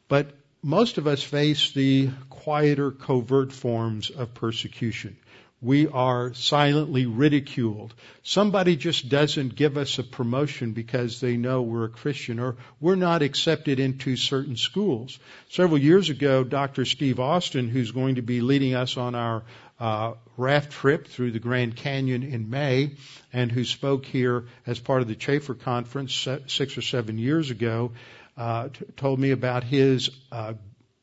But 0.07 0.31
most 0.61 0.97
of 0.97 1.07
us 1.07 1.23
face 1.23 1.71
the 1.71 2.09
quieter, 2.29 2.91
covert 2.91 3.51
forms 3.51 4.09
of 4.11 4.33
persecution. 4.33 5.17
We 5.59 5.87
are 5.87 6.35
silently 6.35 7.07
ridiculed. 7.07 7.95
Somebody 8.21 8.75
just 8.75 9.09
doesn't 9.09 9.55
give 9.55 9.75
us 9.75 9.97
a 9.97 10.03
promotion 10.03 10.73
because 10.73 11.19
they 11.19 11.35
know 11.35 11.63
we're 11.63 11.85
a 11.85 11.89
Christian 11.89 12.39
or 12.39 12.57
we're 12.79 12.95
not 12.95 13.23
accepted 13.23 13.79
into 13.79 14.17
certain 14.17 14.55
schools. 14.55 15.17
Several 15.49 15.79
years 15.79 16.11
ago, 16.11 16.43
Dr. 16.43 16.85
Steve 16.85 17.19
Austin, 17.19 17.69
who's 17.69 17.91
going 17.91 18.15
to 18.15 18.21
be 18.21 18.41
leading 18.41 18.75
us 18.75 18.97
on 18.97 19.15
our 19.15 19.43
uh, 19.79 20.13
raft 20.37 20.71
trip 20.71 21.07
through 21.07 21.31
the 21.31 21.39
Grand 21.39 21.75
Canyon 21.75 22.21
in 22.21 22.51
May 22.51 22.91
and 23.33 23.51
who 23.51 23.63
spoke 23.63 24.05
here 24.05 24.45
as 24.67 24.79
part 24.79 25.01
of 25.01 25.07
the 25.07 25.15
Chafer 25.15 25.55
Conference 25.55 26.27
six 26.47 26.77
or 26.77 26.81
seven 26.81 27.17
years 27.17 27.49
ago, 27.49 27.93
uh, 28.37 28.69
t- 28.69 28.85
told 28.95 29.19
me 29.19 29.31
about 29.31 29.63
his 29.63 30.11
uh, 30.31 30.53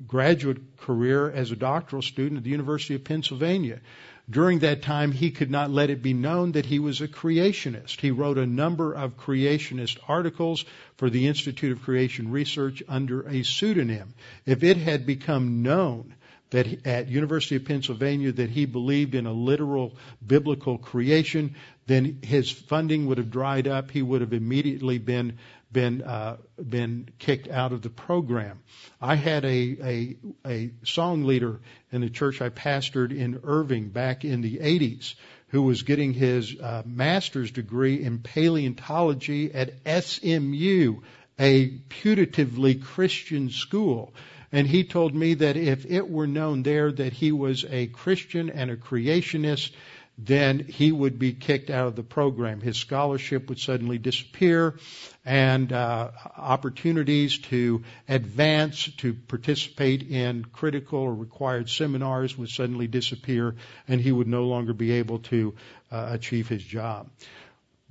graduate 0.06 0.76
career 0.78 1.30
as 1.30 1.50
a 1.50 1.56
doctoral 1.56 2.02
student 2.02 2.38
at 2.38 2.44
the 2.44 2.50
University 2.50 2.94
of 2.94 3.04
Pennsylvania. 3.04 3.80
During 4.28 4.60
that 4.60 4.80
time, 4.80 5.12
he 5.12 5.30
could 5.30 5.50
not 5.50 5.70
let 5.70 5.90
it 5.90 6.02
be 6.02 6.14
known 6.14 6.52
that 6.52 6.64
he 6.64 6.78
was 6.78 7.02
a 7.02 7.08
creationist. 7.08 8.00
He 8.00 8.10
wrote 8.10 8.38
a 8.38 8.46
number 8.46 8.94
of 8.94 9.18
creationist 9.18 9.98
articles 10.08 10.64
for 10.96 11.10
the 11.10 11.26
Institute 11.26 11.72
of 11.72 11.82
Creation 11.82 12.30
Research 12.30 12.82
under 12.88 13.28
a 13.28 13.42
pseudonym. 13.42 14.14
If 14.46 14.62
it 14.62 14.78
had 14.78 15.04
become 15.04 15.62
known 15.62 16.14
that 16.50 16.86
at 16.86 17.08
University 17.08 17.56
of 17.56 17.66
Pennsylvania 17.66 18.32
that 18.32 18.48
he 18.48 18.64
believed 18.64 19.14
in 19.14 19.26
a 19.26 19.32
literal 19.32 19.96
biblical 20.26 20.78
creation, 20.78 21.56
then 21.86 22.20
his 22.22 22.50
funding 22.50 23.06
would 23.06 23.18
have 23.18 23.30
dried 23.30 23.68
up. 23.68 23.90
He 23.90 24.02
would 24.02 24.22
have 24.22 24.32
immediately 24.32 24.98
been 24.98 25.38
been 25.74 26.00
uh, 26.00 26.38
been 26.56 27.10
kicked 27.18 27.48
out 27.48 27.72
of 27.72 27.82
the 27.82 27.90
program. 27.90 28.60
I 29.02 29.16
had 29.16 29.44
a, 29.44 29.76
a 29.82 30.16
a 30.46 30.70
song 30.84 31.24
leader 31.24 31.60
in 31.92 32.00
the 32.00 32.08
church 32.08 32.40
I 32.40 32.48
pastored 32.48 33.14
in 33.14 33.40
Irving 33.44 33.90
back 33.90 34.24
in 34.24 34.40
the 34.40 34.56
80s 34.56 35.14
who 35.48 35.62
was 35.62 35.84
getting 35.84 36.12
his 36.12 36.58
uh, 36.60 36.82
master's 36.84 37.52
degree 37.52 38.02
in 38.02 38.18
paleontology 38.18 39.54
at 39.54 39.70
SMU, 39.86 41.00
a 41.38 41.68
putatively 41.88 42.82
Christian 42.82 43.50
school. 43.50 44.12
And 44.50 44.66
he 44.66 44.82
told 44.82 45.14
me 45.14 45.34
that 45.34 45.56
if 45.56 45.86
it 45.86 46.10
were 46.10 46.26
known 46.26 46.64
there 46.64 46.90
that 46.90 47.12
he 47.12 47.30
was 47.30 47.64
a 47.70 47.86
Christian 47.86 48.50
and 48.50 48.68
a 48.68 48.76
creationist, 48.76 49.70
then 50.16 50.60
he 50.60 50.92
would 50.92 51.18
be 51.18 51.32
kicked 51.32 51.70
out 51.70 51.88
of 51.88 51.96
the 51.96 52.02
program. 52.02 52.60
His 52.60 52.76
scholarship 52.76 53.48
would 53.48 53.58
suddenly 53.58 53.98
disappear, 53.98 54.78
and 55.24 55.72
uh, 55.72 56.10
opportunities 56.36 57.38
to 57.38 57.82
advance, 58.08 58.88
to 58.98 59.14
participate 59.14 60.08
in 60.08 60.44
critical 60.44 61.00
or 61.00 61.14
required 61.14 61.68
seminars 61.68 62.38
would 62.38 62.50
suddenly 62.50 62.86
disappear, 62.86 63.56
and 63.88 64.00
he 64.00 64.12
would 64.12 64.28
no 64.28 64.44
longer 64.44 64.72
be 64.72 64.92
able 64.92 65.18
to 65.20 65.54
uh, 65.90 66.08
achieve 66.10 66.48
his 66.48 66.62
job. 66.62 67.10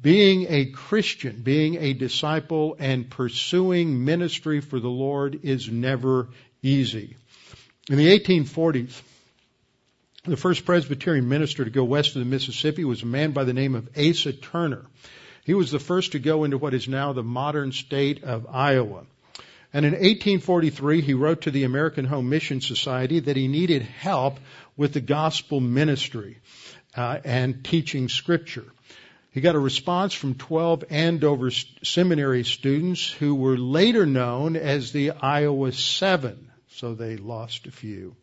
Being 0.01 0.47
a 0.49 0.65
Christian, 0.65 1.41
being 1.43 1.75
a 1.75 1.93
disciple, 1.93 2.75
and 2.79 3.09
pursuing 3.09 4.03
ministry 4.03 4.59
for 4.59 4.79
the 4.79 4.89
Lord 4.89 5.39
is 5.43 5.69
never 5.69 6.29
easy. 6.61 7.15
In 7.89 7.97
the 7.97 8.17
1840s, 8.17 9.01
the 10.25 10.37
first 10.37 10.63
Presbyterian 10.63 11.27
minister 11.27 11.65
to 11.65 11.69
go 11.69 11.83
west 11.83 12.15
of 12.15 12.21
the 12.21 12.25
Mississippi 12.25 12.85
was 12.85 13.03
a 13.03 13.05
man 13.05 13.31
by 13.31 13.43
the 13.43 13.51
name 13.51 13.75
of 13.75 13.89
Asa 13.97 14.31
Turner. 14.31 14.85
He 15.43 15.53
was 15.53 15.69
the 15.69 15.79
first 15.79 16.13
to 16.13 16.19
go 16.19 16.45
into 16.45 16.57
what 16.57 16.73
is 16.73 16.87
now 16.87 17.11
the 17.11 17.23
modern 17.23 17.73
state 17.73 18.23
of 18.23 18.47
Iowa. 18.49 19.03
And 19.73 19.85
in 19.85 19.91
1843, 19.91 21.01
he 21.01 21.13
wrote 21.13 21.41
to 21.41 21.51
the 21.51 21.65
American 21.65 22.05
Home 22.05 22.29
Mission 22.29 22.61
Society 22.61 23.19
that 23.19 23.35
he 23.35 23.49
needed 23.49 23.81
help 23.81 24.39
with 24.77 24.93
the 24.93 25.01
gospel 25.01 25.59
ministry 25.59 26.37
uh, 26.95 27.19
and 27.25 27.61
teaching 27.61 28.07
scripture. 28.07 28.67
He 29.31 29.41
got 29.41 29.55
a 29.55 29.59
response 29.59 30.13
from 30.13 30.35
12 30.35 30.85
Andover 30.89 31.51
seminary 31.51 32.45
students 32.45 33.11
who 33.11 33.35
were 33.35 33.57
later 33.57 34.05
known 34.05 34.55
as 34.55 34.93
the 34.93 35.11
Iowa 35.11 35.73
Seven, 35.73 36.49
so 36.69 36.93
they 36.93 37.17
lost 37.17 37.67
a 37.67 37.71
few. 37.71 38.15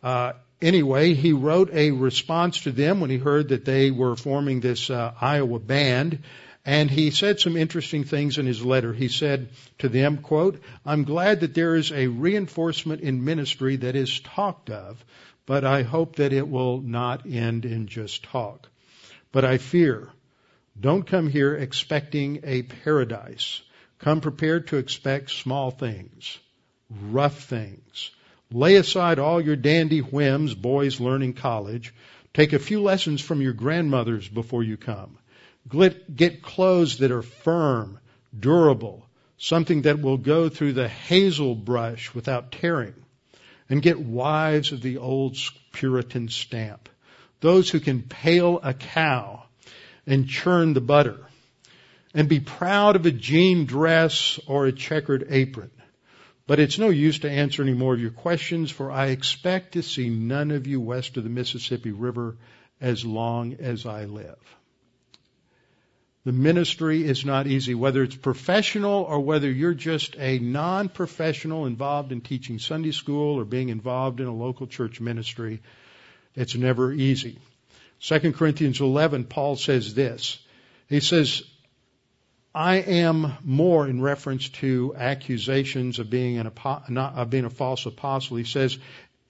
Uh, 0.00 0.34
anyway, 0.64 1.14
he 1.14 1.32
wrote 1.32 1.70
a 1.72 1.90
response 1.92 2.62
to 2.62 2.72
them 2.72 3.00
when 3.00 3.10
he 3.10 3.18
heard 3.18 3.50
that 3.50 3.64
they 3.64 3.90
were 3.90 4.16
forming 4.16 4.60
this 4.60 4.90
uh, 4.90 5.12
Iowa 5.20 5.60
band. 5.60 6.24
And 6.66 6.90
he 6.90 7.10
said 7.10 7.38
some 7.38 7.58
interesting 7.58 8.04
things 8.04 8.38
in 8.38 8.46
his 8.46 8.64
letter. 8.64 8.94
He 8.94 9.08
said 9.08 9.50
to 9.80 9.88
them, 9.90 10.16
quote, 10.16 10.62
I'm 10.86 11.04
glad 11.04 11.40
that 11.40 11.54
there 11.54 11.76
is 11.76 11.92
a 11.92 12.06
reinforcement 12.06 13.02
in 13.02 13.24
ministry 13.24 13.76
that 13.76 13.94
is 13.94 14.20
talked 14.20 14.70
of, 14.70 15.04
but 15.44 15.64
I 15.64 15.82
hope 15.82 16.16
that 16.16 16.32
it 16.32 16.48
will 16.48 16.80
not 16.80 17.26
end 17.26 17.66
in 17.66 17.86
just 17.86 18.24
talk. 18.24 18.70
But 19.30 19.44
I 19.44 19.58
fear, 19.58 20.08
don't 20.80 21.06
come 21.06 21.28
here 21.28 21.54
expecting 21.54 22.40
a 22.44 22.62
paradise. 22.62 23.60
Come 23.98 24.22
prepared 24.22 24.68
to 24.68 24.78
expect 24.78 25.30
small 25.30 25.70
things, 25.70 26.38
rough 26.88 27.44
things. 27.44 28.10
Lay 28.54 28.76
aside 28.76 29.18
all 29.18 29.40
your 29.40 29.56
dandy 29.56 29.98
whims, 29.98 30.54
boys 30.54 31.00
learning 31.00 31.32
college. 31.32 31.92
Take 32.32 32.52
a 32.52 32.60
few 32.60 32.80
lessons 32.80 33.20
from 33.20 33.42
your 33.42 33.52
grandmothers 33.52 34.28
before 34.28 34.62
you 34.62 34.76
come. 34.76 35.18
Get 36.14 36.40
clothes 36.40 36.98
that 36.98 37.10
are 37.10 37.22
firm, 37.22 37.98
durable, 38.38 39.04
something 39.38 39.82
that 39.82 40.00
will 40.00 40.18
go 40.18 40.48
through 40.48 40.74
the 40.74 40.86
hazel 40.86 41.56
brush 41.56 42.14
without 42.14 42.52
tearing. 42.52 42.94
And 43.68 43.82
get 43.82 43.98
wives 43.98 44.70
of 44.70 44.82
the 44.82 44.98
old 44.98 45.36
Puritan 45.72 46.28
stamp. 46.28 46.88
Those 47.40 47.68
who 47.68 47.80
can 47.80 48.02
pale 48.02 48.60
a 48.62 48.72
cow 48.72 49.42
and 50.06 50.28
churn 50.28 50.74
the 50.74 50.80
butter. 50.80 51.18
And 52.14 52.28
be 52.28 52.38
proud 52.38 52.94
of 52.94 53.04
a 53.04 53.10
jean 53.10 53.64
dress 53.66 54.38
or 54.46 54.66
a 54.66 54.72
checkered 54.72 55.26
apron. 55.28 55.72
But 56.46 56.60
it's 56.60 56.78
no 56.78 56.90
use 56.90 57.20
to 57.20 57.30
answer 57.30 57.62
any 57.62 57.72
more 57.72 57.94
of 57.94 58.00
your 58.00 58.10
questions, 58.10 58.70
for 58.70 58.90
I 58.90 59.06
expect 59.06 59.72
to 59.72 59.82
see 59.82 60.10
none 60.10 60.50
of 60.50 60.66
you 60.66 60.80
west 60.80 61.16
of 61.16 61.24
the 61.24 61.30
Mississippi 61.30 61.90
River 61.90 62.36
as 62.80 63.04
long 63.04 63.54
as 63.60 63.86
I 63.86 64.04
live. 64.04 64.38
The 66.24 66.32
ministry 66.32 67.04
is 67.04 67.24
not 67.24 67.46
easy, 67.46 67.74
whether 67.74 68.02
it's 68.02 68.16
professional 68.16 69.02
or 69.02 69.20
whether 69.20 69.50
you're 69.50 69.74
just 69.74 70.16
a 70.18 70.38
non-professional 70.38 71.66
involved 71.66 72.12
in 72.12 72.22
teaching 72.22 72.58
Sunday 72.58 72.92
school 72.92 73.38
or 73.38 73.44
being 73.44 73.68
involved 73.68 74.20
in 74.20 74.26
a 74.26 74.34
local 74.34 74.66
church 74.66 75.00
ministry. 75.00 75.60
It's 76.34 76.54
never 76.54 76.92
easy. 76.92 77.38
2 78.00 78.32
Corinthians 78.32 78.80
11, 78.80 79.24
Paul 79.24 79.56
says 79.56 79.94
this. 79.94 80.38
He 80.88 81.00
says, 81.00 81.42
I 82.54 82.76
am 82.76 83.32
more 83.42 83.88
in 83.88 84.00
reference 84.00 84.48
to 84.60 84.94
accusations 84.96 85.98
of 85.98 86.08
being, 86.08 86.38
an, 86.38 86.50
of 86.98 87.30
being 87.30 87.44
a 87.44 87.50
false 87.50 87.86
apostle. 87.86 88.36
He 88.36 88.44
says, 88.44 88.78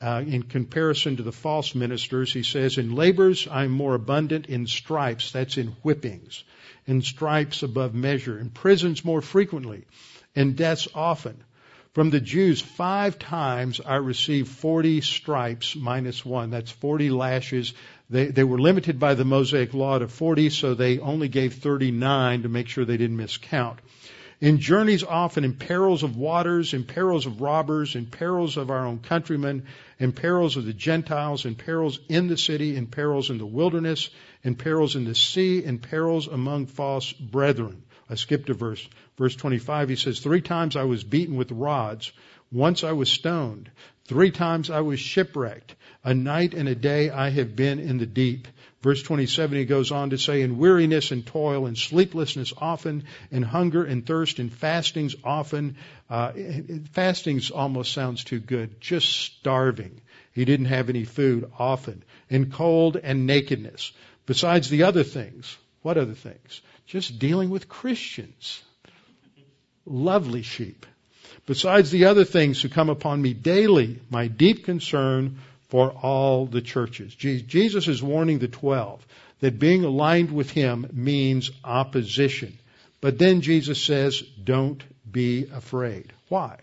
uh, 0.01 0.23
in 0.27 0.43
comparison 0.43 1.17
to 1.17 1.23
the 1.23 1.33
false 1.33 1.75
ministers, 1.75 2.33
he 2.33 2.43
says, 2.43 2.77
in 2.77 2.95
labors 2.95 3.49
I'm 3.51 3.71
more 3.71 3.95
abundant 3.95 4.47
in 4.47 4.67
stripes, 4.67 5.33
that's 5.33 5.57
in 5.57 5.69
whippings 5.83 6.45
in 6.87 7.03
stripes 7.03 7.63
above 7.63 7.95
measure, 7.95 8.39
in 8.39 8.51
prisons 8.51 9.05
more 9.05 9.23
frequently, 9.23 9.85
in 10.35 10.55
deaths 10.55 10.89
often. 10.95 11.43
From 11.93 12.11
the 12.11 12.21
Jews, 12.21 12.61
five 12.61 13.19
times 13.19 13.81
I 13.85 13.97
received 13.97 14.49
40 14.49 15.01
stripes 15.01 15.77
minus 15.77 16.25
one. 16.25 16.51
That's 16.51 16.73
40 16.73 17.11
lashes. 17.11 17.73
They, 18.11 18.27
they 18.27 18.45
were 18.45 18.59
limited 18.59 18.99
by 18.99 19.15
the 19.15 19.25
Mosaic 19.25 19.73
law 19.73 19.99
to 19.99 20.09
40, 20.09 20.51
so 20.51 20.75
they 20.75 20.99
only 20.99 21.29
gave 21.29 21.55
39 21.55 22.43
to 22.43 22.49
make 22.49 22.69
sure 22.69 22.85
they 22.85 22.97
didn't 22.97 23.17
miscount. 23.17 23.79
In 24.41 24.59
journeys 24.59 25.03
often, 25.03 25.45
in 25.45 25.55
perils 25.55 26.03
of 26.03 26.17
waters, 26.17 26.75
in 26.75 26.85
perils 26.85 27.25
of 27.25 27.41
robbers, 27.41 27.95
in 27.95 28.07
perils 28.07 28.57
of 28.59 28.71
our 28.71 28.85
own 28.85 28.99
countrymen, 28.99 29.65
in 29.99 30.13
perils 30.13 30.57
of 30.57 30.67
the 30.67 30.75
Gentiles, 30.75 31.47
in 31.47 31.55
perils 31.55 31.99
in 32.09 32.27
the 32.27 32.37
city, 32.37 32.77
in 32.77 32.87
perils 32.87 33.31
in 33.31 33.39
the 33.39 33.47
wilderness, 33.47 34.11
in 34.43 34.55
perils 34.55 34.97
in 34.97 35.05
the 35.05 35.15
sea, 35.15 35.65
in 35.65 35.79
perils 35.79 36.27
among 36.27 36.67
false 36.67 37.13
brethren. 37.13 37.85
I 38.11 38.17
skipped 38.17 38.51
a 38.51 38.55
verse. 38.55 38.87
Verse 39.17 39.35
25, 39.35 39.89
he 39.89 39.97
says, 39.97 40.21
Three 40.21 40.43
times 40.43 40.77
I 40.77 40.85
was 40.85 41.05
beaten 41.05 41.37
with 41.37 41.51
rods. 41.51 42.13
Once 42.55 42.85
I 42.85 42.93
was 42.93 43.11
stoned. 43.11 43.69
Three 44.07 44.31
times 44.31 44.71
I 44.71 44.81
was 44.81 45.01
shipwrecked. 45.01 45.75
A 46.05 46.15
night 46.15 46.55
and 46.55 46.69
a 46.69 46.75
day 46.77 47.11
I 47.11 47.31
have 47.31 47.57
been 47.57 47.81
in 47.81 47.99
the 47.99 48.07
deep. 48.07 48.47
Verse 48.81 49.03
27, 49.03 49.59
he 49.59 49.65
goes 49.65 49.91
on 49.91 50.11
to 50.11 50.19
say, 50.19 50.41
in 50.41 50.57
weariness 50.57 51.11
and 51.11 51.27
toil 51.27 51.67
and 51.67 51.77
sleeplessness 51.77 52.53
often, 52.57 53.05
in 53.33 53.43
hunger 53.43 53.83
and 53.83 54.07
thirst 54.07 54.39
and 54.39 54.53
fastings 54.53 55.17
often. 55.25 55.77
Uh, 56.09 56.31
fastings 56.93 57.51
almost 57.51 57.93
sounds 57.93 58.23
too 58.23 58.39
good. 58.39 58.81
Just 58.81 59.09
starving. 59.09 60.01
He 60.33 60.45
didn't 60.45 60.67
have 60.67 60.89
any 60.89 61.05
food 61.05 61.51
often. 61.59 62.05
In 62.31 62.53
cold 62.53 62.97
and 62.97 63.27
nakedness. 63.27 63.91
Besides 64.27 64.71
the 64.71 64.85
other 64.85 65.03
things. 65.03 65.59
What 65.83 65.99
other 65.99 66.15
things? 66.15 66.61
Just 66.87 67.19
dealing 67.19 67.51
with 67.51 67.69
Christians. 67.69 68.63
Lovely 69.87 70.43
sheep. 70.43 70.87
Besides 71.47 71.91
the 71.91 72.07
other 72.07 72.25
things 72.25 72.61
who 72.63 72.69
come 72.69 72.89
upon 72.89 73.21
me 73.21 73.35
daily, 73.35 74.01
my 74.11 74.29
deep 74.29 74.65
concern 74.65 75.39
for 75.69 75.91
all 75.91 76.47
the 76.47 76.63
churches. 76.63 77.15
Jesus 77.15 77.89
is 77.89 78.03
warning 78.03 78.39
the 78.39 78.49
twelve 78.49 79.05
that 79.41 79.59
being 79.59 79.85
aligned 79.85 80.31
with 80.31 80.51
him 80.51 80.89
means 80.93 81.51
opposition. 81.63 82.57
But 83.01 83.19
then 83.19 83.43
Jesus 83.43 83.83
says, 83.83 84.23
don't 84.23 84.83
be 85.11 85.47
afraid. 85.53 86.13
Why? 86.29 86.59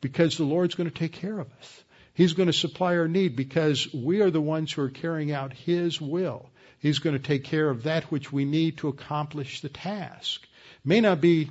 Because 0.00 0.36
the 0.36 0.44
Lord's 0.44 0.76
going 0.76 0.88
to 0.88 0.96
take 0.96 1.12
care 1.12 1.38
of 1.38 1.48
us. 1.58 1.82
He's 2.12 2.34
going 2.34 2.46
to 2.46 2.52
supply 2.52 2.96
our 2.96 3.08
need 3.08 3.34
because 3.34 3.92
we 3.92 4.20
are 4.20 4.30
the 4.30 4.40
ones 4.40 4.70
who 4.70 4.82
are 4.82 4.90
carrying 4.90 5.32
out 5.32 5.52
His 5.52 6.00
will. 6.00 6.48
He's 6.78 7.00
going 7.00 7.16
to 7.16 7.22
take 7.22 7.42
care 7.44 7.68
of 7.68 7.84
that 7.84 8.04
which 8.04 8.32
we 8.32 8.44
need 8.44 8.76
to 8.78 8.88
accomplish 8.88 9.62
the 9.62 9.68
task. 9.68 10.46
May 10.84 11.00
not 11.00 11.20
be 11.20 11.50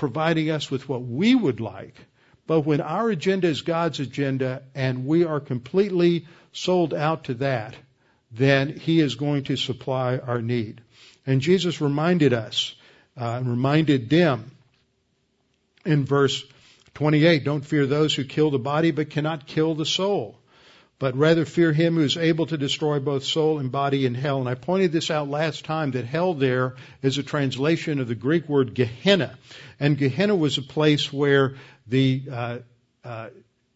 providing 0.00 0.50
us 0.50 0.70
with 0.70 0.88
what 0.88 1.02
we 1.02 1.34
would 1.34 1.60
like, 1.60 1.94
but 2.46 2.62
when 2.62 2.80
our 2.80 3.10
agenda 3.10 3.46
is 3.46 3.60
God's 3.60 4.00
agenda 4.00 4.62
and 4.74 5.04
we 5.04 5.24
are 5.24 5.40
completely 5.40 6.26
sold 6.52 6.94
out 6.94 7.24
to 7.24 7.34
that, 7.34 7.74
then 8.32 8.74
He 8.74 9.00
is 9.00 9.14
going 9.16 9.44
to 9.44 9.56
supply 9.56 10.16
our 10.16 10.40
need. 10.40 10.80
And 11.26 11.42
Jesus 11.42 11.82
reminded 11.82 12.32
us, 12.32 12.74
uh, 13.14 13.42
reminded 13.44 14.08
them 14.08 14.50
in 15.84 16.06
verse 16.06 16.42
28, 16.94 17.44
don't 17.44 17.66
fear 17.66 17.84
those 17.86 18.14
who 18.14 18.24
kill 18.24 18.50
the 18.50 18.58
body 18.58 18.92
but 18.92 19.10
cannot 19.10 19.46
kill 19.46 19.74
the 19.74 19.84
soul 19.84 20.39
but 21.00 21.16
rather 21.16 21.46
fear 21.46 21.72
him 21.72 21.94
who 21.94 22.02
is 22.02 22.18
able 22.18 22.44
to 22.44 22.58
destroy 22.58 23.00
both 23.00 23.24
soul 23.24 23.58
and 23.58 23.72
body 23.72 24.04
in 24.04 24.14
hell. 24.14 24.38
And 24.38 24.48
I 24.48 24.54
pointed 24.54 24.92
this 24.92 25.10
out 25.10 25.30
last 25.30 25.64
time 25.64 25.92
that 25.92 26.04
hell 26.04 26.34
there 26.34 26.76
is 27.02 27.16
a 27.16 27.22
translation 27.22 28.00
of 28.00 28.06
the 28.06 28.14
Greek 28.14 28.46
word 28.50 28.74
Gehenna. 28.74 29.38
And 29.80 29.96
Gehenna 29.96 30.36
was 30.36 30.58
a 30.58 30.62
place 30.62 31.10
where 31.10 31.54
the, 31.86 32.22
uh, 32.30 32.58
uh, 33.02 33.30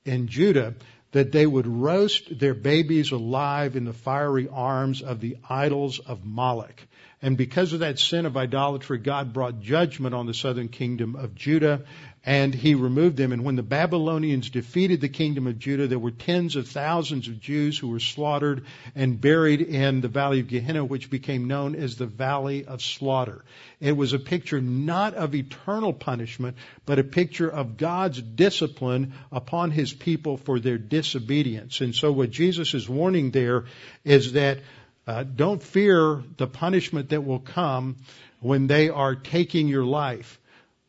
in 0.04 0.28
Judah, 0.28 0.74
that 1.12 1.32
they 1.32 1.46
would 1.46 1.66
roast 1.66 2.38
their 2.38 2.54
babies 2.54 3.10
alive 3.10 3.74
in 3.74 3.86
the 3.86 3.94
fiery 3.94 4.46
arms 4.52 5.00
of 5.00 5.20
the 5.20 5.38
idols 5.48 6.00
of 6.00 6.26
Moloch. 6.26 6.86
And 7.24 7.38
because 7.38 7.72
of 7.72 7.80
that 7.80 7.98
sin 7.98 8.26
of 8.26 8.36
idolatry, 8.36 8.98
God 8.98 9.32
brought 9.32 9.62
judgment 9.62 10.14
on 10.14 10.26
the 10.26 10.34
southern 10.34 10.68
kingdom 10.68 11.16
of 11.16 11.34
Judah 11.34 11.84
and 12.22 12.54
he 12.54 12.74
removed 12.74 13.16
them. 13.16 13.32
And 13.32 13.44
when 13.44 13.56
the 13.56 13.62
Babylonians 13.62 14.50
defeated 14.50 15.00
the 15.00 15.08
kingdom 15.08 15.46
of 15.46 15.58
Judah, 15.58 15.86
there 15.86 15.98
were 15.98 16.10
tens 16.10 16.54
of 16.54 16.68
thousands 16.68 17.26
of 17.28 17.40
Jews 17.40 17.78
who 17.78 17.88
were 17.88 17.98
slaughtered 17.98 18.66
and 18.94 19.18
buried 19.18 19.62
in 19.62 20.02
the 20.02 20.08
valley 20.08 20.40
of 20.40 20.48
Gehenna, 20.48 20.84
which 20.84 21.08
became 21.08 21.48
known 21.48 21.74
as 21.74 21.96
the 21.96 22.04
valley 22.04 22.66
of 22.66 22.82
slaughter. 22.82 23.42
It 23.80 23.96
was 23.96 24.12
a 24.12 24.18
picture 24.18 24.60
not 24.60 25.14
of 25.14 25.34
eternal 25.34 25.94
punishment, 25.94 26.58
but 26.84 26.98
a 26.98 27.04
picture 27.04 27.48
of 27.48 27.78
God's 27.78 28.20
discipline 28.20 29.14
upon 29.32 29.70
his 29.70 29.94
people 29.94 30.36
for 30.36 30.60
their 30.60 30.76
disobedience. 30.76 31.80
And 31.80 31.94
so 31.94 32.12
what 32.12 32.30
Jesus 32.30 32.74
is 32.74 32.86
warning 32.86 33.30
there 33.30 33.64
is 34.04 34.34
that 34.34 34.58
uh, 35.06 35.22
don't 35.22 35.62
fear 35.62 36.22
the 36.36 36.46
punishment 36.46 37.10
that 37.10 37.24
will 37.24 37.40
come 37.40 37.96
when 38.40 38.66
they 38.66 38.88
are 38.88 39.14
taking 39.14 39.68
your 39.68 39.84
life 39.84 40.38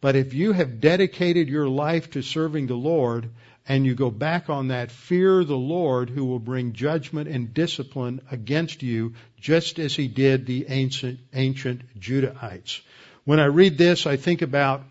but 0.05 0.15
if 0.15 0.35
you 0.35 0.51
have 0.51 0.81
dedicated 0.81 1.49
your 1.49 1.67
life 1.67 2.11
to 2.11 2.21
serving 2.21 2.67
the 2.67 2.75
Lord 2.75 3.31
and 3.67 3.87
you 3.87 3.95
go 3.95 4.11
back 4.11 4.51
on 4.51 4.67
that, 4.67 4.91
fear 4.91 5.43
the 5.43 5.57
Lord 5.57 6.11
who 6.11 6.25
will 6.25 6.37
bring 6.37 6.73
judgment 6.73 7.27
and 7.27 7.51
discipline 7.55 8.21
against 8.29 8.83
you, 8.83 9.15
just 9.39 9.79
as 9.79 9.95
he 9.95 10.07
did 10.07 10.45
the 10.45 10.67
ancient, 10.69 11.19
ancient 11.33 11.99
Judahites. 11.99 12.81
When 13.23 13.39
I 13.39 13.45
read 13.45 13.79
this, 13.79 14.05
I 14.05 14.17
think 14.17 14.43
about 14.43 14.83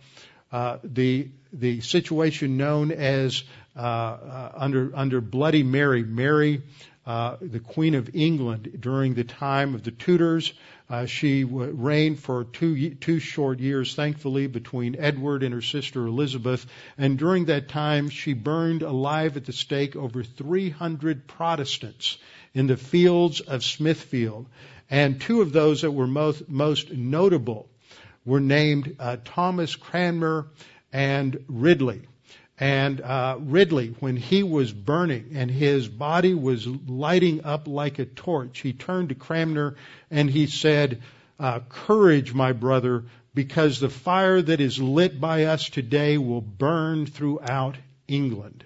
uh, 0.51 0.79
the 0.83 1.29
the 1.53 1.81
situation 1.81 2.57
known 2.57 2.91
as 2.91 3.45
uh, 3.77 3.81
uh, 3.81 4.53
under 4.57 4.91
under 4.97 5.20
Bloody 5.20 5.62
Mary, 5.62 6.03
Mary, 6.03 6.62
uh, 7.07 7.37
the 7.41 7.61
Queen 7.61 7.95
of 7.95 8.11
England, 8.15 8.79
during 8.81 9.15
the 9.15 9.25
time 9.25 9.75
of 9.75 9.83
the 9.83 9.91
Tudors. 9.91 10.53
Uh, 10.89 11.07
she 11.07 11.43
w- 11.43 11.73
reigned 11.73 12.19
for 12.19 12.45
two, 12.45 12.95
two 12.95 13.19
short 13.19 13.61
years, 13.61 13.95
thankfully, 13.95 14.47
between 14.47 14.97
Edward 14.99 15.43
and 15.43 15.55
her 15.55 15.63
sister 15.63 16.07
Elizabeth. 16.07 16.67
And 16.97 17.19
during 17.19 17.47
that 17.47 17.69
time, 17.69 18.09
she 18.09 18.33
burned 18.33 18.83
alive 18.83 19.37
at 19.37 19.45
the 19.45 19.53
stake 19.53 19.97
over 19.97 20.23
300 20.23 21.27
Protestants 21.27 22.19
in 22.55 22.67
the 22.67 22.77
fields 22.77 23.41
of 23.41 23.65
Smithfield. 23.65 24.47
And 24.91 25.21
two 25.21 25.41
of 25.41 25.53
those 25.53 25.83
that 25.83 25.91
were 25.91 26.07
most, 26.07 26.49
most 26.49 26.93
notable 26.93 27.69
were 28.25 28.41
named 28.41 28.97
uh, 28.99 29.17
Thomas 29.25 29.77
Cranmer 29.77 30.47
and 30.93 31.45
Ridley. 31.49 32.03
And 32.59 33.01
uh, 33.01 33.39
Ridley, 33.41 33.97
when 33.99 34.17
he 34.17 34.45
was 34.45 34.73
burning 34.73 35.31
and 35.35 35.51
his 35.51 35.89
body 35.89 36.35
was 36.35 36.67
lighting 36.67 37.45
up 37.45 37.67
like 37.67 37.99
a 37.99 38.05
torch, 38.05 38.61
he 38.61 38.73
turned 38.73 39.09
to 39.09 39.17
Cranmer 39.17 39.75
and 40.11 40.31
he 40.31 40.47
said, 40.47 41.03
uh, 41.41 41.61
Courage, 41.69 42.33
my 42.33 42.53
brother, 42.53 43.05
because 43.35 43.81
the 43.81 43.89
fire 43.89 44.41
that 44.41 44.61
is 44.61 44.81
lit 44.81 45.21
by 45.21 45.45
us 45.45 45.69
today 45.69 46.17
will 46.17 46.41
burn 46.41 47.07
throughout 47.07 47.77
England. 48.07 48.65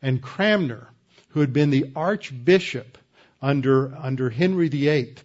And 0.00 0.22
Cranmer, 0.22 0.88
who 1.30 1.40
had 1.40 1.52
been 1.52 1.70
the 1.70 1.90
Archbishop 1.96 2.96
under, 3.42 3.94
under 3.96 4.30
Henry 4.30 4.68
VIII, 4.68 5.16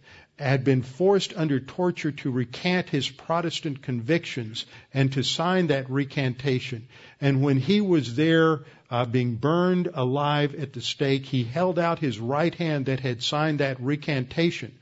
had 0.41 0.63
been 0.63 0.81
forced 0.81 1.33
under 1.35 1.59
torture 1.59 2.11
to 2.11 2.31
recant 2.31 2.89
his 2.89 3.09
Protestant 3.09 3.81
convictions 3.81 4.65
and 4.93 5.11
to 5.13 5.23
sign 5.23 5.67
that 5.67 5.89
recantation. 5.89 6.87
And 7.19 7.41
when 7.41 7.57
he 7.57 7.81
was 7.81 8.15
there 8.15 8.61
uh, 8.89 9.05
being 9.05 9.35
burned 9.35 9.89
alive 9.93 10.55
at 10.55 10.73
the 10.73 10.81
stake, 10.81 11.25
he 11.25 11.43
held 11.43 11.77
out 11.77 11.99
his 11.99 12.19
right 12.19 12.53
hand 12.55 12.87
that 12.87 12.99
had 12.99 13.23
signed 13.23 13.59
that 13.59 13.79
recantation, 13.81 14.73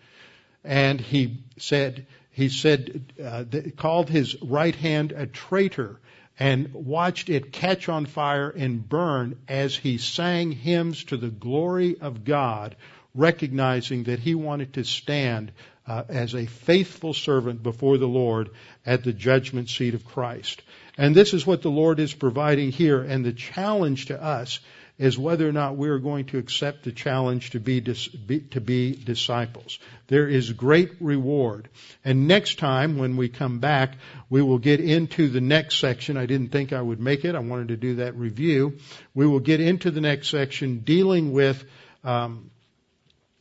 and 0.63 0.99
he 0.99 1.43
said, 1.57 2.05
he 2.31 2.49
said, 2.49 3.13
uh, 3.23 3.43
called 3.77 4.09
his 4.09 4.41
right 4.41 4.75
hand 4.75 5.11
a 5.11 5.27
traitor 5.27 5.99
and 6.39 6.73
watched 6.73 7.29
it 7.29 7.51
catch 7.51 7.89
on 7.89 8.05
fire 8.05 8.49
and 8.49 8.87
burn 8.87 9.37
as 9.47 9.75
he 9.75 9.97
sang 9.97 10.51
hymns 10.51 11.03
to 11.03 11.17
the 11.17 11.29
glory 11.29 11.99
of 11.99 12.23
God 12.23 12.75
recognizing 13.19 14.05
that 14.05 14.19
he 14.19 14.33
wanted 14.33 14.73
to 14.73 14.83
stand 14.83 15.51
uh, 15.85 16.03
as 16.07 16.35
a 16.35 16.45
faithful 16.45 17.13
servant 17.13 17.63
before 17.63 17.97
the 17.97 18.07
Lord 18.07 18.49
at 18.85 19.03
the 19.03 19.13
judgment 19.13 19.69
seat 19.69 19.95
of 19.95 20.05
Christ. 20.05 20.61
And 20.97 21.15
this 21.15 21.33
is 21.33 21.47
what 21.47 21.61
the 21.61 21.71
Lord 21.71 21.99
is 21.99 22.13
providing 22.13 22.71
here. 22.71 23.01
And 23.01 23.25
the 23.25 23.33
challenge 23.33 24.07
to 24.07 24.21
us 24.21 24.59
is 24.99 25.17
whether 25.17 25.47
or 25.47 25.53
not 25.53 25.77
we 25.77 25.87
are 25.87 25.97
going 25.97 26.25
to 26.25 26.37
accept 26.37 26.83
the 26.83 26.91
challenge 26.91 27.51
to 27.51 27.59
be, 27.59 27.79
be, 27.79 28.41
to 28.41 28.59
be 28.59 28.93
disciples. 28.93 29.79
There 30.07 30.27
is 30.27 30.51
great 30.51 30.91
reward. 30.99 31.69
And 32.03 32.27
next 32.27 32.59
time 32.59 32.97
when 32.97 33.15
we 33.15 33.29
come 33.29 33.59
back, 33.59 33.95
we 34.29 34.41
will 34.41 34.57
get 34.57 34.81
into 34.81 35.29
the 35.29 35.41
next 35.41 35.79
section. 35.79 36.17
I 36.17 36.25
didn't 36.25 36.49
think 36.49 36.73
I 36.73 36.81
would 36.81 36.99
make 36.99 37.23
it. 37.23 37.33
I 37.33 37.39
wanted 37.39 37.69
to 37.69 37.77
do 37.77 37.95
that 37.95 38.15
review. 38.15 38.77
We 39.15 39.25
will 39.25 39.39
get 39.39 39.61
into 39.61 39.89
the 39.89 40.01
next 40.01 40.29
section 40.29 40.79
dealing 40.79 41.31
with 41.31 41.63
um, 42.03 42.51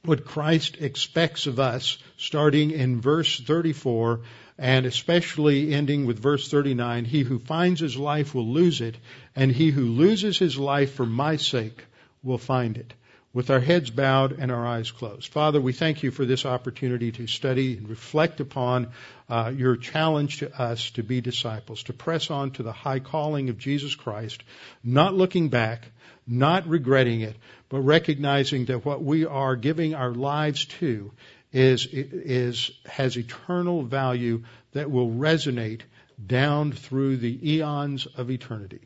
what 0.08 0.24
Christ 0.24 0.78
expects 0.80 1.46
of 1.46 1.60
us, 1.60 1.98
starting 2.16 2.70
in 2.70 3.00
verse 3.00 3.38
34 3.38 4.20
and 4.58 4.86
especially 4.86 5.72
ending 5.72 6.06
with 6.06 6.18
verse 6.18 6.50
39 6.50 7.04
He 7.04 7.22
who 7.22 7.38
finds 7.38 7.80
his 7.80 7.96
life 7.96 8.34
will 8.34 8.46
lose 8.46 8.80
it, 8.80 8.96
and 9.36 9.52
he 9.52 9.70
who 9.70 9.84
loses 9.84 10.38
his 10.38 10.58
life 10.58 10.94
for 10.94 11.06
my 11.06 11.36
sake 11.36 11.84
will 12.22 12.38
find 12.38 12.76
it. 12.76 12.94
With 13.34 13.50
our 13.50 13.60
heads 13.60 13.90
bowed 13.90 14.32
and 14.32 14.50
our 14.50 14.66
eyes 14.66 14.90
closed. 14.90 15.30
Father, 15.30 15.60
we 15.60 15.74
thank 15.74 16.02
you 16.02 16.10
for 16.10 16.24
this 16.24 16.46
opportunity 16.46 17.12
to 17.12 17.26
study 17.26 17.76
and 17.76 17.88
reflect 17.88 18.40
upon 18.40 18.88
uh, 19.28 19.52
your 19.54 19.76
challenge 19.76 20.38
to 20.38 20.60
us 20.60 20.90
to 20.92 21.02
be 21.02 21.20
disciples, 21.20 21.82
to 21.84 21.92
press 21.92 22.30
on 22.30 22.50
to 22.52 22.62
the 22.62 22.72
high 22.72 23.00
calling 23.00 23.50
of 23.50 23.58
Jesus 23.58 23.94
Christ, 23.94 24.42
not 24.82 25.14
looking 25.14 25.50
back, 25.50 25.86
not 26.26 26.66
regretting 26.66 27.20
it, 27.20 27.36
but 27.68 27.80
recognizing 27.80 28.66
that 28.66 28.84
what 28.84 29.02
we 29.02 29.26
are 29.26 29.56
giving 29.56 29.94
our 29.94 30.12
lives 30.12 30.64
to 30.64 31.12
is, 31.52 31.86
is, 31.86 32.70
has 32.86 33.16
eternal 33.16 33.82
value 33.82 34.44
that 34.72 34.90
will 34.90 35.10
resonate 35.10 35.82
down 36.24 36.72
through 36.72 37.16
the 37.16 37.54
eons 37.54 38.06
of 38.06 38.30
eternity. 38.30 38.80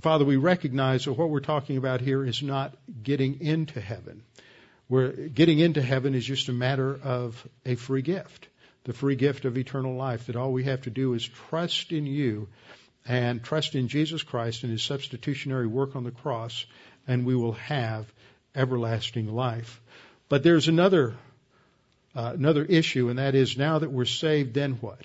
Father, 0.00 0.24
we 0.24 0.36
recognize 0.36 1.04
that 1.04 1.12
what 1.12 1.30
we're 1.30 1.40
talking 1.40 1.76
about 1.76 2.00
here 2.00 2.24
is 2.24 2.42
not 2.42 2.76
getting 3.02 3.40
into 3.40 3.80
heaven. 3.80 4.22
Where 4.88 5.12
getting 5.12 5.60
into 5.60 5.80
heaven 5.80 6.14
is 6.14 6.24
just 6.24 6.48
a 6.48 6.52
matter 6.52 6.98
of 7.02 7.46
a 7.64 7.74
free 7.74 8.02
gift, 8.02 8.48
the 8.84 8.92
free 8.92 9.16
gift 9.16 9.44
of 9.44 9.56
eternal 9.56 9.94
life, 9.96 10.26
that 10.26 10.36
all 10.36 10.52
we 10.52 10.64
have 10.64 10.82
to 10.82 10.90
do 10.90 11.14
is 11.14 11.26
trust 11.26 11.92
in 11.92 12.06
you 12.06 12.48
and 13.06 13.42
trust 13.42 13.74
in 13.74 13.88
Jesus 13.88 14.22
Christ 14.22 14.62
and 14.62 14.72
his 14.72 14.82
substitutionary 14.82 15.66
work 15.66 15.96
on 15.96 16.04
the 16.04 16.10
cross, 16.10 16.66
and 17.06 17.26
we 17.26 17.34
will 17.34 17.52
have 17.52 18.06
everlasting 18.54 19.32
life. 19.32 19.80
But 20.28 20.42
there's 20.42 20.68
another 20.68 21.14
uh, 22.16 22.32
another 22.34 22.64
issue, 22.64 23.08
and 23.08 23.18
that 23.18 23.34
is 23.34 23.58
now 23.58 23.80
that 23.80 23.90
we're 23.90 24.04
saved, 24.04 24.54
then 24.54 24.74
what? 24.74 25.00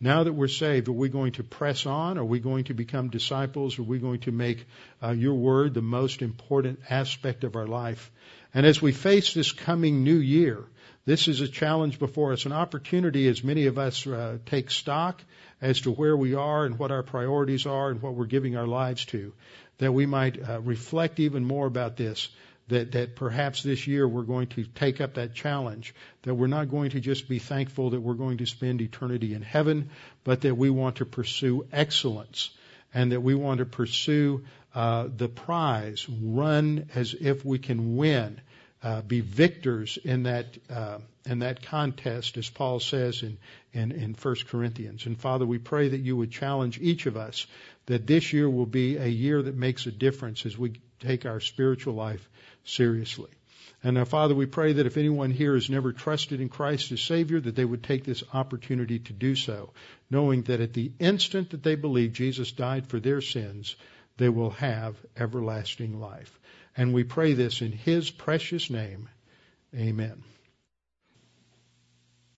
Now 0.00 0.24
that 0.24 0.32
we're 0.32 0.48
saved, 0.48 0.88
are 0.88 0.92
we 0.92 1.08
going 1.08 1.32
to 1.32 1.42
press 1.42 1.86
on? 1.86 2.18
Are 2.18 2.24
we 2.24 2.38
going 2.38 2.64
to 2.64 2.74
become 2.74 3.08
disciples? 3.08 3.78
Are 3.78 3.84
we 3.84 3.98
going 3.98 4.20
to 4.20 4.32
make 4.32 4.66
uh, 5.02 5.10
your 5.10 5.34
word 5.34 5.74
the 5.74 5.82
most 5.82 6.22
important 6.22 6.80
aspect 6.90 7.42
of 7.42 7.56
our 7.56 7.66
life? 7.66 8.10
And 8.52 8.66
as 8.66 8.80
we 8.80 8.92
face 8.92 9.34
this 9.34 9.50
coming 9.50 10.04
new 10.04 10.16
year, 10.16 10.64
this 11.06 11.28
is 11.28 11.40
a 11.40 11.48
challenge 11.48 11.98
before 11.98 12.32
us, 12.32 12.46
an 12.46 12.52
opportunity 12.52 13.28
as 13.28 13.44
many 13.44 13.66
of 13.66 13.78
us 13.78 14.06
uh, 14.06 14.38
take 14.46 14.70
stock 14.70 15.22
as 15.60 15.82
to 15.82 15.90
where 15.90 16.16
we 16.16 16.34
are 16.34 16.64
and 16.64 16.78
what 16.78 16.90
our 16.90 17.02
priorities 17.02 17.66
are 17.66 17.90
and 17.90 18.00
what 18.00 18.14
we're 18.14 18.24
giving 18.24 18.56
our 18.56 18.66
lives 18.66 19.04
to, 19.06 19.32
that 19.78 19.92
we 19.92 20.06
might 20.06 20.38
uh, 20.42 20.60
reflect 20.60 21.20
even 21.20 21.44
more 21.44 21.66
about 21.66 21.96
this 21.96 22.28
that, 22.68 22.92
that 22.92 23.14
perhaps 23.14 23.62
this 23.62 23.86
year 23.86 24.08
we're 24.08 24.22
going 24.22 24.46
to 24.46 24.64
take 24.64 25.00
up 25.00 25.14
that 25.14 25.34
challenge, 25.34 25.94
that 26.22 26.34
we're 26.34 26.46
not 26.46 26.70
going 26.70 26.90
to 26.90 27.00
just 27.00 27.28
be 27.28 27.38
thankful 27.38 27.90
that 27.90 28.00
we're 28.00 28.14
going 28.14 28.38
to 28.38 28.46
spend 28.46 28.80
eternity 28.80 29.34
in 29.34 29.42
heaven, 29.42 29.90
but 30.24 30.42
that 30.42 30.56
we 30.56 30.70
want 30.70 30.96
to 30.96 31.04
pursue 31.04 31.66
excellence 31.72 32.50
and 32.94 33.12
that 33.12 33.20
we 33.20 33.34
want 33.34 33.58
to 33.58 33.66
pursue 33.66 34.44
uh, 34.74 35.08
the 35.14 35.28
prize, 35.28 36.08
run 36.08 36.88
as 36.94 37.14
if 37.14 37.44
we 37.44 37.58
can 37.58 37.96
win, 37.96 38.40
uh, 38.84 39.00
be 39.00 39.22
victors 39.22 39.98
in 40.04 40.24
that 40.24 40.46
uh, 40.70 40.98
in 41.24 41.38
that 41.38 41.62
contest, 41.62 42.36
as 42.36 42.50
Paul 42.50 42.80
says 42.80 43.22
in, 43.22 43.38
in 43.72 43.92
in 43.92 44.14
1 44.14 44.36
Corinthians. 44.46 45.06
And 45.06 45.18
Father, 45.18 45.46
we 45.46 45.58
pray 45.58 45.88
that 45.88 46.00
you 46.00 46.16
would 46.18 46.30
challenge 46.30 46.78
each 46.78 47.06
of 47.06 47.16
us 47.16 47.46
that 47.86 48.06
this 48.06 48.32
year 48.32 48.48
will 48.48 48.66
be 48.66 48.98
a 48.98 49.06
year 49.06 49.40
that 49.42 49.56
makes 49.56 49.86
a 49.86 49.90
difference 49.90 50.44
as 50.44 50.58
we 50.58 50.74
take 51.00 51.24
our 51.24 51.40
spiritual 51.40 51.94
life 51.94 52.28
seriously. 52.64 53.30
And 53.82 53.94
now, 53.96 54.04
Father, 54.04 54.34
we 54.34 54.46
pray 54.46 54.74
that 54.74 54.86
if 54.86 54.96
anyone 54.96 55.30
here 55.30 55.54
has 55.54 55.68
never 55.68 55.92
trusted 55.92 56.40
in 56.40 56.48
Christ 56.48 56.92
as 56.92 57.02
Savior, 57.02 57.40
that 57.40 57.54
they 57.54 57.64
would 57.64 57.82
take 57.82 58.04
this 58.04 58.22
opportunity 58.32 58.98
to 58.98 59.12
do 59.12 59.34
so, 59.34 59.72
knowing 60.10 60.42
that 60.42 60.60
at 60.60 60.72
the 60.74 60.92
instant 60.98 61.50
that 61.50 61.62
they 61.62 61.74
believe 61.74 62.12
Jesus 62.12 62.52
died 62.52 62.86
for 62.86 63.00
their 63.00 63.20
sins, 63.20 63.76
they 64.16 64.28
will 64.28 64.50
have 64.50 64.96
everlasting 65.16 66.00
life. 66.00 66.38
And 66.76 66.92
we 66.92 67.04
pray 67.04 67.34
this 67.34 67.60
in 67.60 67.72
His 67.72 68.10
precious 68.10 68.70
name. 68.70 69.08
Amen. 69.74 70.22